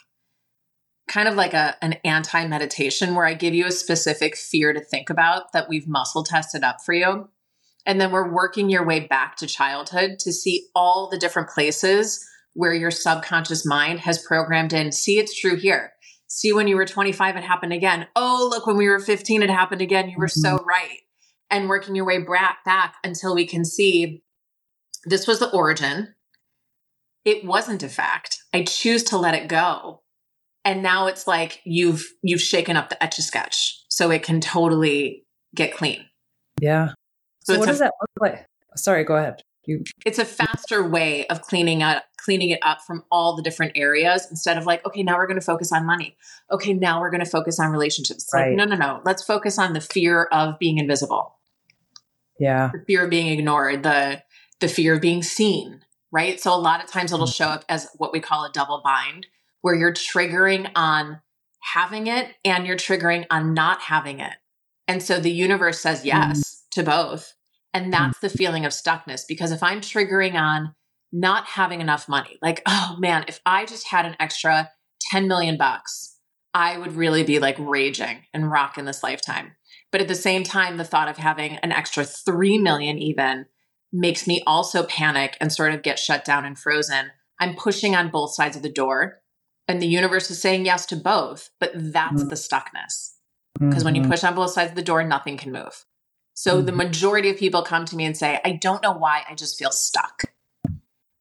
kind 1.07 1.27
of 1.27 1.35
like 1.35 1.53
a, 1.53 1.75
an 1.81 1.93
anti 2.05 2.45
meditation 2.47 3.15
where 3.15 3.25
I 3.25 3.33
give 3.33 3.53
you 3.53 3.65
a 3.65 3.71
specific 3.71 4.35
fear 4.37 4.73
to 4.73 4.79
think 4.79 5.09
about 5.09 5.51
that 5.53 5.69
we've 5.69 5.87
muscle 5.87 6.23
tested 6.23 6.63
up 6.63 6.77
for 6.85 6.93
you. 6.93 7.29
And 7.85 8.01
then 8.01 8.11
we're 8.11 8.33
working 8.33 8.69
your 8.69 8.85
way 8.85 8.99
back 8.99 9.37
to 9.37 9.47
childhood 9.47 10.19
to 10.19 10.33
see 10.33 10.67
all 10.75 11.09
the 11.09 11.17
different 11.17 11.49
places 11.49 12.25
where 12.53 12.73
your 12.73 12.91
subconscious 12.91 13.65
mind 13.65 13.99
has 14.01 14.21
programmed 14.21 14.73
in 14.73 14.91
see 14.91 15.19
it's 15.19 15.39
true 15.39 15.55
here. 15.55 15.93
See 16.27 16.51
when 16.51 16.67
you 16.67 16.75
were 16.75 16.85
25 16.85 17.37
it 17.37 17.43
happened 17.43 17.71
again. 17.71 18.07
Oh 18.15 18.47
look 18.51 18.67
when 18.67 18.75
we 18.75 18.89
were 18.89 18.99
15 18.99 19.43
it 19.43 19.49
happened 19.49 19.81
again. 19.81 20.09
You 20.09 20.17
were 20.17 20.27
mm-hmm. 20.27 20.57
so 20.57 20.63
right. 20.65 20.99
And 21.49 21.69
working 21.69 21.95
your 21.95 22.05
way 22.05 22.19
back 22.19 22.65
back 22.65 22.95
until 23.03 23.33
we 23.33 23.45
can 23.45 23.63
see 23.63 24.23
this 25.05 25.25
was 25.25 25.39
the 25.39 25.49
origin 25.51 26.15
it 27.27 27.43
wasn't 27.43 27.83
a 27.83 27.89
fact. 27.89 28.41
I 28.53 28.63
choose 28.63 29.03
to 29.05 29.17
let 29.17 29.35
it 29.35 29.49
go. 29.49 30.01
And 30.63 30.81
now 30.81 31.07
it's 31.07 31.27
like 31.27 31.61
you've 31.65 32.05
you've 32.23 32.41
shaken 32.41 32.77
up 32.77 32.89
the 32.89 33.01
etch 33.03 33.19
a 33.19 33.21
sketch 33.21 33.83
so 33.89 34.11
it 34.11 34.23
can 34.23 34.39
totally 34.39 35.25
get 35.53 35.75
clean. 35.75 36.05
Yeah. 36.61 36.93
So, 37.41 37.53
so 37.53 37.59
what 37.59 37.67
does 37.67 37.79
that 37.79 37.91
look 38.01 38.31
like? 38.31 38.45
Sorry 38.77 39.03
go 39.03 39.17
ahead. 39.17 39.41
You 39.65 39.83
it's 40.05 40.19
a 40.19 40.25
faster 40.25 40.87
way 40.87 41.27
of 41.27 41.41
cleaning 41.41 41.83
up 41.83 42.05
cleaning 42.17 42.51
it 42.51 42.59
up 42.61 42.79
from 42.87 43.03
all 43.11 43.35
the 43.35 43.43
different 43.43 43.73
areas 43.75 44.25
instead 44.29 44.57
of 44.57 44.65
like 44.65 44.85
okay 44.85 45.03
now 45.03 45.17
we're 45.17 45.27
going 45.27 45.39
to 45.39 45.45
focus 45.45 45.73
on 45.73 45.85
money. 45.85 46.15
Okay 46.49 46.73
now 46.73 47.01
we're 47.01 47.11
going 47.11 47.23
to 47.23 47.29
focus 47.29 47.59
on 47.59 47.71
relationships. 47.71 48.29
Right. 48.33 48.49
like 48.49 48.55
no 48.55 48.63
no 48.63 48.77
no. 48.77 49.01
Let's 49.03 49.23
focus 49.23 49.59
on 49.59 49.73
the 49.73 49.81
fear 49.81 50.23
of 50.31 50.57
being 50.59 50.77
invisible. 50.77 51.35
Yeah. 52.39 52.69
The 52.71 52.85
fear 52.87 53.03
of 53.03 53.09
being 53.09 53.27
ignored 53.27 53.83
the 53.83 54.23
the 54.61 54.69
fear 54.69 54.93
of 54.93 55.01
being 55.01 55.23
seen 55.23 55.81
right 56.11 56.39
so 56.39 56.53
a 56.53 56.55
lot 56.55 56.83
of 56.83 56.89
times 56.89 57.11
it'll 57.11 57.25
mm. 57.25 57.35
show 57.35 57.47
up 57.47 57.65
as 57.69 57.87
what 57.97 58.13
we 58.13 58.19
call 58.19 58.45
a 58.45 58.51
double 58.51 58.81
bind 58.83 59.27
where 59.61 59.75
you're 59.75 59.93
triggering 59.93 60.69
on 60.75 61.21
having 61.73 62.07
it 62.07 62.33
and 62.45 62.65
you're 62.65 62.77
triggering 62.77 63.25
on 63.29 63.53
not 63.53 63.81
having 63.81 64.19
it. 64.19 64.33
And 64.87 65.03
so 65.03 65.19
the 65.19 65.31
universe 65.31 65.79
says 65.81 66.05
yes 66.05 66.39
mm. 66.39 66.69
to 66.71 66.83
both. 66.83 67.33
And 67.73 67.91
that's 67.91 68.17
mm. 68.17 68.21
the 68.21 68.29
feeling 68.29 68.65
of 68.65 68.71
stuckness 68.71 69.23
because 69.27 69.51
if 69.51 69.61
I'm 69.61 69.81
triggering 69.81 70.35
on 70.35 70.73
not 71.11 71.45
having 71.45 71.81
enough 71.81 72.07
money, 72.07 72.37
like, 72.41 72.61
oh 72.65 72.95
man, 72.99 73.25
if 73.27 73.39
I 73.45 73.65
just 73.65 73.87
had 73.87 74.05
an 74.05 74.15
extra 74.19 74.69
10 75.11 75.27
million 75.27 75.57
bucks, 75.57 76.15
I 76.53 76.77
would 76.77 76.95
really 76.95 77.23
be 77.23 77.39
like 77.39 77.57
raging 77.59 78.23
and 78.33 78.49
rocking 78.49 78.85
this 78.85 79.03
lifetime. 79.03 79.55
But 79.91 80.01
at 80.01 80.07
the 80.07 80.15
same 80.15 80.43
time, 80.43 80.77
the 80.77 80.83
thought 80.83 81.07
of 81.07 81.17
having 81.17 81.57
an 81.57 81.71
extra 81.71 82.03
3 82.03 82.57
million 82.57 82.97
even 82.97 83.45
makes 83.91 84.27
me 84.27 84.41
also 84.45 84.83
panic 84.83 85.37
and 85.39 85.51
sort 85.51 85.73
of 85.73 85.81
get 85.81 85.99
shut 85.99 86.25
down 86.25 86.45
and 86.45 86.57
frozen. 86.57 87.11
I'm 87.39 87.55
pushing 87.55 87.95
on 87.95 88.09
both 88.09 88.33
sides 88.33 88.55
of 88.55 88.63
the 88.63 88.69
door 88.69 89.21
and 89.67 89.81
the 89.81 89.87
universe 89.87 90.31
is 90.31 90.41
saying 90.41 90.65
yes 90.65 90.85
to 90.87 90.95
both, 90.95 91.49
but 91.59 91.71
that's 91.73 92.21
mm-hmm. 92.21 92.29
the 92.29 92.35
stuckness. 92.35 93.13
Because 93.59 93.75
mm-hmm. 93.75 93.85
when 93.85 93.95
you 93.95 94.01
mm-hmm. 94.01 94.11
push 94.11 94.23
on 94.23 94.35
both 94.35 94.51
sides 94.51 94.71
of 94.71 94.75
the 94.75 94.81
door, 94.81 95.03
nothing 95.03 95.37
can 95.37 95.51
move. 95.51 95.85
So 96.33 96.57
mm-hmm. 96.57 96.65
the 96.65 96.71
majority 96.71 97.29
of 97.29 97.37
people 97.37 97.63
come 97.63 97.85
to 97.85 97.95
me 97.95 98.05
and 98.05 98.15
say, 98.15 98.39
I 98.45 98.53
don't 98.53 98.83
know 98.83 98.93
why, 98.93 99.23
I 99.29 99.35
just 99.35 99.57
feel 99.57 99.71
stuck. 99.71 100.23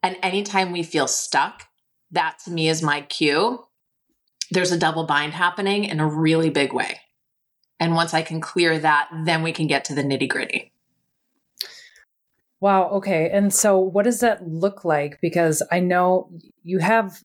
And 0.02 0.16
anytime 0.22 0.72
we 0.72 0.82
feel 0.82 1.08
stuck, 1.08 1.64
that 2.12 2.38
to 2.44 2.50
me 2.50 2.68
is 2.68 2.82
my 2.82 3.00
cue. 3.00 3.64
There's 4.52 4.70
a 4.70 4.78
double 4.78 5.06
bind 5.06 5.32
happening 5.32 5.84
in 5.84 5.98
a 5.98 6.06
really 6.06 6.50
big 6.50 6.72
way. 6.72 7.00
And 7.80 7.94
once 7.94 8.14
I 8.14 8.22
can 8.22 8.40
clear 8.40 8.78
that, 8.78 9.08
then 9.24 9.42
we 9.42 9.52
can 9.52 9.66
get 9.66 9.86
to 9.86 9.94
the 9.94 10.04
nitty 10.04 10.28
gritty. 10.28 10.72
Wow. 12.66 12.88
Okay. 12.94 13.30
And 13.32 13.54
so, 13.54 13.78
what 13.78 14.06
does 14.06 14.18
that 14.18 14.44
look 14.44 14.84
like? 14.84 15.20
Because 15.22 15.62
I 15.70 15.78
know 15.78 16.28
you 16.64 16.80
have 16.80 17.22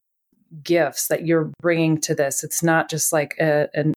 gifts 0.62 1.08
that 1.08 1.26
you're 1.26 1.52
bringing 1.60 2.00
to 2.02 2.14
this. 2.14 2.44
It's 2.44 2.62
not 2.62 2.92
just 2.92 3.12
like 3.12 3.34
a, 3.40 3.68
an 3.74 3.96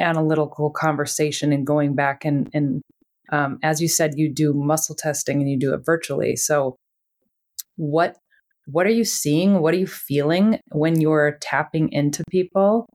analytical 0.00 0.70
conversation 0.70 1.52
and 1.52 1.64
going 1.64 1.94
back 1.94 2.24
and, 2.24 2.50
and 2.52 2.82
um, 3.30 3.60
as 3.62 3.80
you 3.80 3.86
said, 3.86 4.14
you 4.16 4.34
do 4.34 4.52
muscle 4.52 4.96
testing 4.96 5.40
and 5.40 5.48
you 5.48 5.56
do 5.56 5.74
it 5.74 5.82
virtually. 5.86 6.34
So, 6.34 6.74
what 7.76 8.16
what 8.66 8.84
are 8.84 8.96
you 8.98 9.04
seeing? 9.04 9.60
What 9.60 9.74
are 9.74 9.78
you 9.78 9.86
feeling 9.86 10.58
when 10.72 11.00
you're 11.00 11.38
tapping 11.40 11.92
into 11.92 12.24
people? 12.32 12.86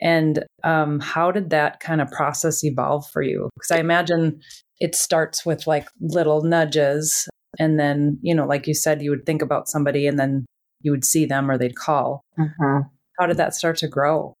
And 0.00 0.46
um, 0.64 0.98
how 1.00 1.30
did 1.30 1.50
that 1.50 1.80
kind 1.80 2.00
of 2.00 2.10
process 2.10 2.64
evolve 2.64 3.06
for 3.10 3.20
you? 3.20 3.50
Because 3.54 3.76
I 3.76 3.80
imagine 3.80 4.40
it 4.80 4.94
starts 4.94 5.44
with 5.44 5.66
like 5.66 5.88
little 6.00 6.42
nudges. 6.42 7.28
And 7.58 7.78
then, 7.78 8.18
you 8.22 8.34
know, 8.34 8.46
like 8.46 8.66
you 8.66 8.74
said, 8.74 9.02
you 9.02 9.10
would 9.10 9.26
think 9.26 9.42
about 9.42 9.68
somebody 9.68 10.06
and 10.06 10.18
then 10.18 10.46
you 10.80 10.90
would 10.90 11.04
see 11.04 11.26
them 11.26 11.50
or 11.50 11.58
they'd 11.58 11.76
call. 11.76 12.22
Mm-hmm. 12.38 12.80
How 13.18 13.26
did 13.26 13.38
that 13.38 13.54
start 13.54 13.78
to 13.78 13.88
grow? 13.88 14.34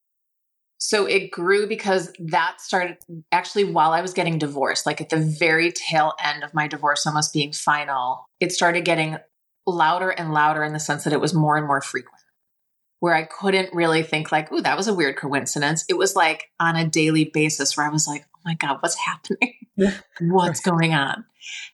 So 0.80 1.06
it 1.06 1.32
grew 1.32 1.66
because 1.66 2.12
that 2.20 2.60
started 2.60 2.98
actually 3.32 3.64
while 3.64 3.92
I 3.92 4.00
was 4.00 4.12
getting 4.12 4.38
divorced, 4.38 4.86
like 4.86 5.00
at 5.00 5.08
the 5.08 5.16
very 5.16 5.72
tail 5.72 6.12
end 6.22 6.44
of 6.44 6.54
my 6.54 6.68
divorce, 6.68 7.04
almost 7.04 7.32
being 7.32 7.52
final, 7.52 8.26
it 8.38 8.52
started 8.52 8.84
getting 8.84 9.18
louder 9.66 10.10
and 10.10 10.32
louder 10.32 10.62
in 10.62 10.72
the 10.72 10.80
sense 10.80 11.02
that 11.04 11.12
it 11.12 11.20
was 11.20 11.34
more 11.34 11.56
and 11.56 11.66
more 11.66 11.80
frequent 11.80 12.22
where 13.00 13.14
I 13.14 13.24
couldn't 13.24 13.72
really 13.72 14.02
think 14.02 14.32
like, 14.32 14.50
"Ooh, 14.52 14.60
that 14.60 14.76
was 14.76 14.88
a 14.88 14.94
weird 14.94 15.16
coincidence." 15.16 15.84
It 15.88 15.96
was 15.96 16.16
like 16.16 16.50
on 16.58 16.76
a 16.76 16.86
daily 16.86 17.24
basis 17.24 17.76
where 17.76 17.86
I 17.86 17.90
was 17.90 18.06
like, 18.08 18.26
"Oh 18.38 18.42
my 18.44 18.54
god, 18.54 18.78
what's 18.80 18.96
happening? 19.06 19.54
what's 20.20 20.60
going 20.60 20.94
on?" 20.94 21.24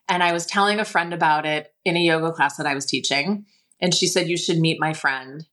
And 0.08 0.22
I 0.22 0.32
was 0.32 0.46
telling 0.46 0.80
a 0.80 0.84
friend 0.84 1.12
about 1.14 1.46
it 1.46 1.72
in 1.84 1.96
a 1.96 2.00
yoga 2.00 2.32
class 2.32 2.56
that 2.56 2.66
I 2.66 2.74
was 2.74 2.86
teaching, 2.86 3.46
and 3.80 3.94
she 3.94 4.06
said, 4.06 4.28
"You 4.28 4.36
should 4.36 4.58
meet 4.58 4.80
my 4.80 4.92
friend." 4.92 5.46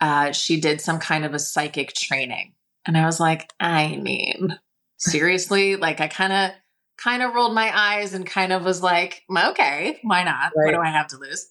Uh, 0.00 0.32
she 0.32 0.60
did 0.60 0.80
some 0.80 0.98
kind 0.98 1.24
of 1.24 1.34
a 1.34 1.38
psychic 1.38 1.92
training, 1.94 2.54
and 2.86 2.96
I 2.96 3.06
was 3.06 3.20
like, 3.20 3.50
"I 3.60 3.96
mean, 3.96 4.58
seriously?" 4.98 5.76
like 5.76 6.00
I 6.00 6.08
kind 6.08 6.32
of 6.32 6.50
kind 6.98 7.22
of 7.22 7.34
rolled 7.34 7.54
my 7.54 7.70
eyes 7.74 8.14
and 8.14 8.26
kind 8.26 8.52
of 8.52 8.64
was 8.64 8.82
like, 8.82 9.22
"Okay, 9.30 9.98
why 10.02 10.24
not? 10.24 10.52
Right. 10.56 10.66
What 10.66 10.74
do 10.74 10.80
I 10.80 10.90
have 10.90 11.08
to 11.08 11.18
lose?" 11.18 11.48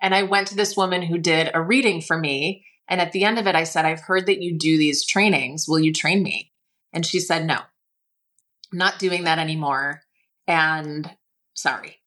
And 0.00 0.14
I 0.14 0.24
went 0.24 0.48
to 0.48 0.56
this 0.56 0.76
woman 0.76 1.02
who 1.02 1.16
did 1.16 1.50
a 1.54 1.62
reading 1.62 2.00
for 2.00 2.18
me 2.18 2.64
and 2.88 3.00
at 3.00 3.12
the 3.12 3.24
end 3.24 3.38
of 3.38 3.46
it, 3.46 3.54
I 3.54 3.64
said, 3.64 3.84
I've 3.84 4.00
heard 4.00 4.26
that 4.26 4.42
you 4.42 4.58
do 4.58 4.76
these 4.76 5.06
trainings. 5.06 5.66
Will 5.66 5.80
you 5.80 5.92
train 5.92 6.22
me? 6.22 6.52
And 6.92 7.06
she 7.06 7.20
said, 7.20 7.46
No, 7.46 7.60
not 8.72 8.98
doing 8.98 9.24
that 9.24 9.38
anymore. 9.38 10.02
And 10.46 11.10
sorry. 11.54 11.98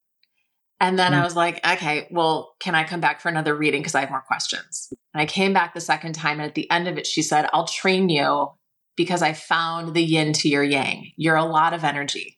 And 0.80 1.00
then 1.00 1.12
mm-hmm. 1.12 1.20
I 1.20 1.22
mm. 1.22 1.26
was 1.26 1.36
like, 1.36 1.66
okay, 1.66 2.08
well, 2.12 2.56
can 2.60 2.76
I 2.76 2.84
come 2.84 3.00
back 3.00 3.22
for 3.22 3.30
another 3.30 3.56
reading? 3.56 3.82
Because 3.82 3.96
I 3.96 4.02
have 4.02 4.10
more 4.10 4.24
questions. 4.28 4.90
And 5.14 5.22
I 5.22 5.26
came 5.26 5.54
back 5.54 5.74
the 5.74 5.82
second 5.82 6.14
time. 6.14 6.40
And 6.40 6.48
at 6.48 6.56
the 6.56 6.70
end 6.70 6.88
of 6.88 6.98
it, 6.98 7.08
she 7.08 7.22
said, 7.22 7.50
I'll 7.54 7.68
train 7.68 8.10
you 8.10 8.50
because 8.98 9.22
I 9.22 9.34
found 9.34 9.94
the 9.94 10.04
yin 10.04 10.34
to 10.34 10.50
your 10.50 10.64
yang. 10.64 11.12
You're 11.16 11.36
a 11.36 11.46
lot 11.46 11.74
of 11.74 11.84
energy. 11.84 12.38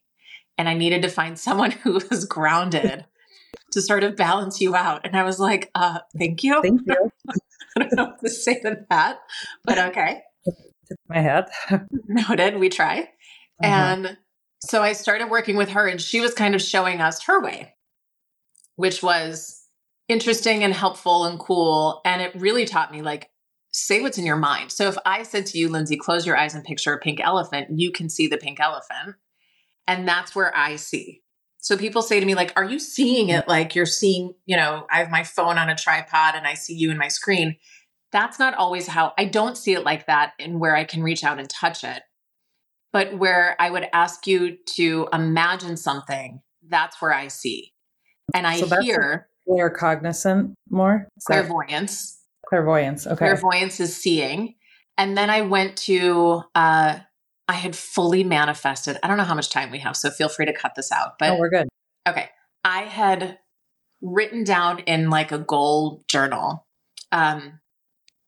And 0.57 0.69
I 0.69 0.75
needed 0.75 1.01
to 1.01 1.09
find 1.09 1.37
someone 1.39 1.71
who 1.71 1.93
was 2.09 2.25
grounded 2.25 3.05
to 3.71 3.81
sort 3.81 4.03
of 4.03 4.15
balance 4.15 4.61
you 4.61 4.75
out. 4.75 5.01
And 5.05 5.15
I 5.15 5.23
was 5.23 5.39
like, 5.39 5.71
uh, 5.73 5.99
thank 6.17 6.43
you. 6.43 6.61
Thank 6.61 6.81
you. 6.85 7.11
I 7.77 7.79
don't 7.79 7.93
know 7.95 8.05
what 8.05 8.19
to 8.21 8.29
say 8.29 8.59
to 8.61 8.77
that, 8.89 9.19
but 9.63 9.77
okay. 9.77 10.21
my 11.09 11.19
head. 11.19 11.45
Noted. 12.07 12.57
We 12.57 12.69
try. 12.69 13.09
Uh-huh. 13.63 13.73
And 13.73 14.17
so 14.59 14.81
I 14.81 14.93
started 14.93 15.29
working 15.29 15.57
with 15.57 15.69
her, 15.69 15.87
and 15.87 16.01
she 16.01 16.19
was 16.19 16.33
kind 16.33 16.55
of 16.55 16.61
showing 16.61 17.01
us 17.01 17.23
her 17.23 17.41
way, 17.41 17.75
which 18.75 19.01
was 19.03 19.63
interesting 20.07 20.63
and 20.63 20.73
helpful 20.73 21.25
and 21.25 21.39
cool. 21.39 22.01
And 22.05 22.21
it 22.21 22.35
really 22.35 22.65
taught 22.65 22.91
me 22.91 23.01
like, 23.01 23.29
say 23.71 24.01
what's 24.01 24.17
in 24.17 24.25
your 24.25 24.37
mind. 24.37 24.71
So 24.71 24.87
if 24.87 24.97
I 25.05 25.23
said 25.23 25.45
to 25.47 25.57
you, 25.57 25.69
Lindsay, 25.69 25.97
close 25.97 26.25
your 26.25 26.37
eyes 26.37 26.55
and 26.55 26.63
picture 26.63 26.93
a 26.93 26.99
pink 26.99 27.19
elephant, 27.19 27.67
you 27.71 27.91
can 27.91 28.09
see 28.09 28.27
the 28.27 28.37
pink 28.37 28.59
elephant. 28.59 29.15
And 29.85 30.07
that's 30.07 30.35
where 30.35 30.55
I 30.55 30.77
see. 30.77 31.21
So 31.59 31.77
people 31.77 32.01
say 32.01 32.19
to 32.19 32.25
me, 32.25 32.33
like, 32.33 32.53
are 32.55 32.63
you 32.63 32.79
seeing 32.79 33.29
it 33.29 33.47
like 33.47 33.75
you're 33.75 33.85
seeing, 33.85 34.33
you 34.45 34.55
know, 34.55 34.87
I 34.89 34.99
have 34.99 35.09
my 35.09 35.23
phone 35.23 35.57
on 35.57 35.69
a 35.69 35.75
tripod 35.75 36.35
and 36.35 36.47
I 36.47 36.53
see 36.53 36.73
you 36.73 36.89
in 36.91 36.97
my 36.97 37.09
screen. 37.09 37.57
That's 38.11 38.39
not 38.39 38.53
always 38.53 38.87
how 38.87 39.13
I 39.17 39.25
don't 39.25 39.57
see 39.57 39.73
it 39.73 39.83
like 39.83 40.07
that 40.07 40.33
and 40.39 40.59
where 40.59 40.75
I 40.75 40.85
can 40.85 41.03
reach 41.03 41.23
out 41.23 41.39
and 41.39 41.49
touch 41.49 41.83
it. 41.83 42.01
But 42.93 43.17
where 43.17 43.55
I 43.59 43.69
would 43.69 43.87
ask 43.93 44.27
you 44.27 44.57
to 44.75 45.07
imagine 45.11 45.77
something, 45.77 46.41
that's 46.67 47.01
where 47.01 47.13
I 47.13 47.27
see. 47.27 47.73
And 48.33 48.47
I 48.47 48.59
so 48.59 48.81
hear 48.81 49.27
claircognizant 49.47 50.53
more? 50.69 51.07
Is 51.17 51.23
clairvoyance. 51.25 52.13
That, 52.13 52.49
clairvoyance. 52.49 53.07
Okay. 53.07 53.15
Clairvoyance 53.17 53.79
is 53.79 53.95
seeing. 53.95 54.55
And 54.97 55.17
then 55.17 55.29
I 55.29 55.41
went 55.41 55.77
to 55.77 56.41
uh, 56.55 56.99
I 57.47 57.53
had 57.53 57.75
fully 57.75 58.23
manifested. 58.23 58.97
I 59.01 59.07
don't 59.07 59.17
know 59.17 59.23
how 59.23 59.35
much 59.35 59.49
time 59.49 59.71
we 59.71 59.79
have, 59.79 59.95
so 59.95 60.09
feel 60.09 60.29
free 60.29 60.45
to 60.45 60.53
cut 60.53 60.73
this 60.75 60.91
out. 60.91 61.13
But 61.17 61.39
we're 61.39 61.49
good. 61.49 61.67
Okay. 62.07 62.29
I 62.63 62.81
had 62.81 63.39
written 64.01 64.43
down 64.43 64.79
in 64.79 65.09
like 65.09 65.31
a 65.31 65.37
goal 65.37 66.03
journal 66.07 66.67
um, 67.11 67.59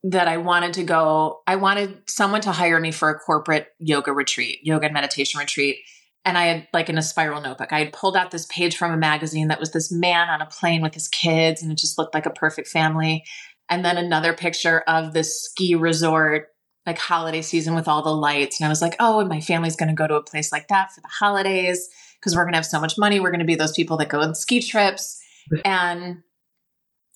that 0.04 0.28
I 0.28 0.38
wanted 0.38 0.74
to 0.76 0.84
go, 0.84 1.42
I 1.46 1.58
wanted 1.58 2.10
someone 2.10 2.42
to 2.42 2.52
hire 2.52 2.80
me 2.80 2.92
for 2.92 3.10
a 3.10 3.20
corporate 3.20 3.68
yoga 3.80 4.14
retreat, 4.14 4.60
yoga 4.64 4.86
and 4.86 4.94
meditation 4.94 5.40
retreat. 5.40 5.78
And 6.26 6.38
I 6.38 6.46
had 6.46 6.68
like 6.74 6.90
in 6.90 6.98
a 6.98 7.02
spiral 7.02 7.42
notebook, 7.42 7.72
I 7.72 7.80
had 7.80 7.94
pulled 7.94 8.16
out 8.16 8.32
this 8.32 8.46
page 8.48 8.78
from 8.78 8.92
a 8.92 8.98
magazine 8.98 9.48
that 9.48 9.60
was 9.60 9.72
this 9.72 9.92
man 9.92 10.30
on 10.30 10.42
a 10.42 10.46
plane 10.46 10.82
with 10.82 10.94
his 10.94 11.08
kids, 11.08 11.62
and 11.62 11.72
it 11.72 11.78
just 11.78 11.98
looked 11.98 12.14
like 12.14 12.26
a 12.26 12.32
perfect 12.32 12.68
family. 12.68 13.24
And 13.70 13.86
then 13.86 13.98
another 13.98 14.34
picture 14.34 14.82
of 14.82 15.14
this 15.14 15.44
ski 15.44 15.76
resort 15.76 16.48
like 16.86 16.98
holiday 16.98 17.42
season 17.42 17.76
with 17.76 17.88
all 17.88 18.02
the 18.02 18.10
lights. 18.10 18.60
And 18.60 18.66
I 18.66 18.70
was 18.70 18.82
like, 18.82 18.96
oh, 19.00 19.20
and 19.20 19.30
my 19.30 19.42
family's 19.42 19.76
going 19.76 19.90
to 19.90 19.96
go 19.96 20.08
to 20.08 20.16
a 20.16 20.24
place 20.24 20.52
like 20.52 20.68
that 20.70 20.92
for 20.92 21.02
the 21.02 21.08
holidays 21.08 21.88
because 22.20 22.36
we're 22.36 22.44
going 22.44 22.54
to 22.54 22.58
have 22.58 22.66
so 22.66 22.82
much 22.82 22.98
money. 22.98 23.20
We're 23.20 23.32
going 23.32 23.40
to 23.40 23.46
be 23.46 23.56
those 23.56 23.74
people 23.74 23.98
that 23.98 24.10
go 24.10 24.22
on 24.22 24.34
ski 24.34 24.62
trips 24.62 25.22
and 25.66 26.24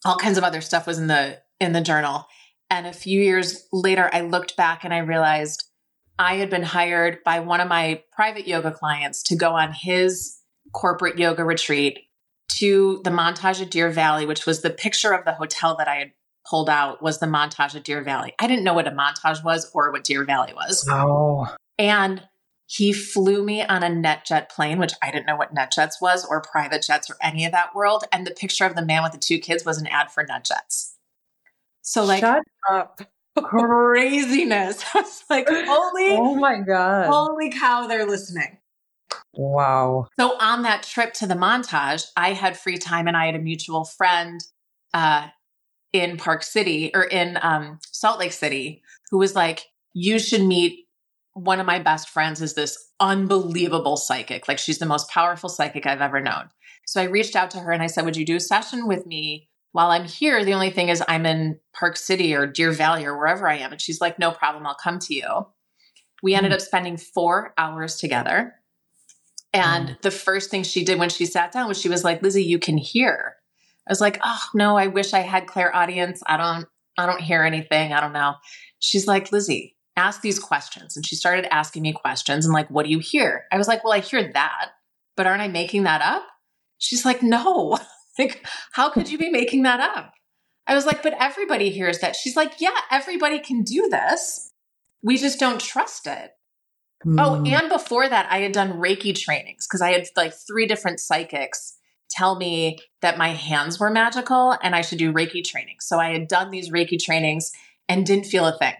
all 0.05 0.17
kinds 0.17 0.37
of 0.37 0.43
other 0.43 0.61
stuff 0.61 0.85
was 0.85 0.99
in 0.99 1.07
the 1.07 1.41
in 1.59 1.73
the 1.73 1.81
journal. 1.81 2.27
And 2.73 2.87
a 2.87 2.91
few 2.91 3.21
years 3.21 3.67
later, 3.71 4.09
I 4.11 4.21
looked 4.21 4.57
back 4.57 4.83
and 4.83 4.91
I 4.91 4.97
realized 4.97 5.69
I 6.17 6.37
had 6.37 6.49
been 6.49 6.63
hired 6.63 7.23
by 7.23 7.39
one 7.39 7.61
of 7.61 7.67
my 7.67 8.01
private 8.11 8.47
yoga 8.47 8.71
clients 8.71 9.21
to 9.23 9.35
go 9.35 9.51
on 9.51 9.71
his 9.71 10.39
corporate 10.73 11.19
yoga 11.19 11.43
retreat 11.43 11.99
to 12.53 12.99
the 13.03 13.11
montage 13.11 13.61
at 13.61 13.69
Deer 13.69 13.91
Valley, 13.91 14.25
which 14.25 14.47
was 14.47 14.63
the 14.63 14.71
picture 14.71 15.13
of 15.13 15.23
the 15.23 15.33
hotel 15.33 15.75
that 15.77 15.87
I 15.87 15.97
had 15.97 16.11
pulled 16.49 16.67
out 16.67 16.99
was 16.99 17.19
the 17.19 17.27
montage 17.27 17.75
at 17.75 17.83
Deer 17.83 18.01
Valley. 18.01 18.33
I 18.39 18.47
didn't 18.47 18.63
know 18.63 18.73
what 18.73 18.87
a 18.87 18.91
montage 18.91 19.43
was 19.43 19.69
or 19.75 19.91
what 19.91 20.03
Deer 20.03 20.23
Valley 20.23 20.55
was. 20.55 20.83
Oh. 20.89 21.55
And 21.77 22.23
he 22.65 22.91
flew 22.91 23.43
me 23.43 23.61
on 23.61 23.83
a 23.83 23.87
NetJet 23.87 24.49
plane, 24.49 24.79
which 24.79 24.93
I 24.99 25.11
didn't 25.11 25.27
know 25.27 25.35
what 25.35 25.53
NetJets 25.53 26.01
was 26.01 26.25
or 26.25 26.41
private 26.41 26.81
jets 26.81 27.07
or 27.07 27.17
any 27.21 27.45
of 27.45 27.51
that 27.51 27.75
world. 27.75 28.05
And 28.11 28.25
the 28.25 28.31
picture 28.31 28.65
of 28.65 28.75
the 28.75 28.83
man 28.83 29.03
with 29.03 29.11
the 29.11 29.19
two 29.19 29.37
kids 29.37 29.63
was 29.63 29.77
an 29.77 29.85
ad 29.85 30.11
for 30.11 30.25
NetJets. 30.25 30.92
So 31.83 32.03
like 32.03 32.21
Shut 32.21 32.43
up. 32.71 33.01
craziness. 33.37 34.83
I 34.93 35.01
was 35.01 35.23
like, 35.29 35.47
holy 35.47 36.17
Oh 36.17 36.35
my 36.35 36.59
God. 36.59 37.07
Holy 37.07 37.51
cow, 37.51 37.87
they're 37.87 38.07
listening. 38.07 38.57
Wow. 39.35 40.07
So 40.19 40.37
on 40.39 40.63
that 40.63 40.83
trip 40.83 41.13
to 41.15 41.27
the 41.27 41.33
montage, 41.35 42.07
I 42.15 42.33
had 42.33 42.57
free 42.57 42.77
time 42.77 43.07
and 43.07 43.17
I 43.17 43.27
had 43.27 43.35
a 43.35 43.39
mutual 43.39 43.83
friend 43.83 44.39
uh, 44.93 45.27
in 45.91 46.17
Park 46.17 46.43
City 46.43 46.91
or 46.93 47.03
in 47.03 47.37
um 47.41 47.79
Salt 47.91 48.19
Lake 48.19 48.33
City 48.33 48.81
who 49.11 49.17
was 49.17 49.35
like, 49.35 49.65
you 49.93 50.19
should 50.19 50.41
meet 50.41 50.87
one 51.33 51.59
of 51.59 51.65
my 51.65 51.79
best 51.79 52.09
friends 52.09 52.41
is 52.41 52.53
this 52.53 52.77
unbelievable 52.99 53.97
psychic. 53.97 54.47
Like 54.47 54.59
she's 54.59 54.79
the 54.79 54.85
most 54.85 55.09
powerful 55.09 55.49
psychic 55.49 55.85
I've 55.85 56.01
ever 56.01 56.19
known. 56.19 56.49
So 56.85 57.01
I 57.01 57.05
reached 57.05 57.35
out 57.35 57.51
to 57.51 57.59
her 57.59 57.71
and 57.71 57.81
I 57.81 57.87
said, 57.87 58.05
Would 58.05 58.17
you 58.17 58.25
do 58.25 58.35
a 58.35 58.39
session 58.39 58.87
with 58.87 59.05
me 59.05 59.49
while 59.73 59.91
I'm 59.91 60.05
here? 60.05 60.45
The 60.45 60.53
only 60.53 60.69
thing 60.69 60.87
is 60.87 61.03
I'm 61.07 61.25
in 61.25 61.59
Park 61.73 61.97
City 61.97 62.33
or 62.33 62.47
Deer 62.47 62.71
Valley 62.71 63.05
or 63.05 63.17
wherever 63.17 63.47
I 63.47 63.57
am. 63.57 63.73
And 63.73 63.81
she's 63.81 63.99
like, 63.99 64.17
No 64.17 64.31
problem. 64.31 64.65
I'll 64.65 64.75
come 64.75 64.99
to 64.99 65.13
you. 65.13 65.47
We 66.21 66.33
ended 66.33 66.53
hmm. 66.53 66.55
up 66.55 66.61
spending 66.61 66.95
four 66.95 67.53
hours 67.57 67.97
together. 67.97 68.55
And 69.53 69.89
mm. 69.89 70.01
the 70.01 70.09
first 70.09 70.49
thing 70.49 70.63
she 70.63 70.83
did 70.83 70.97
when 70.97 71.09
she 71.09 71.27
sat 71.27 71.51
down 71.51 71.67
was 71.67 71.79
she 71.79 71.89
was 71.89 72.03
like, 72.03 72.21
Lizzi, 72.21 72.43
you 72.43 72.57
can 72.57 72.77
hear. 72.77 73.35
I 73.87 73.91
was 73.91 74.01
like, 74.01 74.19
oh 74.23 74.41
no, 74.55 74.75
I 74.75 74.87
wish 74.87 75.13
I 75.13 75.19
had 75.19 75.45
clairaudience. 75.45 76.23
I 76.25 76.37
don't, 76.37 76.67
I 76.97 77.05
don't 77.05 77.21
hear 77.21 77.43
anything. 77.43 77.93
I 77.93 78.01
don't 78.01 78.13
know. 78.13 78.33
She's 78.79 79.05
like, 79.05 79.29
Lizzi, 79.29 79.75
ask 79.95 80.21
these 80.21 80.39
questions. 80.39 80.95
And 80.95 81.05
she 81.05 81.15
started 81.15 81.53
asking 81.53 81.83
me 81.83 81.93
questions 81.93 82.45
and 82.45 82.53
like, 82.53 82.69
what 82.69 82.85
do 82.85 82.91
you 82.91 82.99
hear? 82.99 83.45
I 83.51 83.57
was 83.57 83.67
like, 83.67 83.83
well, 83.83 83.93
I 83.93 83.99
hear 83.99 84.31
that, 84.33 84.71
but 85.15 85.27
aren't 85.27 85.41
I 85.41 85.49
making 85.49 85.83
that 85.83 86.01
up? 86.01 86.23
She's 86.79 87.05
like, 87.05 87.21
no. 87.21 87.77
like, 88.17 88.45
how 88.71 88.89
could 88.89 89.09
you 89.09 89.17
be 89.17 89.29
making 89.29 89.63
that 89.63 89.79
up? 89.79 90.13
I 90.65 90.75
was 90.75 90.85
like, 90.85 91.03
but 91.03 91.15
everybody 91.19 91.69
hears 91.69 91.99
that. 91.99 92.15
She's 92.15 92.35
like, 92.35 92.53
yeah, 92.59 92.77
everybody 92.89 93.39
can 93.39 93.63
do 93.63 93.89
this. 93.89 94.51
We 95.01 95.17
just 95.17 95.39
don't 95.39 95.59
trust 95.59 96.07
it. 96.07 96.31
Mm. 97.05 97.19
Oh, 97.19 97.39
hmm. 97.39 97.47
and 97.47 97.69
before 97.69 98.07
that, 98.07 98.27
I 98.31 98.39
had 98.39 98.53
done 98.53 98.79
Reiki 98.79 99.17
trainings 99.17 99.67
because 99.67 99.81
I 99.81 99.91
had 99.91 100.07
like 100.15 100.33
three 100.33 100.65
different 100.65 100.99
psychics 101.01 101.77
tell 102.09 102.35
me 102.35 102.79
that 103.01 103.17
my 103.17 103.29
hands 103.29 103.79
were 103.79 103.89
magical 103.89 104.55
and 104.61 104.75
I 104.75 104.81
should 104.81 104.99
do 104.99 105.11
Reiki 105.11 105.43
training. 105.43 105.77
So 105.79 105.99
I 105.99 106.11
had 106.11 106.27
done 106.27 106.51
these 106.51 106.69
Reiki 106.69 107.01
trainings 107.01 107.51
and 107.89 108.05
didn't 108.05 108.27
feel 108.27 108.45
a 108.45 108.57
thing. 108.57 108.75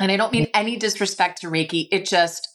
And 0.00 0.10
I 0.10 0.16
don't 0.16 0.32
mean 0.32 0.48
any 0.54 0.76
disrespect 0.76 1.40
to 1.42 1.48
Reiki. 1.50 1.88
It 1.90 2.06
just, 2.06 2.48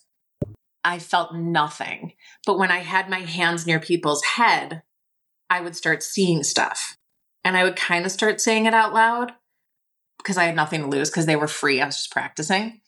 I 0.84 1.00
felt 1.00 1.36
nothing. 1.36 2.14
But 2.46 2.58
when 2.58 2.72
I 2.72 2.80
had 2.80 3.10
my 3.10 3.20
hands 3.20 3.68
near 3.68 3.80
people's 3.80 4.24
head, 4.24 4.82
I 5.50 5.62
would 5.62 5.76
start 5.76 6.04
seeing 6.04 6.44
stuff. 6.44 6.98
And 7.44 7.58
I 7.58 7.64
would 7.64 7.76
kind 7.76 8.06
of 8.06 8.12
start 8.12 8.40
saying 8.40 8.66
it 8.66 8.74
out 8.74 8.94
loud 8.94 9.34
because 10.18 10.38
I 10.38 10.46
had 10.46 10.56
nothing 10.56 10.82
to 10.82 10.88
lose 10.88 11.10
because 11.10 11.26
they 11.26 11.36
were 11.36 11.48
free. 11.48 11.82
I 11.82 11.86
was 11.86 11.98
just 11.98 12.12
practicing. 12.12 12.82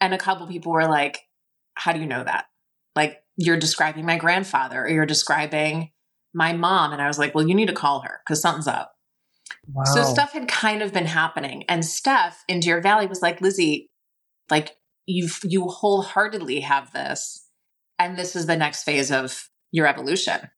And 0.00 0.12
a 0.12 0.18
couple 0.18 0.46
people 0.46 0.72
were 0.72 0.88
like, 0.88 1.20
How 1.74 1.92
do 1.92 2.00
you 2.00 2.06
know 2.06 2.22
that? 2.22 2.46
Like, 2.94 3.22
you're 3.36 3.56
describing 3.56 4.04
my 4.04 4.18
grandfather 4.18 4.82
or 4.82 4.88
you're 4.88 5.06
describing 5.06 5.90
my 6.34 6.52
mom. 6.52 6.92
And 6.92 7.00
I 7.00 7.08
was 7.08 7.18
like, 7.18 7.34
well, 7.34 7.46
you 7.46 7.54
need 7.54 7.68
to 7.68 7.74
call 7.74 8.00
her 8.00 8.20
because 8.24 8.40
something's 8.40 8.66
up. 8.66 8.94
Wow. 9.72 9.84
So 9.84 10.02
stuff 10.02 10.32
had 10.32 10.48
kind 10.48 10.82
of 10.82 10.92
been 10.92 11.06
happening. 11.06 11.64
And 11.68 11.84
Steph 11.84 12.44
in 12.48 12.60
Deer 12.60 12.80
Valley 12.80 13.06
was 13.06 13.22
like, 13.22 13.40
Lizzi, 13.40 13.88
like 14.50 14.76
you 15.06 15.28
you 15.44 15.68
wholeheartedly 15.68 16.60
have 16.60 16.92
this. 16.92 17.46
And 17.98 18.16
this 18.16 18.34
is 18.34 18.46
the 18.46 18.56
next 18.56 18.84
phase 18.84 19.10
of 19.10 19.48
your 19.70 19.86
evolution. 19.86 20.50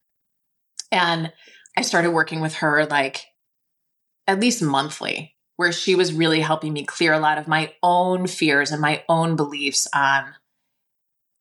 And 0.95 1.33
I 1.77 1.81
started 1.81 2.11
working 2.11 2.39
with 2.39 2.55
her 2.55 2.85
like 2.85 3.25
at 4.27 4.39
least 4.39 4.61
monthly, 4.61 5.35
where 5.57 5.71
she 5.71 5.93
was 5.93 6.13
really 6.13 6.39
helping 6.39 6.73
me 6.73 6.85
clear 6.85 7.13
a 7.13 7.19
lot 7.19 7.37
of 7.37 7.47
my 7.47 7.73
own 7.83 8.27
fears 8.27 8.71
and 8.71 8.81
my 8.81 9.03
own 9.07 9.35
beliefs 9.35 9.87
on 9.93 10.33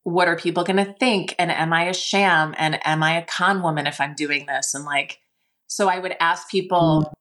what 0.03 0.29
are 0.29 0.37
people 0.37 0.65
going 0.65 0.85
to 0.85 0.95
think? 1.01 1.35
And 1.39 1.51
am 1.51 1.73
I 1.73 1.85
a 1.85 1.95
sham? 1.95 2.55
And 2.59 2.79
am 2.87 3.03
I 3.03 3.17
a 3.17 3.25
con 3.25 3.63
woman 3.63 3.87
if 3.87 4.01
I'm 4.01 4.15
doing 4.15 4.45
this? 4.47 4.75
And 4.75 4.85
like, 4.85 5.19
so 5.67 5.89
I 5.89 5.99
would 5.99 6.15
ask 6.21 6.51
people, 6.51 7.07
mm. 7.07 7.13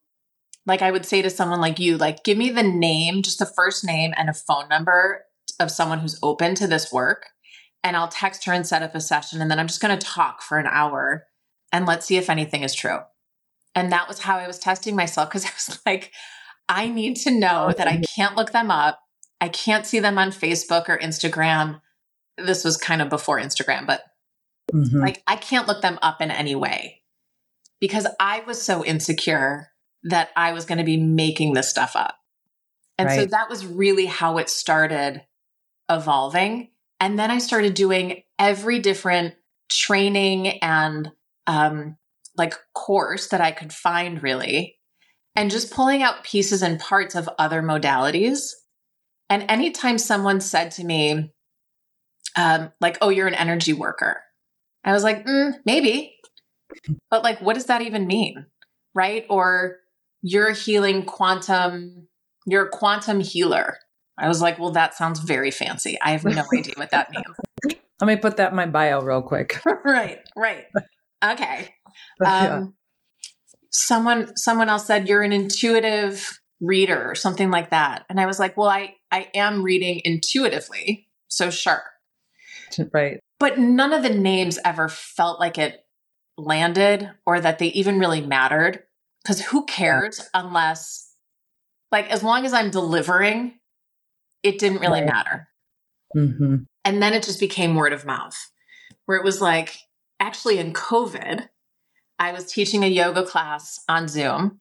like, 0.66 0.82
I 0.82 0.92
would 0.92 1.06
say 1.06 1.22
to 1.22 1.30
someone 1.30 1.62
like 1.62 1.80
you, 1.80 1.98
like, 1.98 2.26
give 2.26 2.38
me 2.38 2.50
the 2.50 2.64
name, 2.64 3.22
just 3.22 3.40
the 3.40 3.46
first 3.46 3.86
name 3.86 4.14
and 4.18 4.30
a 4.30 4.34
phone 4.34 4.68
number 4.68 5.24
of 5.62 5.72
someone 5.72 6.00
who's 6.00 6.20
open 6.22 6.56
to 6.56 6.68
this 6.68 6.92
work. 6.92 7.28
And 7.84 7.96
I'll 7.96 8.10
text 8.10 8.44
her 8.46 8.54
and 8.54 8.68
set 8.68 8.84
up 8.84 8.96
a 8.96 9.02
session. 9.02 9.42
And 9.42 9.50
then 9.50 9.60
I'm 9.60 9.68
just 9.68 9.82
going 9.82 9.98
to 9.98 10.06
talk 10.06 10.42
for 10.42 10.58
an 10.58 10.68
hour 10.68 11.26
and 11.74 11.86
let's 11.86 12.06
see 12.06 12.16
if 12.16 12.30
anything 12.30 12.64
is 12.64 12.74
true. 12.74 13.00
And 13.76 13.92
that 13.92 14.08
was 14.08 14.20
how 14.20 14.38
I 14.38 14.48
was 14.48 14.60
testing 14.60 14.96
myself 14.96 15.30
because 15.30 15.46
I 15.46 15.50
was 15.50 15.80
like, 15.86 16.14
I 16.70 16.88
need 16.88 17.18
to 17.18 17.32
know 17.32 17.74
that 17.78 17.88
I 17.88 18.02
can't 18.16 18.38
look 18.38 18.54
them 18.54 18.72
up. 18.72 19.02
I 19.42 19.50
can't 19.50 19.86
see 19.86 20.00
them 20.00 20.18
on 20.18 20.30
Facebook 20.30 20.88
or 20.88 20.98
Instagram 20.98 21.82
this 22.38 22.64
was 22.64 22.78
kind 22.78 23.02
of 23.02 23.10
before 23.10 23.40
Instagram, 23.40 23.86
but 23.86 24.04
mm-hmm. 24.74 25.00
like 25.00 25.22
I 25.28 25.36
can't 25.36 25.68
look 25.68 25.82
them 25.82 26.00
up 26.02 26.22
in 26.22 26.32
any 26.32 26.56
way 26.56 27.02
because 27.80 28.08
I 28.20 28.42
was 28.42 28.62
so 28.62 28.84
insecure 28.84 29.70
that 30.04 30.30
I 30.36 30.54
was 30.54 30.66
going 30.66 30.80
to 30.80 30.84
be 30.84 30.98
making 30.98 31.54
this 31.54 31.70
stuff 31.70 31.96
up. 31.96 32.16
And 32.98 33.08
right. 33.08 33.20
so 33.20 33.26
that 33.28 33.50
was 33.50 33.66
really 33.66 34.06
how 34.06 34.38
it 34.38 34.50
started 34.50 35.24
evolving. 35.90 36.72
And 37.00 37.18
then 37.18 37.32
I 37.32 37.40
started 37.40 37.74
doing 37.74 38.24
every 38.38 38.80
different 38.80 39.36
training 39.70 40.60
and 40.60 41.12
um, 41.48 41.98
like 42.38 42.56
course 42.74 43.28
that 43.30 43.42
I 43.42 43.52
could 43.52 43.74
find 43.74 44.22
really, 44.22 44.78
and 45.36 45.52
just 45.52 45.74
pulling 45.74 46.04
out 46.04 46.24
pieces 46.24 46.62
and 46.62 46.80
parts 46.80 47.16
of 47.16 47.30
other 47.38 47.62
modalities. 47.62 48.52
And 49.30 49.46
anytime 49.50 49.98
someone 49.98 50.42
said 50.42 50.72
to 50.72 50.84
me, 50.84 51.32
um, 52.36 52.72
like, 52.80 52.98
oh, 53.02 53.10
you're 53.10 53.28
an 53.28 53.34
energy 53.34 53.74
worker. 53.74 54.22
I 54.84 54.92
was 54.92 55.04
like, 55.04 55.26
mm, 55.26 55.54
maybe. 55.66 56.16
But 57.10 57.24
like, 57.24 57.42
what 57.42 57.54
does 57.54 57.66
that 57.66 57.82
even 57.82 58.08
mean? 58.08 58.46
Right? 58.94 59.26
Or 59.30 59.78
you're 60.22 60.52
healing 60.52 61.06
quantum, 61.06 62.08
you're 62.46 62.66
a 62.66 62.70
quantum 62.70 63.20
healer. 63.20 63.78
I 64.18 64.28
was 64.28 64.42
like, 64.42 64.60
well, 64.60 64.72
that 64.72 64.96
sounds 64.96 65.20
very 65.20 65.52
fancy. 65.52 65.98
I 66.02 66.12
have 66.12 66.24
no 66.24 66.44
idea 66.54 66.74
what 66.76 66.92
that 66.92 67.12
means. 67.12 67.78
Let 68.02 68.08
me 68.08 68.16
put 68.16 68.38
that 68.38 68.52
in 68.52 68.56
my 68.56 68.66
bio 68.66 69.02
real 69.02 69.22
quick. 69.22 69.62
right, 69.86 70.20
right. 70.36 70.66
Okay. 71.24 71.74
Um, 72.26 72.76
someone 73.70 74.36
someone 74.36 74.70
else 74.70 74.86
said 74.86 75.08
you're 75.08 75.22
an 75.22 75.32
intuitive 75.32 76.40
reader 76.60 77.10
or 77.10 77.16
something 77.16 77.52
like 77.52 77.70
that. 77.70 78.06
And 78.10 78.20
I 78.20 78.26
was 78.26 78.40
like, 78.40 78.58
well, 78.58 78.70
I 78.70 78.96
I 79.12 79.30
am 79.34 79.64
reading 79.64 80.02
intuitively. 80.04 81.08
So 81.28 81.50
sure. 81.50 81.84
Right. 82.92 83.20
But 83.40 83.60
none 83.60 83.94
of 83.94 84.04
the 84.04 84.10
names 84.10 84.60
ever 84.66 84.90
felt 84.90 85.40
like 85.40 85.58
it 85.58 85.86
landed 86.38 87.12
or 87.26 87.40
that 87.40 87.60
they 87.60 87.68
even 87.68 88.00
really 88.00 88.22
mattered. 88.22 88.84
Because 89.24 89.40
who 89.40 89.66
cares 89.66 90.30
unless, 90.34 91.16
like, 91.94 92.12
as 92.12 92.24
long 92.24 92.46
as 92.46 92.52
I'm 92.52 92.72
delivering, 92.72 93.54
it 94.44 94.60
didn't 94.60 94.82
really 94.82 95.00
right. 95.00 95.14
matter. 95.14 95.48
Mm-hmm. 96.14 96.56
And 96.84 97.02
then 97.02 97.14
it 97.14 97.24
just 97.24 97.40
became 97.40 97.76
word 97.76 97.94
of 97.94 98.06
mouth, 98.06 98.36
where 99.06 99.18
it 99.18 99.24
was 99.24 99.40
like, 99.40 99.78
actually, 100.24 100.58
in 100.58 100.72
COVID, 100.72 101.50
I 102.18 102.32
was 102.32 102.52
teaching 102.52 102.84
a 102.84 102.88
yoga 102.88 103.26
class 103.26 103.80
on 103.90 104.08
Zoom, 104.08 104.60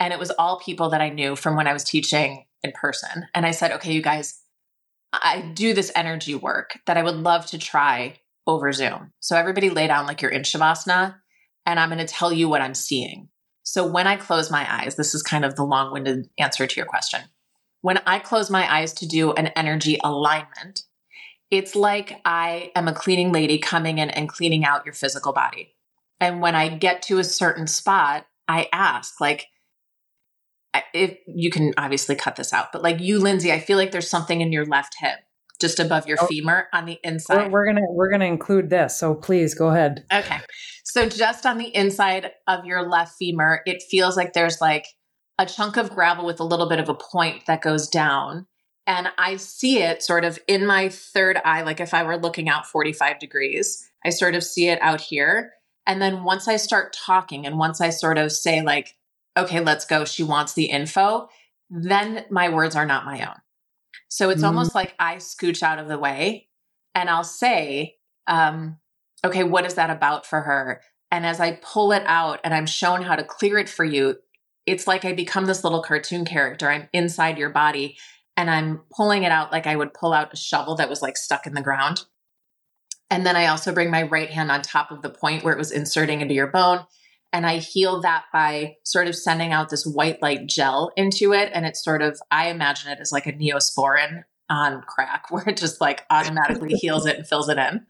and 0.00 0.12
it 0.12 0.18
was 0.18 0.32
all 0.32 0.58
people 0.58 0.90
that 0.90 1.00
I 1.00 1.10
knew 1.10 1.36
from 1.36 1.56
when 1.56 1.68
I 1.68 1.72
was 1.72 1.84
teaching 1.84 2.44
in 2.62 2.72
person. 2.72 3.26
And 3.32 3.46
I 3.46 3.52
said, 3.52 3.70
okay, 3.72 3.92
you 3.92 4.02
guys, 4.02 4.40
I 5.12 5.52
do 5.54 5.72
this 5.74 5.92
energy 5.94 6.34
work 6.34 6.80
that 6.86 6.96
I 6.96 7.04
would 7.04 7.14
love 7.14 7.46
to 7.46 7.58
try 7.58 8.16
over 8.48 8.72
Zoom. 8.72 9.12
So 9.20 9.36
everybody 9.36 9.70
lay 9.70 9.86
down 9.86 10.06
like 10.06 10.22
you're 10.22 10.30
in 10.30 10.42
Shavasana, 10.42 11.14
and 11.64 11.78
I'm 11.78 11.88
going 11.90 12.04
to 12.04 12.12
tell 12.12 12.32
you 12.32 12.48
what 12.48 12.60
I'm 12.60 12.74
seeing. 12.74 13.28
So 13.62 13.86
when 13.86 14.06
I 14.06 14.16
close 14.16 14.50
my 14.50 14.66
eyes, 14.68 14.96
this 14.96 15.14
is 15.14 15.22
kind 15.22 15.44
of 15.44 15.54
the 15.54 15.64
long 15.64 15.92
winded 15.92 16.28
answer 16.38 16.66
to 16.66 16.76
your 16.76 16.86
question. 16.86 17.20
When 17.80 17.98
I 18.06 18.18
close 18.18 18.50
my 18.50 18.72
eyes 18.72 18.92
to 18.94 19.06
do 19.06 19.32
an 19.32 19.48
energy 19.48 19.98
alignment, 20.02 20.82
it's 21.50 21.76
like 21.76 22.20
I 22.24 22.72
am 22.74 22.88
a 22.88 22.92
cleaning 22.92 23.32
lady 23.32 23.58
coming 23.58 23.98
in 23.98 24.10
and 24.10 24.28
cleaning 24.28 24.64
out 24.64 24.84
your 24.84 24.94
physical 24.94 25.32
body. 25.32 25.74
And 26.20 26.40
when 26.40 26.54
I 26.54 26.68
get 26.68 27.02
to 27.02 27.18
a 27.18 27.24
certain 27.24 27.66
spot, 27.66 28.26
I 28.48 28.68
ask, 28.72 29.20
like, 29.20 29.46
if 30.92 31.18
you 31.26 31.50
can 31.50 31.72
obviously 31.76 32.14
cut 32.14 32.36
this 32.36 32.52
out, 32.52 32.72
but 32.72 32.82
like 32.82 33.00
you, 33.00 33.18
Lindsay, 33.18 33.52
I 33.52 33.60
feel 33.60 33.78
like 33.78 33.92
there's 33.92 34.10
something 34.10 34.40
in 34.40 34.52
your 34.52 34.66
left 34.66 34.94
hip, 34.98 35.18
just 35.60 35.80
above 35.80 36.06
your 36.06 36.18
oh, 36.20 36.26
femur 36.26 36.68
on 36.72 36.86
the 36.86 36.98
inside. 37.02 37.50
We're, 37.50 37.60
we're 37.60 37.66
gonna 37.66 37.86
we're 37.90 38.10
gonna 38.10 38.26
include 38.26 38.70
this, 38.70 38.96
so 38.96 39.14
please 39.14 39.54
go 39.54 39.68
ahead. 39.68 40.04
Okay, 40.12 40.38
so 40.84 41.08
just 41.08 41.46
on 41.46 41.58
the 41.58 41.74
inside 41.74 42.32
of 42.46 42.64
your 42.64 42.88
left 42.88 43.14
femur, 43.18 43.62
it 43.66 43.82
feels 43.90 44.16
like 44.16 44.32
there's 44.32 44.60
like 44.60 44.86
a 45.38 45.46
chunk 45.46 45.76
of 45.76 45.90
gravel 45.90 46.26
with 46.26 46.40
a 46.40 46.44
little 46.44 46.68
bit 46.68 46.80
of 46.80 46.88
a 46.88 46.94
point 46.94 47.46
that 47.46 47.62
goes 47.62 47.88
down, 47.88 48.46
and 48.86 49.08
I 49.18 49.36
see 49.36 49.82
it 49.82 50.02
sort 50.02 50.24
of 50.24 50.38
in 50.46 50.66
my 50.66 50.88
third 50.88 51.40
eye, 51.44 51.62
like 51.62 51.80
if 51.80 51.92
I 51.92 52.02
were 52.04 52.16
looking 52.16 52.48
out 52.48 52.66
45 52.66 53.18
degrees, 53.18 53.90
I 54.04 54.10
sort 54.10 54.34
of 54.34 54.44
see 54.44 54.68
it 54.68 54.80
out 54.80 55.00
here. 55.00 55.52
And 55.86 56.00
then 56.00 56.24
once 56.24 56.48
I 56.48 56.56
start 56.56 56.96
talking, 57.06 57.46
and 57.46 57.58
once 57.58 57.80
I 57.80 57.90
sort 57.90 58.18
of 58.18 58.32
say 58.32 58.62
like 58.62 58.94
okay, 59.36 59.60
let's 59.60 59.84
go. 59.84 60.04
She 60.04 60.22
wants 60.22 60.54
the 60.54 60.64
info. 60.64 61.28
Then 61.68 62.24
my 62.30 62.48
words 62.48 62.74
are 62.74 62.86
not 62.86 63.04
my 63.04 63.20
own. 63.20 63.36
So 64.08 64.30
it's 64.30 64.42
mm 64.42 64.46
almost 64.46 64.74
like 64.74 64.94
I 64.98 65.16
scooch 65.16 65.62
out 65.62 65.78
of 65.78 65.88
the 65.88 65.98
way 65.98 66.48
and 66.94 67.10
I'll 67.10 67.24
say, 67.24 67.96
um, 68.26 68.78
okay, 69.24 69.44
what 69.44 69.66
is 69.66 69.74
that 69.74 69.90
about 69.90 70.24
for 70.24 70.40
her? 70.42 70.80
And 71.10 71.26
as 71.26 71.40
I 71.40 71.58
pull 71.62 71.92
it 71.92 72.04
out 72.06 72.40
and 72.44 72.54
I'm 72.54 72.66
shown 72.66 73.02
how 73.02 73.16
to 73.16 73.24
clear 73.24 73.58
it 73.58 73.68
for 73.68 73.84
you, 73.84 74.16
it's 74.64 74.86
like 74.86 75.04
I 75.04 75.12
become 75.12 75.46
this 75.46 75.64
little 75.64 75.82
cartoon 75.82 76.24
character. 76.24 76.70
I'm 76.70 76.88
inside 76.92 77.38
your 77.38 77.50
body 77.50 77.98
and 78.36 78.50
I'm 78.50 78.82
pulling 78.94 79.22
it 79.22 79.32
out 79.32 79.52
like 79.52 79.66
I 79.66 79.76
would 79.76 79.94
pull 79.94 80.12
out 80.12 80.32
a 80.32 80.36
shovel 80.36 80.76
that 80.76 80.88
was 80.88 81.02
like 81.02 81.16
stuck 81.16 81.46
in 81.46 81.54
the 81.54 81.62
ground. 81.62 82.04
And 83.10 83.24
then 83.24 83.36
I 83.36 83.46
also 83.46 83.72
bring 83.72 83.90
my 83.90 84.02
right 84.02 84.30
hand 84.30 84.50
on 84.50 84.62
top 84.62 84.90
of 84.90 85.02
the 85.02 85.10
point 85.10 85.44
where 85.44 85.54
it 85.54 85.58
was 85.58 85.70
inserting 85.70 86.20
into 86.20 86.34
your 86.34 86.48
bone. 86.48 86.84
And 87.32 87.46
I 87.46 87.58
heal 87.58 88.00
that 88.02 88.24
by 88.32 88.76
sort 88.84 89.08
of 89.08 89.14
sending 89.14 89.52
out 89.52 89.68
this 89.68 89.86
white 89.86 90.20
light 90.22 90.46
gel 90.46 90.92
into 90.96 91.32
it. 91.32 91.50
And 91.54 91.64
it's 91.64 91.84
sort 91.84 92.02
of, 92.02 92.20
I 92.30 92.48
imagine 92.48 92.90
it 92.90 92.98
as 93.00 93.12
like 93.12 93.26
a 93.26 93.32
neosporin 93.32 94.24
on 94.48 94.82
crack, 94.82 95.26
where 95.30 95.48
it 95.48 95.56
just 95.56 95.80
like 95.80 96.04
automatically 96.10 96.74
heals 96.80 97.06
it 97.06 97.16
and 97.16 97.26
fills 97.26 97.48
it 97.48 97.58
in. 97.58 97.86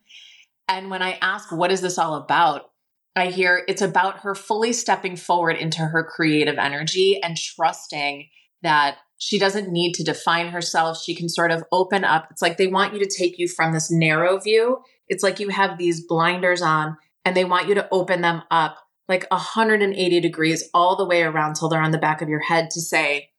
And 0.68 0.90
when 0.90 1.03
I 1.03 1.18
ask, 1.22 1.53
what 1.53 1.70
is 1.70 1.80
this 1.80 1.99
all 1.99 2.14
about? 2.16 2.70
I 3.14 3.28
hear 3.28 3.64
it's 3.66 3.82
about 3.82 4.18
her 4.20 4.34
fully 4.34 4.74
stepping 4.74 5.16
forward 5.16 5.57
into 5.57 5.78
her 5.78 6.05
creative 6.05 6.59
energy 6.59 7.22
and 7.22 7.36
trusting 7.36 8.28
that 8.62 8.99
she 9.19 9.39
doesn't 9.39 9.71
need 9.71 9.95
to 9.95 10.05
define 10.05 10.49
herself. 10.49 11.03
She 11.03 11.14
can 11.14 11.29
sort 11.29 11.51
of 11.51 11.64
open 11.73 12.05
up. 12.05 12.29
It's 12.31 12.43
like 12.43 12.57
they 12.57 12.67
want 12.67 12.95
you 12.95 13.01
to 13.01 13.11
take 13.19 13.39
you 13.39 13.49
from 13.49 13.73
this 13.73 13.91
narrow 13.91 14.39
view. 14.39 14.79
It's 15.09 15.23
like 15.23 15.41
you 15.41 15.49
have 15.49 15.79
these 15.79 16.05
blinders 16.07 16.62
on 16.62 16.97
and 17.25 17.37
they 17.37 17.45
want 17.45 17.69
you 17.69 17.75
to 17.75 17.89
open 17.91 18.21
them 18.21 18.43
up 18.51 18.77
like 19.09 19.27
180 19.31 20.21
degrees 20.21 20.69
all 20.75 20.97
the 20.97 21.07
way 21.07 21.23
around 21.23 21.55
till 21.55 21.69
they're 21.69 21.81
on 21.81 21.93
the 21.93 21.99
back 21.99 22.23
of 22.23 22.29
your 22.29 22.41
head 22.41 22.71
to 22.71 22.81
say, 22.81 23.31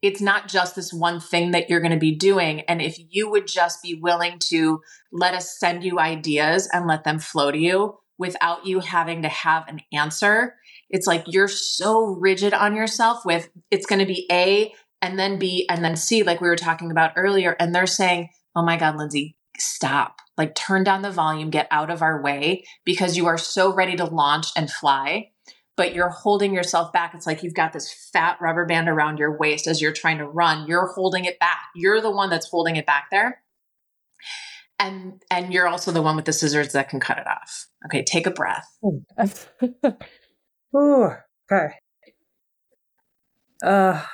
it's 0.00 0.20
not 0.20 0.48
just 0.48 0.74
this 0.74 0.92
one 0.92 1.20
thing 1.20 1.52
that 1.52 1.70
you're 1.70 1.80
going 1.80 1.92
to 1.92 1.98
be 1.98 2.14
doing. 2.14 2.62
And 2.62 2.82
if 2.82 2.98
you 3.10 3.30
would 3.30 3.46
just 3.46 3.82
be 3.82 3.94
willing 3.94 4.38
to 4.50 4.80
let 5.12 5.34
us 5.34 5.58
send 5.58 5.84
you 5.84 6.00
ideas 6.00 6.68
and 6.72 6.88
let 6.88 7.04
them 7.04 7.18
flow 7.20 7.52
to 7.52 7.58
you 7.58 7.98
without 8.18 8.66
you 8.66 8.80
having 8.80 9.22
to 9.22 9.28
have 9.28 9.68
an 9.68 9.80
answer, 9.92 10.56
it's 10.90 11.06
like 11.06 11.24
you're 11.26 11.48
so 11.48 12.04
rigid 12.04 12.52
on 12.52 12.74
yourself 12.74 13.24
with 13.24 13.48
it's 13.70 13.86
going 13.86 14.00
to 14.00 14.06
be 14.06 14.26
A 14.30 14.72
and 15.02 15.18
then 15.18 15.38
B 15.38 15.66
and 15.68 15.84
then 15.84 15.96
C, 15.96 16.22
like 16.22 16.40
we 16.40 16.48
were 16.48 16.56
talking 16.56 16.90
about 16.90 17.12
earlier. 17.16 17.56
And 17.58 17.74
they're 17.74 17.86
saying, 17.86 18.30
oh 18.56 18.64
my 18.64 18.78
God, 18.78 18.96
Lindsay, 18.96 19.36
stop. 19.58 20.20
Like 20.38 20.54
turn 20.54 20.84
down 20.84 21.02
the 21.02 21.10
volume, 21.10 21.50
get 21.50 21.68
out 21.70 21.90
of 21.90 22.00
our 22.00 22.22
way 22.22 22.64
because 22.84 23.16
you 23.16 23.26
are 23.26 23.36
so 23.36 23.74
ready 23.74 23.96
to 23.96 24.04
launch 24.04 24.46
and 24.56 24.70
fly 24.70 25.32
but 25.76 25.94
you're 25.94 26.10
holding 26.10 26.54
yourself 26.54 26.92
back. 26.92 27.14
It's 27.14 27.26
like 27.26 27.42
you've 27.42 27.54
got 27.54 27.72
this 27.72 27.92
fat 28.12 28.38
rubber 28.40 28.66
band 28.66 28.88
around 28.88 29.18
your 29.18 29.36
waist 29.36 29.66
as 29.66 29.80
you're 29.80 29.92
trying 29.92 30.18
to 30.18 30.26
run. 30.26 30.66
You're 30.66 30.92
holding 30.94 31.24
it 31.24 31.38
back. 31.38 31.62
You're 31.74 32.00
the 32.00 32.10
one 32.10 32.30
that's 32.30 32.48
holding 32.48 32.76
it 32.76 32.86
back 32.86 33.06
there. 33.10 33.42
And 34.78 35.22
and 35.30 35.52
you're 35.52 35.68
also 35.68 35.92
the 35.92 36.02
one 36.02 36.16
with 36.16 36.24
the 36.24 36.32
scissors 36.32 36.72
that 36.72 36.88
can 36.88 37.00
cut 37.00 37.18
it 37.18 37.26
off. 37.26 37.66
Okay, 37.86 38.02
take 38.02 38.26
a 38.26 38.30
breath. 38.30 38.66
Ooh, 40.76 41.10
okay. 41.50 41.68
Uh 43.64 44.04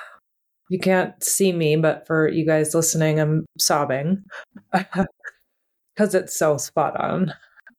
you 0.69 0.79
can't 0.79 1.21
see 1.23 1.51
me, 1.51 1.75
but 1.75 2.07
for 2.07 2.29
you 2.29 2.45
guys 2.45 2.73
listening, 2.73 3.19
I'm 3.19 3.45
sobbing. 3.57 4.23
Cuz 5.97 6.15
it's 6.15 6.37
so 6.37 6.57
spot 6.57 6.99
on. 6.99 7.33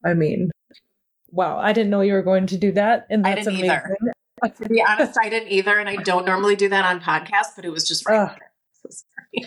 I 0.05 0.15
mean, 0.15 0.51
wow, 1.31 1.59
I 1.59 1.73
didn't 1.73 1.91
know 1.91 2.01
you 2.01 2.13
were 2.13 2.23
going 2.23 2.47
to 2.49 2.59
do 2.59 2.73
that. 2.73 3.07
And 3.11 3.25
that's 3.25 3.47
I 3.47 3.51
didn't 3.51 3.61
amazing. 3.61 3.71
either. 3.71 3.97
to 4.63 4.69
be 4.69 4.83
honest, 4.83 5.19
I 5.23 5.29
didn't 5.29 5.51
either. 5.51 5.79
And 5.79 5.89
I 5.89 5.97
don't 5.97 6.27
normally 6.27 6.57
do 6.57 6.69
that 6.69 6.85
on 6.85 7.01
podcasts, 7.01 7.55
but 7.57 7.65
it 7.65 7.71
was 7.71 7.87
just 7.87 8.07
right 8.09 8.31
uh, 8.31 8.35
so 8.91 9.47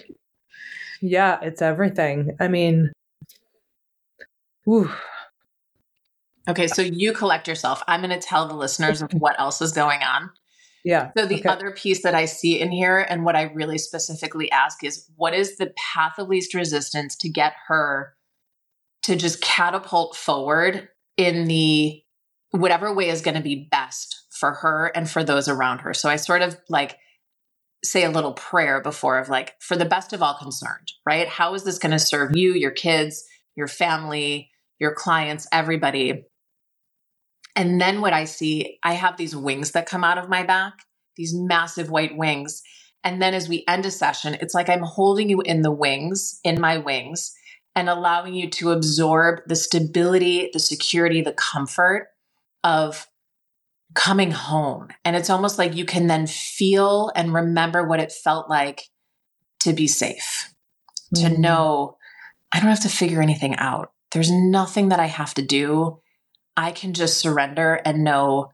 yeah, 1.01 1.39
it's 1.41 1.61
everything. 1.61 2.37
I 2.39 2.47
mean, 2.47 2.93
whew. 4.63 4.89
Okay, 6.47 6.67
so 6.67 6.81
you 6.81 7.13
collect 7.13 7.47
yourself. 7.47 7.83
I'm 7.87 8.01
going 8.01 8.17
to 8.17 8.25
tell 8.25 8.47
the 8.47 8.53
listeners 8.53 9.01
of 9.01 9.11
what 9.13 9.39
else 9.39 9.61
is 9.61 9.71
going 9.71 10.01
on. 10.01 10.29
Yeah. 10.83 11.11
So 11.15 11.25
the 11.25 11.39
okay. 11.39 11.49
other 11.49 11.71
piece 11.71 12.03
that 12.03 12.13
I 12.13 12.25
see 12.25 12.59
in 12.59 12.71
here 12.71 12.99
and 12.99 13.23
what 13.23 13.35
I 13.35 13.43
really 13.43 13.77
specifically 13.77 14.51
ask 14.51 14.83
is 14.83 15.09
what 15.15 15.33
is 15.33 15.57
the 15.57 15.73
path 15.77 16.13
of 16.17 16.27
least 16.27 16.53
resistance 16.53 17.15
to 17.17 17.29
get 17.29 17.53
her 17.67 18.13
to 19.03 19.15
just 19.15 19.41
catapult 19.41 20.15
forward 20.15 20.89
in 21.17 21.45
the 21.45 22.01
whatever 22.51 22.93
way 22.93 23.09
is 23.09 23.21
going 23.21 23.35
to 23.35 23.41
be 23.41 23.67
best 23.71 24.25
for 24.31 24.51
her 24.51 24.91
and 24.95 25.09
for 25.09 25.23
those 25.23 25.47
around 25.47 25.79
her. 25.79 25.93
So 25.93 26.09
I 26.09 26.17
sort 26.17 26.41
of 26.41 26.57
like 26.69 26.97
say 27.83 28.03
a 28.03 28.11
little 28.11 28.33
prayer 28.33 28.81
before 28.81 29.19
of 29.19 29.29
like 29.29 29.53
for 29.59 29.75
the 29.75 29.85
best 29.85 30.13
of 30.13 30.21
all 30.21 30.35
concerned, 30.35 30.91
right? 31.05 31.27
How 31.27 31.53
is 31.53 31.63
this 31.63 31.79
going 31.79 31.91
to 31.91 31.99
serve 31.99 32.35
you, 32.35 32.53
your 32.53 32.71
kids, 32.71 33.23
your 33.55 33.67
family, 33.67 34.49
your 34.79 34.93
clients, 34.93 35.47
everybody? 35.51 36.25
And 37.55 37.79
then 37.79 38.01
what 38.01 38.13
I 38.13 38.25
see, 38.25 38.79
I 38.83 38.93
have 38.93 39.17
these 39.17 39.35
wings 39.35 39.71
that 39.71 39.85
come 39.87 40.03
out 40.03 40.17
of 40.17 40.29
my 40.29 40.43
back, 40.43 40.73
these 41.15 41.33
massive 41.35 41.89
white 41.89 42.17
wings. 42.17 42.63
And 43.03 43.21
then 43.21 43.33
as 43.33 43.47
we 43.47 43.63
end 43.67 43.85
a 43.85 43.91
session, 43.91 44.37
it's 44.41 44.53
like 44.53 44.69
I'm 44.69 44.81
holding 44.81 45.29
you 45.29 45.41
in 45.41 45.61
the 45.61 45.71
wings, 45.71 46.39
in 46.43 46.59
my 46.59 46.77
wings, 46.77 47.33
and 47.75 47.89
allowing 47.89 48.33
you 48.33 48.49
to 48.49 48.71
absorb 48.71 49.41
the 49.47 49.55
stability, 49.55 50.49
the 50.53 50.59
security, 50.59 51.21
the 51.21 51.33
comfort 51.33 52.07
of 52.63 53.07
coming 53.93 54.31
home. 54.31 54.87
And 55.03 55.15
it's 55.15 55.29
almost 55.29 55.57
like 55.57 55.75
you 55.75 55.85
can 55.85 56.07
then 56.07 56.27
feel 56.27 57.11
and 57.15 57.33
remember 57.33 57.87
what 57.87 57.99
it 57.99 58.11
felt 58.11 58.49
like 58.49 58.83
to 59.61 59.73
be 59.73 59.87
safe, 59.87 60.53
mm-hmm. 61.15 61.33
to 61.35 61.39
know 61.39 61.97
I 62.51 62.59
don't 62.59 62.69
have 62.69 62.81
to 62.81 62.89
figure 62.89 63.21
anything 63.21 63.55
out. 63.55 63.91
There's 64.11 64.31
nothing 64.31 64.89
that 64.89 64.99
I 64.99 65.07
have 65.07 65.33
to 65.35 65.41
do. 65.41 65.99
I 66.55 66.71
can 66.71 66.93
just 66.93 67.17
surrender 67.17 67.79
and 67.85 68.03
know 68.03 68.51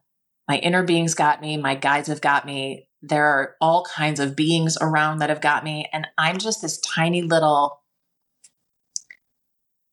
my 0.48 0.58
inner 0.58 0.84
beings 0.84 1.14
got 1.14 1.42
me, 1.42 1.58
my 1.58 1.76
guides 1.76 2.08
have 2.08 2.22
got 2.22 2.46
me. 2.46 2.88
There 3.02 3.26
are 3.26 3.56
all 3.62 3.86
kinds 3.86 4.20
of 4.20 4.36
beings 4.36 4.78
around 4.82 5.20
that 5.20 5.30
have 5.30 5.42
got 5.42 5.64
me. 5.64 5.88
And 5.94 6.08
I'm 6.18 6.38
just 6.38 6.62
this 6.62 6.80
tiny 6.80 7.22
little 7.22 7.82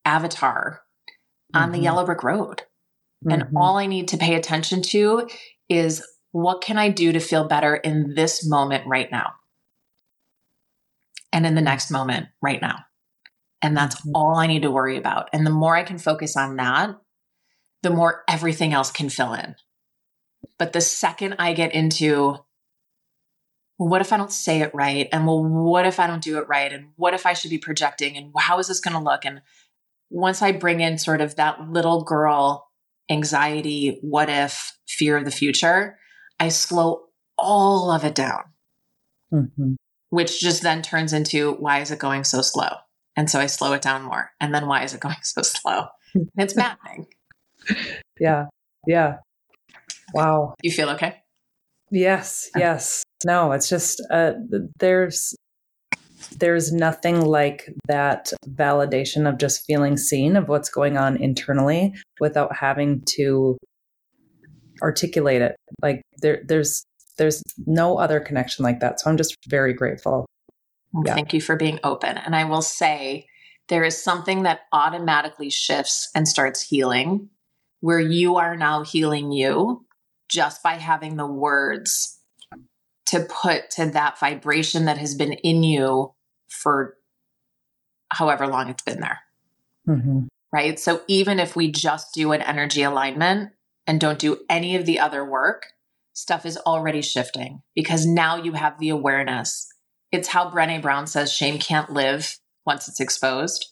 avatar 0.05 0.81
on 1.55 1.65
mm-hmm. 1.65 1.73
the 1.73 1.79
yellow 1.81 2.07
brick 2.07 2.23
road. 2.23 2.63
Mm-hmm. 3.25 3.31
And 3.33 3.57
all 3.57 3.77
I 3.77 3.87
need 3.87 4.09
to 4.09 4.17
pay 4.17 4.35
attention 4.35 4.83
to 4.83 5.29
is 5.69 6.07
what 6.33 6.63
can 6.63 6.79
I 6.79 6.89
do 6.89 7.13
to 7.13 7.21
feel 7.21 7.47
better 7.47 7.75
in 7.75 8.15
this 8.15 8.47
moment 8.47 8.87
right 8.87 9.11
now? 9.11 9.33
And 11.33 11.45
in 11.45 11.55
the 11.55 11.61
next 11.61 11.91
moment 11.91 12.29
right 12.41 12.63
now. 12.63 12.79
And 13.63 13.77
that's 13.77 13.97
mm-hmm. 13.97 14.13
all 14.15 14.37
I 14.37 14.47
need 14.47 14.63
to 14.63 14.71
worry 14.71 14.97
about. 14.97 15.29
And 15.33 15.47
the 15.47 15.51
more 15.51 15.77
I 15.77 15.83
can 15.83 15.99
focus 15.99 16.37
on 16.37 16.57
that, 16.57 16.97
the 17.87 17.95
more 17.95 18.25
everything 18.27 18.75
else 18.75 18.91
can 18.91 19.09
fill 19.09 19.33
in. 19.33 19.55
But 20.59 20.73
the 20.73 20.81
second 20.81 21.37
I 21.39 21.53
get 21.53 21.73
into, 21.73 22.37
well, 23.79 23.89
what 23.89 24.01
if 24.01 24.13
I 24.13 24.17
don't 24.17 24.33
say 24.33 24.61
it 24.61 24.75
right? 24.75 25.09
And 25.13 25.25
well, 25.25 25.45
what 25.45 25.87
if 25.87 26.01
I 26.01 26.09
don't 26.09 26.23
do 26.23 26.39
it 26.39 26.49
right? 26.49 26.73
And 26.73 26.89
what 26.97 27.15
if 27.15 27.27
I 27.27 27.33
should 27.33 27.51
be 27.51 27.59
projecting? 27.59 28.17
And 28.17 28.33
how 28.37 28.59
is 28.59 28.67
this 28.67 28.81
going 28.81 28.97
to 28.97 29.03
look? 29.03 29.25
And 29.25 29.41
once 30.11 30.43
I 30.43 30.51
bring 30.51 30.81
in 30.81 30.99
sort 30.99 31.21
of 31.21 31.37
that 31.37 31.71
little 31.71 32.03
girl 32.03 32.69
anxiety, 33.09 34.01
what 34.03 34.29
if, 34.29 34.77
fear 34.89 35.17
of 35.17 35.25
the 35.25 35.31
future, 35.31 35.97
I 36.41 36.49
slow 36.49 37.05
all 37.39 37.93
of 37.93 38.05
it 38.05 38.17
down, 38.17 38.43
mm-hmm. 39.33 39.75
which 40.11 40.41
just 40.41 40.63
then 40.63 40.83
turns 40.83 41.13
into 41.13 41.53
why 41.53 41.83
is 41.83 41.93
it 41.93 42.01
going 42.01 42.25
so 42.25 42.43
slow? 42.43 42.71
And 43.15 43.31
so 43.31 43.39
I 43.39 43.47
slow 43.47 43.75
it 43.75 43.83
down 43.83 44.03
more. 44.03 44.33
And 44.41 44.53
then 44.53 44.67
why 44.67 44.83
is 44.83 44.93
it 44.93 44.99
going 44.99 45.17
so 45.23 45.43
slow? 45.43 45.87
And 46.15 46.29
it's 46.37 46.57
maddening. 46.57 47.07
Yeah. 48.21 48.47
Yeah. 48.87 49.17
Wow. 50.15 50.55
You 50.63 50.71
feel 50.71 50.91
okay? 50.91 51.17
Yes. 51.91 52.51
Yes. 52.57 53.03
No, 53.25 53.53
it's 53.53 53.69
just, 53.69 54.03
uh, 54.11 54.33
there's, 54.79 55.35
there's 56.39 56.73
nothing 56.73 57.25
like 57.25 57.73
that 57.89 58.33
validation 58.49 59.29
of 59.29 59.39
just 59.39 59.65
feeling 59.67 59.97
seen 59.97 60.37
of 60.37 60.49
what's 60.49 60.69
going 60.69 60.97
on 60.97 61.17
internally 61.17 61.95
without 62.21 62.57
having 62.57 63.03
to 63.17 63.57
articulate 64.83 65.43
it. 65.43 65.57
Like 65.83 66.03
there, 66.21 66.43
there's 66.47 66.85
there's 67.17 67.43
no 67.67 67.99
other 67.99 68.21
connection 68.21 68.63
like 68.63 68.81
that. 68.81 69.01
So 69.01 69.09
I'm 69.11 69.17
just 69.17 69.37
very 69.49 69.73
grateful. 69.73 70.27
Well, 70.93 71.05
yeah. 71.07 71.15
Thank 71.15 71.33
you 71.33 71.41
for 71.41 71.57
being 71.57 71.79
open. 71.83 72.19
And 72.19 72.37
I 72.37 72.45
will 72.45 72.63
say 72.63 73.27
there 73.69 73.85
is 73.85 74.03
something 74.03 74.43
that 74.43 74.61
automatically 74.73 75.49
shifts 75.49 76.11
and 76.15 76.29
starts 76.29 76.61
healing 76.61 77.31
where 77.87 78.01
you 78.01 78.35
are 78.35 78.57
now 78.57 78.83
healing 78.83 79.31
you 79.31 79.87
just 80.29 80.61
by 80.61 80.73
having 80.73 81.15
the 81.15 81.27
words 81.27 82.19
to 83.07 83.21
put 83.21 83.71
to 83.71 83.87
that 83.87 84.19
vibration 84.19 84.87
that 84.87 84.99
has 84.99 85.15
been 85.15 85.33
in 85.33 85.63
you 85.63 86.13
for 86.49 86.95
however 88.11 88.49
long 88.49 88.69
it's 88.69 88.83
been 88.83 88.99
there. 88.99 89.21
Mm-hmm. 89.89 90.23
Right. 90.53 90.81
So 90.81 91.03
even 91.07 91.39
if 91.39 91.55
we 91.55 91.71
just 91.71 92.13
do 92.13 92.33
an 92.33 92.43
energy 92.43 92.83
alignment 92.83 93.53
and 93.87 94.01
don't 94.01 94.19
do 94.19 94.39
any 94.51 94.75
of 94.75 94.85
the 94.85 94.99
other 94.99 95.25
work, 95.25 95.67
stuff 96.13 96.45
is 96.45 96.57
already 96.57 97.03
shifting 97.03 97.61
because 97.77 98.05
now 98.05 98.37
you 98.37 98.55
have 98.55 98.81
the 98.81 98.89
awareness. 98.89 99.65
It's 100.11 100.27
how 100.27 100.51
Brene 100.51 100.83
Brown 100.83 101.07
says 101.07 101.33
shame 101.33 101.61
can't 101.61 101.91
live 101.91 102.37
once 102.67 102.89
it's 102.89 102.99
exposed. 102.99 103.65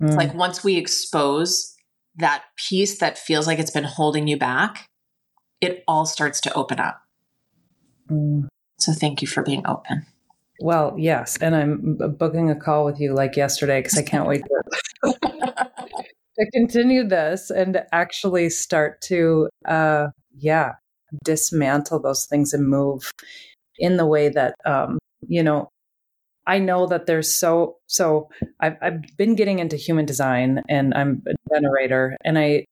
Mm. 0.00 0.06
It's 0.06 0.16
like 0.16 0.34
once 0.34 0.62
we 0.62 0.76
expose 0.76 1.74
that 2.20 2.44
piece 2.56 2.98
that 2.98 3.18
feels 3.18 3.46
like 3.46 3.58
it's 3.58 3.70
been 3.70 3.84
holding 3.84 4.28
you 4.28 4.36
back, 4.36 4.86
it 5.60 5.84
all 5.86 6.06
starts 6.06 6.40
to 6.42 6.54
open 6.54 6.80
up. 6.80 7.02
Mm. 8.10 8.48
So 8.78 8.92
thank 8.92 9.20
you 9.20 9.28
for 9.28 9.42
being 9.42 9.66
open. 9.66 10.06
Well, 10.60 10.94
yes. 10.98 11.36
And 11.38 11.54
I'm 11.54 11.98
booking 12.18 12.50
a 12.50 12.54
call 12.54 12.84
with 12.84 13.00
you 13.00 13.14
like 13.14 13.36
yesterday 13.36 13.80
because 13.80 13.96
I 13.96 14.02
can't 14.02 14.26
wait 14.26 14.42
to, 14.42 15.14
to 15.22 16.50
continue 16.52 17.06
this 17.06 17.50
and 17.50 17.82
actually 17.92 18.50
start 18.50 19.00
to, 19.02 19.48
uh, 19.66 20.08
yeah, 20.36 20.72
dismantle 21.24 22.00
those 22.00 22.26
things 22.26 22.52
and 22.52 22.68
move 22.68 23.10
in 23.78 23.96
the 23.96 24.06
way 24.06 24.28
that, 24.28 24.54
um, 24.66 24.98
you 25.26 25.42
know, 25.42 25.70
I 26.46 26.58
know 26.58 26.86
that 26.86 27.06
there's 27.06 27.36
so, 27.36 27.76
so 27.86 28.28
I've, 28.60 28.76
I've 28.82 29.02
been 29.16 29.34
getting 29.34 29.58
into 29.58 29.76
human 29.76 30.06
design 30.06 30.62
and 30.68 30.94
I'm 30.94 31.22
a 31.28 31.34
generator 31.54 32.16
and 32.24 32.38
I, 32.38 32.64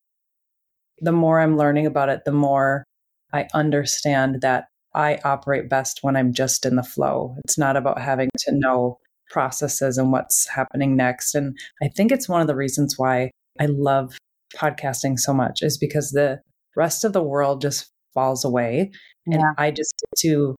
the 1.00 1.12
more 1.12 1.40
I'm 1.40 1.56
learning 1.56 1.86
about 1.86 2.08
it, 2.08 2.22
the 2.24 2.32
more 2.32 2.84
I 3.32 3.46
understand 3.54 4.40
that 4.40 4.66
I 4.94 5.18
operate 5.24 5.68
best 5.68 6.00
when 6.02 6.16
I'm 6.16 6.32
just 6.32 6.64
in 6.66 6.76
the 6.76 6.82
flow. 6.82 7.36
It's 7.44 7.58
not 7.58 7.76
about 7.76 8.00
having 8.00 8.30
to 8.38 8.52
know 8.52 8.98
processes 9.30 9.98
and 9.98 10.10
what's 10.10 10.48
happening 10.48 10.96
next. 10.96 11.34
And 11.34 11.56
I 11.82 11.88
think 11.88 12.10
it's 12.10 12.28
one 12.28 12.40
of 12.40 12.46
the 12.46 12.56
reasons 12.56 12.94
why 12.96 13.30
I 13.60 13.66
love 13.66 14.16
podcasting 14.56 15.18
so 15.18 15.34
much 15.34 15.62
is 15.62 15.76
because 15.76 16.10
the 16.10 16.40
rest 16.74 17.04
of 17.04 17.12
the 17.12 17.22
world 17.22 17.60
just 17.60 17.90
falls 18.14 18.44
away. 18.44 18.90
Yeah. 19.26 19.36
And 19.36 19.44
I 19.58 19.70
just 19.70 19.94
get 20.00 20.20
to 20.22 20.56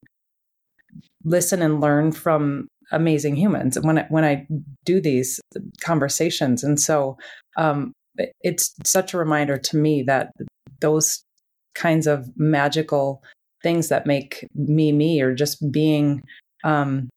listen 1.23 1.61
and 1.61 1.81
learn 1.81 2.11
from 2.11 2.67
amazing 2.91 3.35
humans 3.35 3.77
when 3.81 3.99
I, 3.99 4.05
when 4.09 4.23
I 4.23 4.47
do 4.85 5.01
these 5.01 5.39
conversations. 5.81 6.63
And 6.63 6.79
so 6.79 7.17
um, 7.57 7.93
it's 8.41 8.73
such 8.83 9.13
a 9.13 9.17
reminder 9.17 9.57
to 9.57 9.77
me 9.77 10.03
that 10.03 10.31
those 10.81 11.23
kinds 11.75 12.07
of 12.07 12.27
magical 12.35 13.23
things 13.63 13.89
that 13.89 14.05
make 14.05 14.47
me 14.55 14.91
me 14.91 15.21
or 15.21 15.33
just 15.33 15.71
being 15.71 16.21
um 16.63 17.09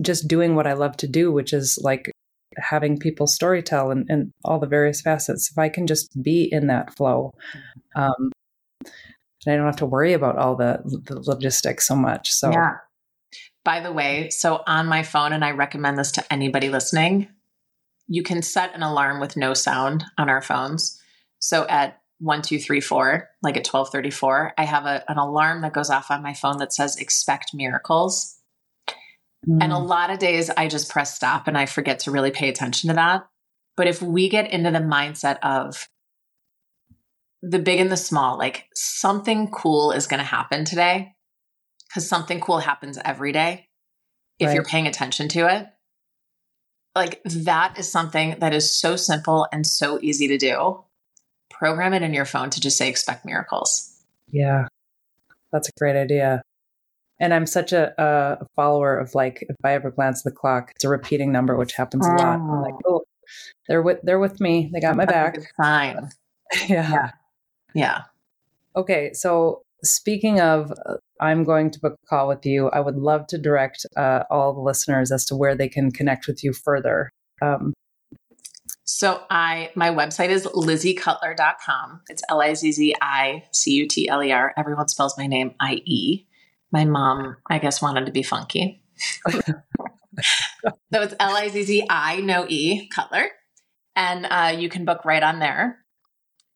just 0.00 0.26
doing 0.26 0.54
what 0.54 0.66
I 0.66 0.72
love 0.72 0.96
to 0.98 1.08
do, 1.08 1.30
which 1.30 1.52
is 1.52 1.78
like 1.82 2.10
having 2.56 2.98
people 2.98 3.26
storytell 3.26 3.92
and, 3.92 4.06
and 4.08 4.32
all 4.44 4.58
the 4.58 4.66
various 4.66 5.00
facets. 5.00 5.50
If 5.50 5.58
I 5.58 5.68
can 5.68 5.86
just 5.86 6.10
be 6.22 6.48
in 6.50 6.66
that 6.68 6.94
flow, 6.94 7.32
um, 7.94 8.32
I 9.46 9.56
don't 9.56 9.66
have 9.66 9.76
to 9.76 9.86
worry 9.86 10.12
about 10.12 10.38
all 10.38 10.56
the, 10.56 10.80
the 10.84 11.20
logistics 11.20 11.86
so 11.86 11.96
much. 11.96 12.32
So, 12.32 12.50
yeah. 12.50 12.76
By 13.64 13.80
the 13.80 13.92
way, 13.92 14.30
so 14.30 14.62
on 14.66 14.86
my 14.86 15.02
phone, 15.02 15.32
and 15.32 15.44
I 15.44 15.52
recommend 15.52 15.98
this 15.98 16.12
to 16.12 16.32
anybody 16.32 16.68
listening, 16.68 17.28
you 18.08 18.22
can 18.22 18.42
set 18.42 18.74
an 18.74 18.82
alarm 18.82 19.20
with 19.20 19.36
no 19.36 19.54
sound 19.54 20.04
on 20.18 20.28
our 20.28 20.42
phones. 20.42 21.00
So 21.38 21.66
at 21.68 22.00
one, 22.18 22.42
two, 22.42 22.58
three, 22.58 22.80
four, 22.80 23.28
like 23.42 23.56
at 23.56 23.66
1234, 23.66 24.54
I 24.58 24.64
have 24.64 24.86
a, 24.86 25.04
an 25.10 25.18
alarm 25.18 25.62
that 25.62 25.72
goes 25.72 25.90
off 25.90 26.10
on 26.10 26.22
my 26.22 26.34
phone 26.34 26.58
that 26.58 26.72
says 26.72 26.96
expect 26.96 27.54
miracles. 27.54 28.36
Mm. 29.48 29.58
And 29.62 29.72
a 29.72 29.76
mm. 29.76 29.88
lot 29.88 30.10
of 30.10 30.18
days 30.18 30.50
I 30.50 30.68
just 30.68 30.90
press 30.90 31.14
stop 31.14 31.48
and 31.48 31.58
I 31.58 31.66
forget 31.66 32.00
to 32.00 32.10
really 32.10 32.30
pay 32.30 32.48
attention 32.48 32.88
to 32.88 32.94
that. 32.94 33.26
But 33.76 33.88
if 33.88 34.02
we 34.02 34.28
get 34.28 34.52
into 34.52 34.70
the 34.70 34.78
mindset 34.78 35.38
of 35.42 35.88
the 37.42 37.58
big 37.58 37.80
and 37.80 37.90
the 37.90 37.96
small, 37.96 38.38
like 38.38 38.66
something 38.74 39.50
cool 39.50 39.90
is 39.92 40.06
going 40.06 40.20
to 40.20 40.24
happen 40.24 40.64
today, 40.64 41.14
because 41.92 42.08
something 42.08 42.40
cool 42.40 42.58
happens 42.58 42.98
every 43.04 43.32
day 43.32 43.68
if 44.38 44.46
right. 44.46 44.54
you're 44.54 44.64
paying 44.64 44.86
attention 44.86 45.28
to 45.28 45.52
it. 45.54 45.66
Like 46.94 47.22
that 47.24 47.78
is 47.78 47.90
something 47.90 48.36
that 48.38 48.54
is 48.54 48.70
so 48.70 48.96
simple 48.96 49.46
and 49.52 49.66
so 49.66 49.98
easy 50.02 50.28
to 50.28 50.38
do 50.38 50.84
program 51.50 51.94
it 51.94 52.02
in 52.02 52.12
your 52.12 52.24
phone 52.24 52.50
to 52.50 52.60
just 52.60 52.76
say 52.76 52.88
expect 52.88 53.24
miracles. 53.24 53.94
Yeah, 54.30 54.66
that's 55.52 55.68
a 55.68 55.72
great 55.78 55.96
idea. 55.96 56.42
And 57.20 57.32
I'm 57.32 57.46
such 57.46 57.72
a, 57.72 57.94
a 57.98 58.46
follower 58.56 58.98
of 58.98 59.14
like, 59.14 59.42
if 59.42 59.56
I 59.62 59.74
ever 59.74 59.92
glance 59.92 60.26
at 60.26 60.32
the 60.32 60.36
clock, 60.36 60.72
it's 60.74 60.84
a 60.84 60.88
repeating 60.88 61.30
number, 61.30 61.56
which 61.56 61.74
happens 61.74 62.04
a 62.04 62.10
lot. 62.10 62.40
I'm 62.40 62.62
like, 62.62 62.74
oh, 62.84 63.04
they're 63.68 63.82
with 63.82 64.00
they're 64.02 64.18
with 64.18 64.40
me. 64.40 64.70
They 64.72 64.80
got 64.80 64.96
my 64.96 65.04
back. 65.04 65.38
Fine. 65.56 66.10
yeah. 66.68 66.90
yeah. 66.90 67.10
Yeah. 67.74 68.02
Okay, 68.74 69.12
so 69.12 69.62
speaking 69.84 70.40
of, 70.40 70.72
uh, 70.84 70.96
I'm 71.22 71.44
going 71.44 71.70
to 71.70 71.78
book 71.78 71.94
a 72.02 72.06
call 72.08 72.26
with 72.26 72.44
you. 72.44 72.68
I 72.70 72.80
would 72.80 72.96
love 72.96 73.28
to 73.28 73.38
direct 73.38 73.86
uh, 73.96 74.24
all 74.28 74.52
the 74.52 74.60
listeners 74.60 75.12
as 75.12 75.24
to 75.26 75.36
where 75.36 75.54
they 75.54 75.68
can 75.68 75.92
connect 75.92 76.26
with 76.26 76.42
you 76.42 76.52
further. 76.52 77.10
Um, 77.40 77.72
so 78.84 79.22
I 79.30 79.70
my 79.76 79.90
website 79.90 80.30
is 80.30 80.46
lizzicutler.com. 80.46 82.00
It's 82.08 82.24
L-I-Z-Z-I-C-U-T-L-E-R. 82.28 82.94
Everyone 84.58 84.88
spells 84.88 85.16
my 85.16 85.28
name 85.28 85.54
I-E. 85.60 86.26
My 86.72 86.84
mom, 86.84 87.36
I 87.48 87.58
guess, 87.58 87.80
wanted 87.80 88.06
to 88.06 88.12
be 88.12 88.24
funky. 88.24 88.82
so 89.30 89.42
it's 90.92 91.14
L-I-Z-Z-I, 91.20 92.20
no 92.20 92.46
E, 92.48 92.88
Cutler. 92.88 93.28
And 93.94 94.26
uh, 94.28 94.56
you 94.58 94.68
can 94.68 94.84
book 94.84 95.04
right 95.04 95.22
on 95.22 95.38
there. 95.38 95.78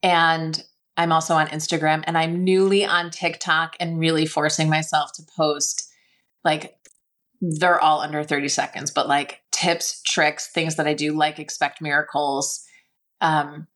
And 0.03 0.61
I'm 0.97 1.13
also 1.13 1.35
on 1.35 1.49
Instagram 1.49 2.05
and 2.07 2.17
I'm 2.17 2.45
newly 2.45 2.85
on 2.85 3.11
TikTok 3.11 3.77
and 3.79 3.99
really 3.99 4.27
forcing 4.27 4.71
myself 4.71 5.13
to 5.15 5.23
post 5.37 5.93
like 6.45 6.79
they're 7.41 7.81
all 7.81 8.01
under 8.01 8.23
30 8.23 8.49
seconds, 8.49 8.91
but 8.91 9.09
like 9.09 9.43
tips, 9.53 10.01
tricks, 10.03 10.49
things 10.49 10.77
that 10.77 10.87
I 10.87 10.95
do, 10.95 11.13
like 11.13 11.39
expect 11.39 11.83
miracles, 11.83 12.65
um, 13.21 13.67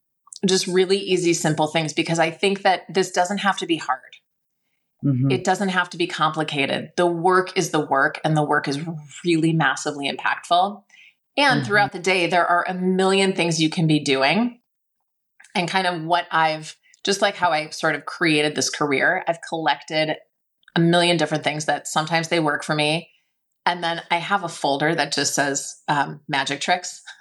just 0.46 0.66
really 0.66 0.98
easy, 0.98 1.34
simple 1.34 1.66
things, 1.66 1.92
because 1.92 2.18
I 2.18 2.30
think 2.30 2.62
that 2.62 2.82
this 2.88 3.10
doesn't 3.10 3.38
have 3.38 3.58
to 3.58 3.66
be 3.66 3.76
hard. 3.76 4.16
Mm-hmm. 5.04 5.30
It 5.30 5.44
doesn't 5.44 5.70
have 5.70 5.90
to 5.90 5.96
be 5.96 6.06
complicated. 6.06 6.90
The 6.96 7.06
work 7.06 7.56
is 7.56 7.70
the 7.70 7.84
work, 7.84 8.20
and 8.24 8.36
the 8.36 8.42
work 8.42 8.68
is 8.68 8.78
really 9.24 9.52
massively 9.52 10.10
impactful. 10.10 10.82
And 11.36 11.60
mm-hmm. 11.60 11.66
throughout 11.66 11.92
the 11.92 11.98
day, 11.98 12.26
there 12.26 12.46
are 12.46 12.64
a 12.68 12.74
million 12.74 13.32
things 13.34 13.60
you 13.60 13.70
can 13.70 13.86
be 13.86 14.00
doing. 14.00 14.60
And 15.54 15.68
kind 15.68 15.86
of 15.86 16.04
what 16.04 16.26
I've, 16.30 16.76
just 17.05 17.22
like 17.22 17.36
how 17.36 17.51
I 17.51 17.70
sort 17.70 17.94
of 17.94 18.07
created 18.07 18.55
this 18.55 18.70
career, 18.70 19.24
I've 19.26 19.40
collected 19.48 20.16
a 20.76 20.80
million 20.80 21.16
different 21.16 21.44
things 21.44 21.64
that 21.64 21.88
sometimes 21.88 22.28
they 22.28 22.40
work 22.40 22.62
for 22.62 22.74
me 22.74 23.11
and 23.66 23.84
then 23.84 24.03
I 24.11 24.16
have 24.16 24.44
a 24.44 24.48
folder 24.48 24.94
that 24.94 25.12
just 25.12 25.34
says 25.34 25.82
um, 25.88 26.20
magic 26.28 26.61
tricks. 26.61 27.03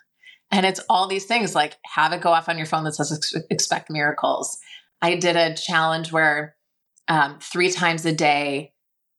And 0.51 0.65
it's 0.65 0.81
all 0.89 1.05
these 1.07 1.25
things 1.25 1.53
like 1.53 1.75
have 1.85 2.11
it 2.11 2.21
go 2.21 2.31
off 2.31 2.49
on 2.49 2.57
your 2.57 2.65
phone 2.65 2.83
that 2.85 2.95
says 2.95 3.35
expect 3.51 3.91
miracles. 3.91 4.57
I 4.99 5.13
did 5.13 5.35
a 5.35 5.53
challenge 5.53 6.11
where 6.11 6.55
um, 7.07 7.37
three 7.39 7.69
times 7.69 8.03
a 8.03 8.11
day, 8.11 8.73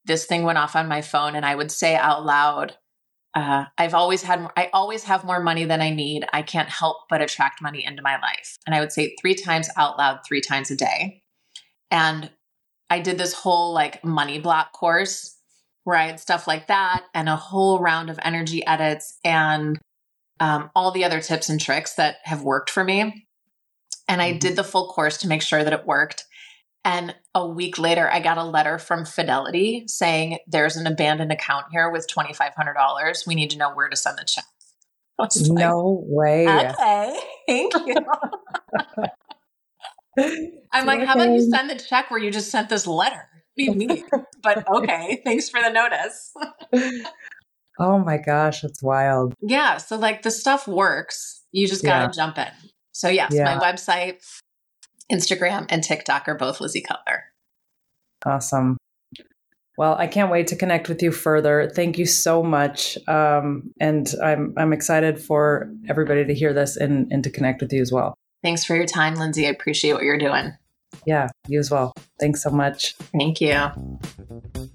this 0.07 0.27
thing 0.27 0.43
went 0.43 0.59
off 0.59 0.75
on 0.75 0.89
my 0.89 1.03
phone 1.03 1.37
and 1.37 1.47
I 1.47 1.55
would 1.55 1.71
say 1.71 1.95
out 1.95 2.27
loud, 2.27 2.77
uh, 3.35 3.67
I've 3.79 3.95
always 3.95 4.23
had, 4.23 4.49
I 4.57 4.71
always 4.73 5.05
have 5.05 5.25
more 5.25 5.41
money 5.41 5.65
than 5.65 5.81
I 5.81 5.91
need. 5.91 6.27
I 6.33 6.43
can't 6.43 6.69
help 6.69 7.09
but 7.09 7.23
attract 7.23 7.63
money 7.63 7.85
into 7.85 8.03
my 8.03 8.21
life. 8.21 8.59
And 8.67 8.75
I 8.75 8.81
would 8.81 8.93
say 8.93 9.15
three 9.21 9.35
times 9.35 9.69
out 9.77 9.99
loud, 9.99 10.21
three 10.27 10.41
times 10.41 10.71
a 10.71 10.77
day. 10.77 11.23
And 11.91 12.31
I 12.89 12.99
did 12.99 13.19
this 13.19 13.33
whole 13.33 13.73
like 13.73 14.05
money 14.05 14.41
block 14.41 14.73
course 14.73 15.37
where 15.85 15.97
I 15.97 16.07
had 16.07 16.21
Stuff 16.21 16.47
like 16.47 16.67
that, 16.67 17.05
and 17.15 17.29
a 17.29 17.37
whole 17.37 17.81
round 17.81 18.11
of 18.11 18.19
energy 18.23 18.65
edits 18.67 19.19
and 19.25 19.79
um, 20.39 20.71
all 20.75 20.91
the 20.91 21.05
other 21.05 21.21
tips 21.21 21.49
and 21.49 21.61
tricks 21.61 21.95
that 21.95 22.17
have 22.25 22.43
worked 22.43 22.71
for 22.71 22.85
me. 22.85 23.27
And 24.07 24.21
I 24.21 24.31
mm-hmm. 24.31 24.39
did 24.39 24.57
the 24.57 24.65
full 24.65 24.89
course 24.89 25.19
to 25.19 25.29
make 25.29 25.43
sure 25.43 25.65
that 25.65 25.73
it 25.73 25.87
worked. 25.87 26.25
And 26.85 27.15
a 27.35 27.47
week 27.47 27.79
later, 27.79 28.11
I 28.11 28.21
got 28.21 28.39
a 28.39 28.45
letter 28.45 28.79
from 28.79 29.05
Fidelity 29.05 29.85
saying 29.87 30.39
there's 30.47 30.77
an 30.77 30.87
abandoned 30.87 31.31
account 31.31 31.67
here 31.71 31.91
with 31.91 32.07
$2,500. 32.09 33.27
We 33.27 33.35
need 33.35 33.51
to 33.51 33.59
know 33.59 33.73
where 33.73 33.89
to 33.89 33.97
send 33.97 34.19
the 34.19 34.25
check. 34.25 34.45
No 35.49 36.03
way. 36.07 36.49
Okay, 36.49 37.21
thank 37.47 37.75
you. 37.87 37.95
I'm 40.73 40.87
like, 40.87 41.03
how 41.03 41.15
about 41.15 41.31
you 41.31 41.43
send 41.51 41.69
the 41.69 41.77
check 41.77 42.11
where 42.11 42.19
you 42.19 42.31
just 42.31 42.51
sent 42.51 42.71
this 42.71 42.87
letter? 42.87 43.29
but 44.43 44.67
okay, 44.75 45.21
thanks 45.23 45.51
for 45.51 45.61
the 45.61 45.71
notice. 45.71 46.33
oh 47.79 47.99
my 47.99 48.17
gosh, 48.17 48.65
it's 48.65 48.83
wild. 48.83 49.35
Yeah. 49.43 49.77
So, 49.77 49.99
like, 49.99 50.23
the 50.23 50.31
stuff 50.31 50.67
works. 50.67 51.43
You 51.53 51.69
just 51.69 51.83
got 51.83 51.99
to 51.99 52.05
yeah. 52.05 52.25
jump 52.25 52.39
in. 52.39 52.71
So, 52.93 53.09
yes, 53.09 53.33
yeah. 53.35 53.57
my 53.57 53.63
website, 53.63 54.25
Instagram, 55.11 55.67
and 55.69 55.83
TikTok 55.83 56.29
are 56.29 56.35
both 56.35 56.59
Lizzi 56.59 56.85
Cutler. 56.87 57.25
Awesome. 58.25 58.77
Well, 59.79 59.95
I 59.95 60.09
can't 60.09 60.31
wait 60.31 60.49
to 60.49 60.57
connect 60.57 60.89
with 60.89 61.03
you 61.03 61.11
further. 61.11 61.71
Thank 61.75 61.97
you 61.97 62.05
so 62.05 62.43
much, 62.43 62.99
um, 63.09 63.73
and 63.81 64.13
I'm 64.23 64.53
I'm 64.59 64.73
excited 64.73 65.19
for 65.19 65.73
everybody 65.89 66.25
to 66.25 66.35
hear 66.35 66.53
this 66.53 66.77
and 66.77 67.11
and 67.11 67.25
to 67.25 67.31
connect 67.31 67.63
with 67.63 67.73
you 67.73 67.81
as 67.81 67.91
well. 67.91 68.15
Thanks 68.43 68.65
for 68.65 68.77
your 68.77 68.87
time, 68.87 69.15
Lindsay. 69.15 69.47
I 69.47 69.51
appreciate 69.51 69.95
what 69.95 70.03
you're 70.03 70.19
doing. 70.19 70.53
Yeah, 71.07 71.29
you 71.49 71.59
as 71.59 71.71
well. 71.71 71.95
Thanks 72.19 72.43
so 72.43 72.51
much. 72.51 72.95
Thank 72.95 73.41
you. 73.41 74.69